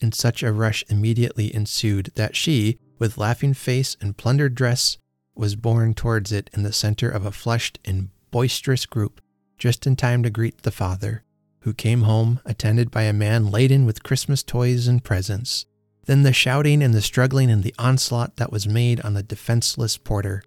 and 0.00 0.14
such 0.14 0.44
a 0.44 0.52
rush 0.52 0.84
immediately 0.88 1.52
ensued 1.52 2.12
that 2.14 2.36
she, 2.36 2.78
with 2.96 3.18
laughing 3.18 3.54
face 3.54 3.96
and 4.00 4.16
plundered 4.16 4.54
dress, 4.54 4.98
was 5.34 5.56
borne 5.56 5.94
towards 5.94 6.32
it 6.32 6.50
in 6.54 6.62
the 6.62 6.72
center 6.72 7.08
of 7.08 7.26
a 7.26 7.32
flushed 7.32 7.78
and 7.84 8.08
boisterous 8.30 8.86
group, 8.86 9.20
just 9.58 9.86
in 9.86 9.96
time 9.96 10.22
to 10.22 10.30
greet 10.30 10.62
the 10.62 10.70
father, 10.70 11.24
who 11.60 11.72
came 11.72 12.02
home 12.02 12.40
attended 12.44 12.90
by 12.90 13.02
a 13.02 13.12
man 13.12 13.50
laden 13.50 13.84
with 13.84 14.02
Christmas 14.02 14.42
toys 14.42 14.86
and 14.86 15.04
presents. 15.04 15.66
Then 16.06 16.22
the 16.22 16.32
shouting 16.32 16.82
and 16.82 16.92
the 16.92 17.00
struggling 17.00 17.50
and 17.50 17.62
the 17.62 17.74
onslaught 17.78 18.36
that 18.36 18.52
was 18.52 18.68
made 18.68 19.00
on 19.00 19.14
the 19.14 19.22
defenseless 19.22 19.96
porter. 19.96 20.42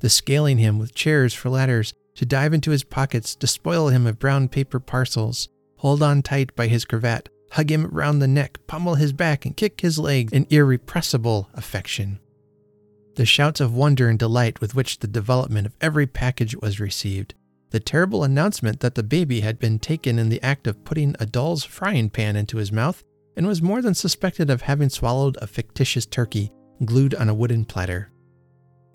The 0.00 0.10
scaling 0.10 0.58
him 0.58 0.78
with 0.78 0.94
chairs 0.94 1.32
for 1.32 1.48
ladders, 1.48 1.94
to 2.16 2.26
dive 2.26 2.52
into 2.52 2.70
his 2.70 2.84
pockets, 2.84 3.34
to 3.36 3.46
spoil 3.46 3.88
him 3.88 4.06
of 4.06 4.18
brown 4.18 4.48
paper 4.48 4.78
parcels, 4.78 5.48
hold 5.78 6.02
on 6.02 6.22
tight 6.22 6.54
by 6.54 6.68
his 6.68 6.84
cravat, 6.84 7.28
hug 7.52 7.70
him 7.70 7.86
round 7.86 8.20
the 8.20 8.28
neck, 8.28 8.58
pummel 8.66 8.96
his 8.96 9.12
back, 9.12 9.46
and 9.46 9.56
kick 9.56 9.80
his 9.80 9.98
legs 9.98 10.32
in 10.32 10.46
irrepressible 10.50 11.48
affection 11.54 12.20
the 13.16 13.26
shouts 13.26 13.60
of 13.60 13.74
wonder 13.74 14.08
and 14.08 14.18
delight 14.18 14.60
with 14.60 14.74
which 14.74 14.98
the 14.98 15.06
development 15.06 15.66
of 15.66 15.76
every 15.80 16.06
package 16.06 16.56
was 16.56 16.80
received, 16.80 17.34
the 17.70 17.80
terrible 17.80 18.24
announcement 18.24 18.80
that 18.80 18.94
the 18.94 19.02
baby 19.02 19.40
had 19.40 19.58
been 19.58 19.78
taken 19.78 20.18
in 20.18 20.28
the 20.28 20.42
act 20.42 20.66
of 20.66 20.84
putting 20.84 21.16
a 21.18 21.26
doll's 21.26 21.64
frying 21.64 22.08
pan 22.10 22.36
into 22.36 22.58
his 22.58 22.72
mouth 22.72 23.02
and 23.36 23.46
was 23.46 23.62
more 23.62 23.82
than 23.82 23.94
suspected 23.94 24.50
of 24.50 24.62
having 24.62 24.88
swallowed 24.88 25.36
a 25.40 25.46
fictitious 25.46 26.06
turkey 26.06 26.52
glued 26.84 27.14
on 27.14 27.28
a 27.28 27.34
wooden 27.34 27.64
platter. 27.64 28.10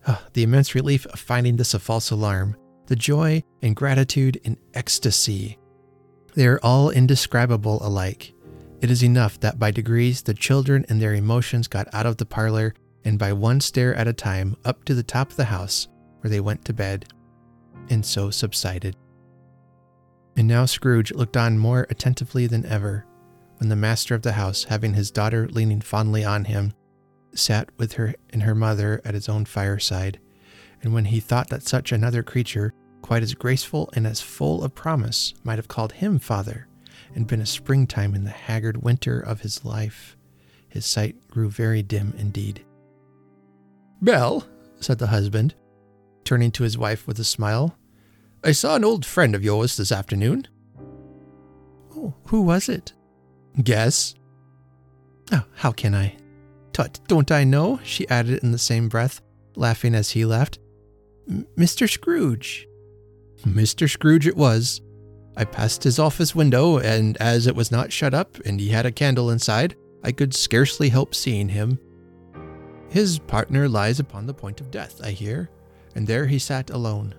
Oh, 0.07 0.21
the 0.33 0.43
immense 0.43 0.75
relief 0.75 1.05
of 1.07 1.19
finding 1.19 1.57
this 1.57 1.73
a 1.73 1.79
false 1.79 2.11
alarm, 2.11 2.55
the 2.87 2.95
joy 2.95 3.43
and 3.61 3.75
gratitude 3.75 4.39
and 4.45 4.57
ecstasy. 4.73 5.57
They 6.35 6.47
are 6.47 6.59
all 6.63 6.89
indescribable 6.89 7.85
alike. 7.85 8.33
It 8.81 8.89
is 8.89 9.03
enough 9.03 9.39
that 9.41 9.59
by 9.59 9.71
degrees 9.71 10.21
the 10.21 10.33
children 10.33 10.85
and 10.87 11.01
their 11.01 11.13
emotions 11.13 11.67
got 11.67 11.93
out 11.93 12.05
of 12.05 12.17
the 12.17 12.25
parlor 12.25 12.73
and 13.03 13.17
by 13.17 13.33
one 13.33 13.61
stair 13.61 13.95
at 13.95 14.07
a 14.07 14.13
time 14.13 14.55
up 14.65 14.83
to 14.85 14.93
the 14.93 15.03
top 15.03 15.31
of 15.31 15.37
the 15.37 15.45
house, 15.45 15.87
where 16.21 16.29
they 16.29 16.39
went 16.39 16.65
to 16.65 16.73
bed, 16.73 17.05
and 17.89 18.05
so 18.05 18.29
subsided. 18.29 18.95
And 20.35 20.47
now 20.47 20.65
Scrooge 20.65 21.11
looked 21.11 21.37
on 21.37 21.57
more 21.57 21.87
attentively 21.89 22.47
than 22.47 22.65
ever, 22.65 23.05
when 23.57 23.69
the 23.69 23.75
master 23.75 24.15
of 24.15 24.21
the 24.21 24.33
house, 24.33 24.65
having 24.65 24.93
his 24.93 25.11
daughter 25.11 25.47
leaning 25.49 25.81
fondly 25.81 26.23
on 26.23 26.45
him, 26.45 26.73
sat 27.33 27.69
with 27.77 27.93
her 27.93 28.15
and 28.29 28.43
her 28.43 28.55
mother 28.55 29.01
at 29.03 29.13
his 29.13 29.29
own 29.29 29.45
fireside, 29.45 30.19
and 30.81 30.93
when 30.93 31.05
he 31.05 31.19
thought 31.19 31.49
that 31.49 31.63
such 31.67 31.91
another 31.91 32.23
creature, 32.23 32.73
quite 33.01 33.23
as 33.23 33.33
graceful 33.33 33.89
and 33.93 34.07
as 34.07 34.21
full 34.21 34.63
of 34.63 34.75
promise, 34.75 35.33
might 35.43 35.57
have 35.57 35.67
called 35.67 35.93
him 35.93 36.19
father, 36.19 36.67
and 37.15 37.27
been 37.27 37.41
a 37.41 37.45
springtime 37.45 38.15
in 38.15 38.23
the 38.23 38.29
haggard 38.29 38.77
winter 38.83 39.19
of 39.19 39.41
his 39.41 39.65
life, 39.65 40.15
his 40.69 40.85
sight 40.85 41.27
grew 41.29 41.49
very 41.49 41.81
dim 41.81 42.13
indeed. 42.17 42.63
Belle, 44.01 44.47
said 44.79 44.99
the 44.99 45.07
husband, 45.07 45.55
turning 46.23 46.51
to 46.51 46.63
his 46.63 46.77
wife 46.77 47.07
with 47.07 47.19
a 47.19 47.23
smile, 47.23 47.75
I 48.43 48.53
saw 48.53 48.75
an 48.75 48.85
old 48.85 49.05
friend 49.05 49.35
of 49.35 49.43
yours 49.43 49.75
this 49.75 49.91
afternoon. 49.91 50.47
Oh, 51.95 52.13
who 52.27 52.41
was 52.41 52.69
it? 52.69 52.93
Guess. 53.61 54.15
Oh, 55.31 55.43
how 55.55 55.71
can 55.71 55.93
I? 55.93 56.15
Tut, 56.71 56.99
don't 57.07 57.31
I 57.31 57.43
know? 57.43 57.79
She 57.83 58.07
added 58.07 58.41
in 58.41 58.51
the 58.51 58.57
same 58.57 58.87
breath, 58.87 59.21
laughing 59.55 59.93
as 59.93 60.11
he 60.11 60.23
laughed. 60.23 60.59
Mr. 61.57 61.89
Scrooge. 61.89 62.67
Mr. 63.45 63.89
Scrooge 63.89 64.27
it 64.27 64.37
was. 64.37 64.81
I 65.35 65.43
passed 65.45 65.83
his 65.83 65.99
office 65.99 66.33
window, 66.33 66.77
and 66.77 67.17
as 67.17 67.47
it 67.47 67.55
was 67.55 67.71
not 67.71 67.91
shut 67.91 68.13
up 68.13 68.37
and 68.45 68.59
he 68.59 68.69
had 68.69 68.85
a 68.85 68.91
candle 68.91 69.29
inside, 69.29 69.75
I 70.03 70.11
could 70.11 70.33
scarcely 70.33 70.89
help 70.89 71.13
seeing 71.13 71.49
him. 71.49 71.79
His 72.89 73.19
partner 73.19 73.69
lies 73.69 73.99
upon 73.99 74.25
the 74.25 74.33
point 74.33 74.61
of 74.61 74.71
death, 74.71 74.99
I 75.03 75.11
hear, 75.11 75.49
and 75.95 76.07
there 76.07 76.25
he 76.25 76.39
sat 76.39 76.69
alone. 76.71 77.13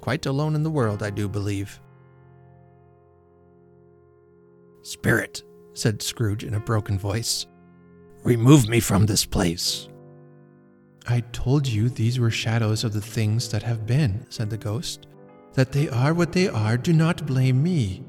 Quite 0.00 0.26
alone 0.26 0.54
in 0.54 0.62
the 0.62 0.70
world, 0.70 1.02
I 1.02 1.10
do 1.10 1.28
believe. 1.28 1.80
Spirit, 4.82 5.42
said 5.72 6.02
Scrooge 6.02 6.44
in 6.44 6.54
a 6.54 6.60
broken 6.60 6.98
voice, 6.98 7.46
remove 8.24 8.68
me 8.68 8.80
from 8.80 9.06
this 9.06 9.24
place. 9.24 9.88
I 11.06 11.20
told 11.32 11.66
you 11.66 11.88
these 11.88 12.20
were 12.20 12.30
shadows 12.30 12.84
of 12.84 12.92
the 12.92 13.00
things 13.00 13.48
that 13.50 13.62
have 13.62 13.86
been, 13.86 14.26
said 14.28 14.50
the 14.50 14.58
ghost. 14.58 15.06
That 15.54 15.72
they 15.72 15.88
are 15.88 16.14
what 16.14 16.32
they 16.32 16.48
are, 16.48 16.76
do 16.76 16.92
not 16.92 17.26
blame 17.26 17.62
me. 17.62 18.04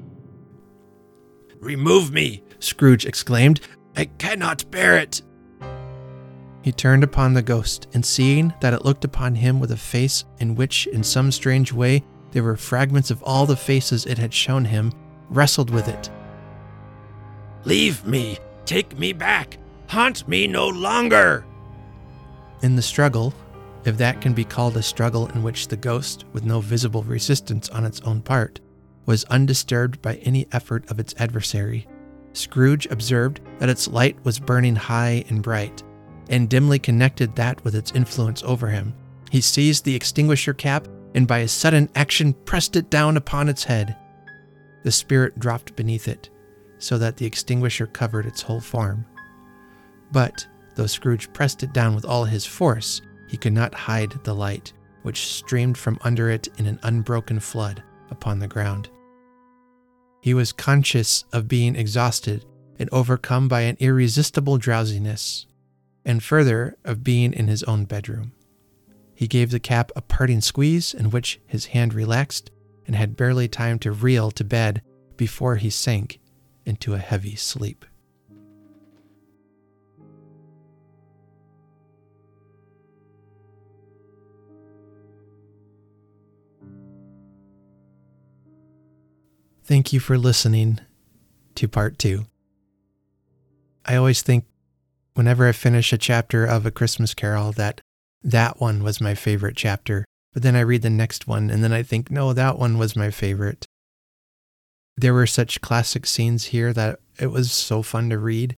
Remove 1.58 2.12
me, 2.12 2.42
Scrooge 2.58 3.06
exclaimed. 3.06 3.60
I 3.96 4.04
cannot 4.04 4.70
bear 4.70 4.98
it. 4.98 5.22
He 6.62 6.70
turned 6.70 7.02
upon 7.02 7.34
the 7.34 7.42
ghost, 7.42 7.88
and 7.92 8.06
seeing 8.06 8.54
that 8.60 8.72
it 8.72 8.84
looked 8.84 9.04
upon 9.04 9.34
him 9.34 9.58
with 9.58 9.72
a 9.72 9.76
face 9.76 10.24
in 10.38 10.54
which, 10.54 10.86
in 10.86 11.02
some 11.02 11.32
strange 11.32 11.72
way, 11.72 12.04
there 12.30 12.44
were 12.44 12.56
fragments 12.56 13.10
of 13.10 13.22
all 13.24 13.46
the 13.46 13.56
faces 13.56 14.06
it 14.06 14.16
had 14.16 14.32
shown 14.32 14.64
him, 14.64 14.92
wrestled 15.28 15.70
with 15.70 15.88
it. 15.88 16.08
Leave 17.64 18.06
me! 18.06 18.38
Take 18.64 18.96
me 18.96 19.12
back! 19.12 19.58
Haunt 19.88 20.26
me 20.28 20.46
no 20.46 20.68
longer! 20.68 21.44
In 22.62 22.76
the 22.76 22.82
struggle, 22.82 23.34
if 23.84 23.98
that 23.98 24.20
can 24.20 24.32
be 24.32 24.44
called 24.44 24.76
a 24.76 24.82
struggle 24.82 25.26
in 25.28 25.42
which 25.42 25.66
the 25.66 25.76
ghost, 25.76 26.24
with 26.32 26.44
no 26.44 26.60
visible 26.60 27.02
resistance 27.02 27.68
on 27.70 27.84
its 27.84 28.00
own 28.02 28.22
part, 28.22 28.60
was 29.04 29.24
undisturbed 29.24 30.00
by 30.00 30.14
any 30.18 30.46
effort 30.52 30.88
of 30.88 31.00
its 31.00 31.12
adversary, 31.18 31.88
Scrooge 32.34 32.86
observed 32.86 33.40
that 33.58 33.68
its 33.68 33.88
light 33.88 34.16
was 34.24 34.38
burning 34.38 34.76
high 34.76 35.24
and 35.28 35.42
bright 35.42 35.82
and 36.32 36.48
dimly 36.48 36.80
connected 36.80 37.36
that 37.36 37.62
with 37.62 37.76
its 37.76 37.92
influence 37.92 38.42
over 38.42 38.68
him. 38.68 38.92
He 39.30 39.40
seized 39.40 39.84
the 39.84 39.94
extinguisher 39.94 40.52
cap 40.52 40.88
and 41.14 41.28
by 41.28 41.38
a 41.38 41.48
sudden 41.48 41.88
action 41.94 42.32
pressed 42.32 42.74
it 42.74 42.90
down 42.90 43.16
upon 43.16 43.48
its 43.48 43.62
head. 43.64 43.94
The 44.82 44.90
spirit 44.90 45.38
dropped 45.38 45.76
beneath 45.76 46.08
it, 46.08 46.30
so 46.78 46.98
that 46.98 47.16
the 47.16 47.26
extinguisher 47.26 47.86
covered 47.86 48.26
its 48.26 48.42
whole 48.42 48.60
form. 48.60 49.06
But 50.10 50.46
Though 50.74 50.86
Scrooge 50.86 51.32
pressed 51.32 51.62
it 51.62 51.72
down 51.72 51.94
with 51.94 52.04
all 52.04 52.24
his 52.24 52.46
force, 52.46 53.02
he 53.28 53.36
could 53.36 53.52
not 53.52 53.74
hide 53.74 54.12
the 54.24 54.34
light, 54.34 54.72
which 55.02 55.26
streamed 55.26 55.76
from 55.76 55.98
under 56.02 56.30
it 56.30 56.48
in 56.58 56.66
an 56.66 56.78
unbroken 56.82 57.40
flood 57.40 57.82
upon 58.10 58.38
the 58.38 58.48
ground. 58.48 58.88
He 60.20 60.34
was 60.34 60.52
conscious 60.52 61.24
of 61.32 61.48
being 61.48 61.76
exhausted 61.76 62.44
and 62.78 62.88
overcome 62.92 63.48
by 63.48 63.62
an 63.62 63.76
irresistible 63.80 64.56
drowsiness, 64.56 65.46
and 66.04 66.22
further, 66.22 66.76
of 66.84 67.04
being 67.04 67.32
in 67.32 67.48
his 67.48 67.62
own 67.64 67.84
bedroom. 67.84 68.32
He 69.14 69.28
gave 69.28 69.50
the 69.50 69.60
cap 69.60 69.92
a 69.94 70.02
parting 70.02 70.40
squeeze, 70.40 70.94
in 70.94 71.10
which 71.10 71.40
his 71.46 71.66
hand 71.66 71.94
relaxed, 71.94 72.50
and 72.86 72.96
had 72.96 73.16
barely 73.16 73.48
time 73.48 73.78
to 73.80 73.92
reel 73.92 74.30
to 74.32 74.44
bed 74.44 74.82
before 75.16 75.56
he 75.56 75.70
sank 75.70 76.18
into 76.64 76.94
a 76.94 76.98
heavy 76.98 77.36
sleep. 77.36 77.84
Thank 89.64 89.92
you 89.92 90.00
for 90.00 90.18
listening 90.18 90.80
to 91.54 91.68
part 91.68 91.98
two. 91.98 92.26
I 93.86 93.94
always 93.96 94.20
think 94.20 94.44
whenever 95.14 95.46
I 95.46 95.52
finish 95.52 95.92
a 95.92 95.98
chapter 95.98 96.44
of 96.44 96.66
A 96.66 96.70
Christmas 96.70 97.14
Carol 97.14 97.52
that 97.52 97.80
that 98.22 98.60
one 98.60 98.82
was 98.82 99.00
my 99.00 99.14
favorite 99.14 99.56
chapter. 99.56 100.04
But 100.32 100.42
then 100.42 100.56
I 100.56 100.60
read 100.60 100.82
the 100.82 100.90
next 100.90 101.26
one 101.26 101.50
and 101.50 101.62
then 101.62 101.72
I 101.72 101.82
think, 101.82 102.10
no, 102.10 102.32
that 102.32 102.58
one 102.58 102.78
was 102.78 102.96
my 102.96 103.10
favorite. 103.10 103.66
There 104.96 105.14
were 105.14 105.26
such 105.26 105.60
classic 105.60 106.06
scenes 106.06 106.46
here 106.46 106.72
that 106.72 107.00
it 107.18 107.28
was 107.28 107.52
so 107.52 107.82
fun 107.82 108.10
to 108.10 108.18
read. 108.18 108.54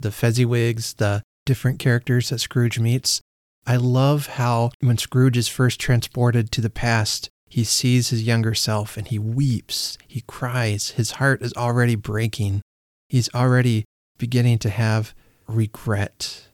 The 0.00 0.10
Fezziwigs, 0.10 0.96
the 0.96 1.22
different 1.44 1.78
characters 1.78 2.30
that 2.30 2.40
Scrooge 2.40 2.78
meets. 2.78 3.20
I 3.66 3.76
love 3.76 4.26
how 4.26 4.70
when 4.80 4.98
Scrooge 4.98 5.36
is 5.36 5.48
first 5.48 5.80
transported 5.80 6.50
to 6.52 6.60
the 6.60 6.70
past, 6.70 7.28
he 7.48 7.64
sees 7.64 8.10
his 8.10 8.22
younger 8.22 8.54
self 8.54 8.96
and 8.96 9.08
he 9.08 9.18
weeps, 9.18 9.96
he 10.06 10.22
cries, 10.22 10.90
his 10.90 11.12
heart 11.12 11.42
is 11.42 11.54
already 11.54 11.94
breaking. 11.94 12.60
He's 13.08 13.32
already 13.34 13.84
beginning 14.18 14.58
to 14.60 14.70
have 14.70 15.14
regret. 15.48 16.48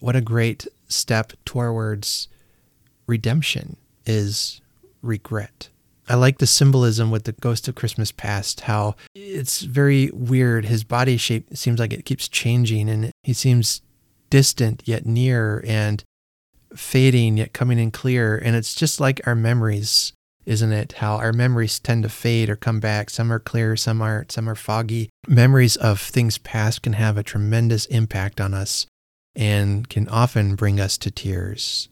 What 0.00 0.16
a 0.16 0.20
great 0.20 0.66
step 0.88 1.32
towards 1.44 2.28
redemption 3.06 3.76
is 4.06 4.60
regret. 5.02 5.68
I 6.08 6.16
like 6.16 6.38
the 6.38 6.46
symbolism 6.46 7.10
with 7.10 7.24
the 7.24 7.32
ghost 7.32 7.68
of 7.68 7.74
Christmas 7.74 8.10
past, 8.10 8.62
how 8.62 8.96
it's 9.14 9.62
very 9.62 10.10
weird. 10.12 10.64
His 10.64 10.84
body 10.84 11.16
shape 11.16 11.56
seems 11.56 11.78
like 11.78 11.92
it 11.92 12.04
keeps 12.04 12.28
changing 12.28 12.88
and 12.88 13.12
he 13.22 13.32
seems 13.32 13.82
distant 14.28 14.82
yet 14.84 15.06
near 15.06 15.64
and 15.66 16.02
fading 16.74 17.36
yet 17.36 17.52
coming 17.52 17.78
in 17.78 17.90
clear. 17.90 18.36
And 18.36 18.56
it's 18.56 18.74
just 18.74 18.98
like 18.98 19.20
our 19.26 19.34
memories, 19.34 20.12
isn't 20.46 20.72
it? 20.72 20.92
How 20.94 21.16
our 21.16 21.32
memories 21.32 21.78
tend 21.78 22.02
to 22.02 22.08
fade 22.08 22.50
or 22.50 22.56
come 22.56 22.80
back. 22.80 23.10
Some 23.10 23.32
are 23.32 23.38
clear, 23.38 23.76
some 23.76 24.02
aren't, 24.02 24.32
some 24.32 24.48
are 24.48 24.54
foggy. 24.54 25.10
Memories 25.26 25.76
of 25.76 26.00
things 26.00 26.38
past 26.38 26.82
can 26.82 26.94
have 26.94 27.16
a 27.16 27.22
tremendous 27.22 27.86
impact 27.86 28.40
on 28.40 28.54
us 28.54 28.86
and 29.34 29.88
can 29.88 30.08
often 30.08 30.54
bring 30.54 30.80
us 30.80 30.98
to 30.98 31.10
tears. 31.10 31.88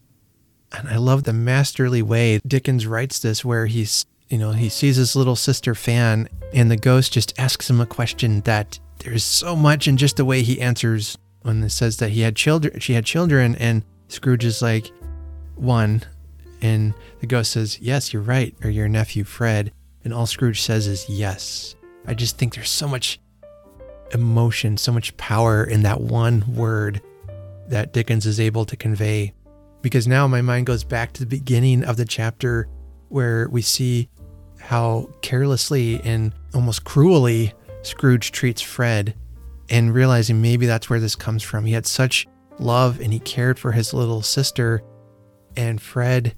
And 0.71 0.87
I 0.87 0.97
love 0.97 1.23
the 1.23 1.33
masterly 1.33 2.01
way 2.01 2.39
Dickens 2.45 2.87
writes 2.87 3.19
this, 3.19 3.43
where 3.43 3.65
he's, 3.65 4.05
you 4.29 4.37
know, 4.37 4.51
he 4.51 4.69
sees 4.69 4.95
his 4.95 5.15
little 5.15 5.35
sister 5.35 5.75
Fan, 5.75 6.29
and 6.53 6.71
the 6.71 6.77
ghost 6.77 7.13
just 7.13 7.37
asks 7.39 7.69
him 7.69 7.81
a 7.81 7.85
question 7.85 8.41
that 8.41 8.79
there's 8.99 9.23
so 9.23 9.55
much 9.55 9.87
in 9.87 9.97
just 9.97 10.17
the 10.17 10.25
way 10.25 10.43
he 10.43 10.61
answers 10.61 11.17
when 11.41 11.63
it 11.63 11.71
says 11.71 11.97
that 11.97 12.11
he 12.11 12.21
had 12.21 12.35
children, 12.35 12.79
she 12.79 12.93
had 12.93 13.05
children, 13.05 13.55
and 13.55 13.83
Scrooge 14.07 14.45
is 14.45 14.61
like, 14.61 14.91
one. 15.55 16.03
And 16.61 16.93
the 17.19 17.27
ghost 17.27 17.51
says, 17.51 17.79
Yes, 17.79 18.13
you're 18.13 18.21
right, 18.21 18.55
or 18.63 18.69
your 18.69 18.87
nephew 18.87 19.23
Fred. 19.23 19.71
And 20.03 20.13
all 20.13 20.25
Scrooge 20.25 20.61
says 20.61 20.87
is 20.87 21.09
yes. 21.09 21.75
I 22.05 22.13
just 22.13 22.37
think 22.37 22.55
there's 22.55 22.69
so 22.69 22.87
much 22.87 23.19
emotion, 24.13 24.77
so 24.77 24.91
much 24.91 25.15
power 25.17 25.63
in 25.63 25.83
that 25.83 26.01
one 26.01 26.43
word 26.55 27.01
that 27.67 27.93
Dickens 27.93 28.25
is 28.25 28.39
able 28.39 28.65
to 28.65 28.75
convey. 28.75 29.33
Because 29.81 30.07
now 30.07 30.27
my 30.27 30.41
mind 30.41 30.65
goes 30.65 30.83
back 30.83 31.13
to 31.13 31.21
the 31.21 31.27
beginning 31.27 31.83
of 31.83 31.97
the 31.97 32.05
chapter 32.05 32.67
where 33.09 33.47
we 33.49 33.61
see 33.61 34.09
how 34.59 35.09
carelessly 35.21 35.99
and 36.03 36.33
almost 36.53 36.83
cruelly 36.83 37.53
Scrooge 37.81 38.31
treats 38.31 38.61
Fred 38.61 39.15
and 39.69 39.93
realizing 39.93 40.41
maybe 40.41 40.65
that's 40.65 40.89
where 40.89 40.99
this 40.99 41.15
comes 41.15 41.41
from. 41.41 41.65
He 41.65 41.73
had 41.73 41.87
such 41.87 42.27
love 42.59 42.99
and 42.99 43.11
he 43.11 43.19
cared 43.19 43.57
for 43.57 43.71
his 43.71 43.93
little 43.93 44.21
sister. 44.21 44.83
And 45.57 45.81
Fred 45.81 46.35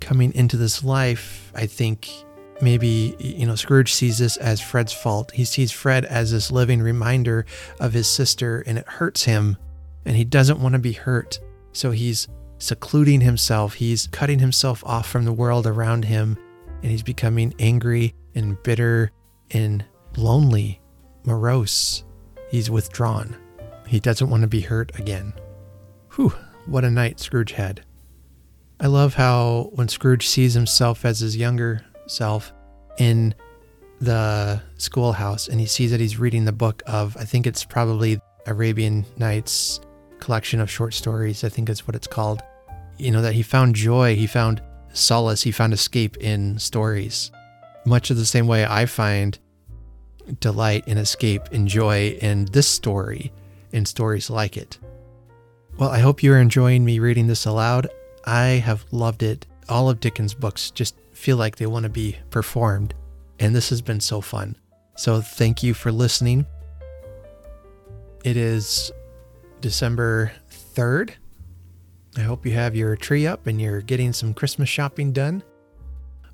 coming 0.00 0.34
into 0.34 0.56
this 0.56 0.84
life, 0.84 1.52
I 1.54 1.66
think 1.66 2.08
maybe, 2.60 3.16
you 3.18 3.46
know, 3.46 3.54
Scrooge 3.54 3.92
sees 3.92 4.18
this 4.18 4.36
as 4.36 4.60
Fred's 4.60 4.92
fault. 4.92 5.32
He 5.32 5.44
sees 5.44 5.72
Fred 5.72 6.04
as 6.04 6.32
this 6.32 6.50
living 6.50 6.80
reminder 6.80 7.46
of 7.80 7.92
his 7.92 8.08
sister 8.08 8.62
and 8.66 8.78
it 8.78 8.88
hurts 8.88 9.24
him 9.24 9.56
and 10.04 10.16
he 10.16 10.24
doesn't 10.24 10.60
want 10.60 10.72
to 10.72 10.78
be 10.78 10.92
hurt. 10.92 11.38
So 11.72 11.90
he's 11.90 12.28
secluding 12.58 13.20
himself, 13.20 13.74
he's 13.74 14.08
cutting 14.08 14.38
himself 14.38 14.82
off 14.84 15.08
from 15.08 15.24
the 15.24 15.32
world 15.32 15.66
around 15.66 16.04
him, 16.04 16.36
and 16.82 16.90
he's 16.90 17.02
becoming 17.02 17.54
angry 17.58 18.14
and 18.34 18.60
bitter 18.62 19.12
and 19.50 19.84
lonely, 20.16 20.80
morose. 21.24 22.04
He's 22.50 22.70
withdrawn. 22.70 23.36
He 23.86 24.00
doesn't 24.00 24.30
want 24.30 24.42
to 24.42 24.48
be 24.48 24.60
hurt 24.60 24.98
again. 24.98 25.32
Whew, 26.14 26.34
what 26.66 26.84
a 26.84 26.90
night 26.90 27.20
Scrooge 27.20 27.52
had. 27.52 27.84
I 28.80 28.86
love 28.86 29.14
how 29.14 29.70
when 29.72 29.88
Scrooge 29.88 30.28
sees 30.28 30.54
himself 30.54 31.04
as 31.04 31.18
his 31.18 31.36
younger 31.36 31.84
self 32.06 32.52
in 32.98 33.34
the 34.00 34.62
schoolhouse 34.76 35.48
and 35.48 35.58
he 35.58 35.66
sees 35.66 35.90
that 35.90 35.98
he's 35.98 36.16
reading 36.18 36.44
the 36.44 36.52
book 36.52 36.82
of, 36.86 37.16
I 37.16 37.24
think 37.24 37.46
it's 37.46 37.64
probably 37.64 38.20
Arabian 38.46 39.04
Nights 39.16 39.80
collection 40.20 40.60
of 40.60 40.70
short 40.70 40.94
stories, 40.94 41.42
I 41.42 41.48
think 41.48 41.68
is 41.68 41.88
what 41.88 41.96
it's 41.96 42.06
called. 42.06 42.40
You 42.98 43.10
know, 43.10 43.22
that 43.22 43.34
he 43.34 43.42
found 43.42 43.74
joy, 43.74 44.14
he 44.14 44.28
found 44.28 44.62
solace, 44.92 45.42
he 45.42 45.50
found 45.50 45.72
escape 45.72 46.16
in 46.18 46.58
stories. 46.58 47.32
Much 47.84 48.10
of 48.10 48.16
the 48.16 48.26
same 48.26 48.46
way 48.46 48.64
I 48.64 48.86
find 48.86 49.38
delight 50.38 50.84
and 50.86 50.98
escape 51.00 51.42
and 51.50 51.66
joy 51.66 52.16
in 52.20 52.44
this 52.46 52.68
story 52.68 53.32
and 53.72 53.88
stories 53.88 54.30
like 54.30 54.56
it. 54.56 54.78
Well, 55.78 55.90
I 55.90 55.98
hope 55.98 56.22
you're 56.22 56.40
enjoying 56.40 56.84
me 56.84 57.00
reading 57.00 57.26
this 57.26 57.44
aloud. 57.44 57.88
I 58.28 58.62
have 58.62 58.84
loved 58.90 59.22
it. 59.22 59.46
All 59.70 59.88
of 59.88 60.00
Dickens' 60.00 60.34
books 60.34 60.70
just 60.70 60.94
feel 61.12 61.38
like 61.38 61.56
they 61.56 61.64
want 61.64 61.84
to 61.84 61.88
be 61.88 62.18
performed, 62.28 62.92
and 63.38 63.56
this 63.56 63.70
has 63.70 63.80
been 63.80 64.00
so 64.00 64.20
fun. 64.20 64.54
So, 64.98 65.22
thank 65.22 65.62
you 65.62 65.72
for 65.72 65.90
listening. 65.90 66.44
It 68.24 68.36
is 68.36 68.92
December 69.62 70.30
3rd. 70.50 71.12
I 72.18 72.20
hope 72.20 72.44
you 72.44 72.52
have 72.52 72.76
your 72.76 72.96
tree 72.96 73.26
up 73.26 73.46
and 73.46 73.58
you're 73.58 73.80
getting 73.80 74.12
some 74.12 74.34
Christmas 74.34 74.68
shopping 74.68 75.12
done. 75.12 75.42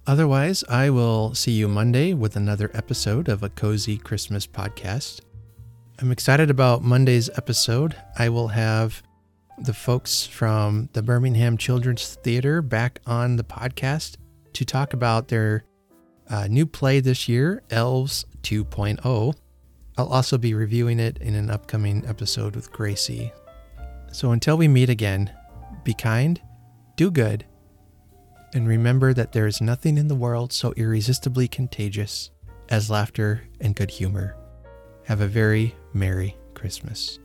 Otherwise, 0.05 0.65
I 0.69 0.91
will 0.91 1.33
see 1.33 1.53
you 1.53 1.69
Monday 1.69 2.13
with 2.13 2.35
another 2.35 2.73
episode 2.75 3.29
of 3.29 3.45
a 3.45 3.51
Cozy 3.51 3.99
Christmas 3.99 4.49
podcast. 4.49 5.21
I'm 6.01 6.11
excited 6.11 6.51
about 6.51 6.83
Monday's 6.83 7.31
episode. 7.37 7.95
I 8.19 8.31
will 8.31 8.49
have 8.49 9.01
the 9.59 9.75
folks 9.75 10.27
from 10.27 10.89
the 10.93 11.03
Birmingham 11.03 11.57
Children's 11.57 12.17
Theater 12.17 12.61
back 12.63 13.01
on 13.07 13.37
the 13.37 13.45
podcast 13.45 14.17
to 14.55 14.65
talk 14.65 14.93
about 14.93 15.29
their 15.29 15.65
uh, 16.29 16.47
new 16.49 16.67
play 16.67 17.01
this 17.01 17.29
year, 17.29 17.63
Elves 17.71 18.25
2.0. 18.43 19.35
I'll 19.97 20.09
also 20.09 20.39
be 20.39 20.55
reviewing 20.55 20.99
it 20.99 21.19
in 21.19 21.35
an 21.35 21.51
upcoming 21.51 22.05
episode 22.07 22.57
with 22.57 22.73
Gracie. 22.73 23.33
So 24.13 24.33
until 24.33 24.57
we 24.57 24.69
meet 24.69 24.91
again, 24.91 25.33
be 25.85 25.95
kind, 25.95 26.41
do 26.97 27.11
good, 27.11 27.45
and 28.55 28.67
remember 28.67 29.13
that 29.13 29.33
there 29.33 29.47
is 29.47 29.61
nothing 29.61 29.99
in 29.99 30.09
the 30.09 30.15
world 30.15 30.53
so 30.53 30.73
irresistibly 30.77 31.49
contagious 31.49 32.31
as 32.69 32.91
laughter 32.91 33.43
and 33.61 33.75
good 33.75 33.91
humor. 33.91 34.37
Have 35.05 35.21
a 35.21 35.27
very 35.27 35.75
Merry 35.93 36.37
Christmas. 36.55 37.19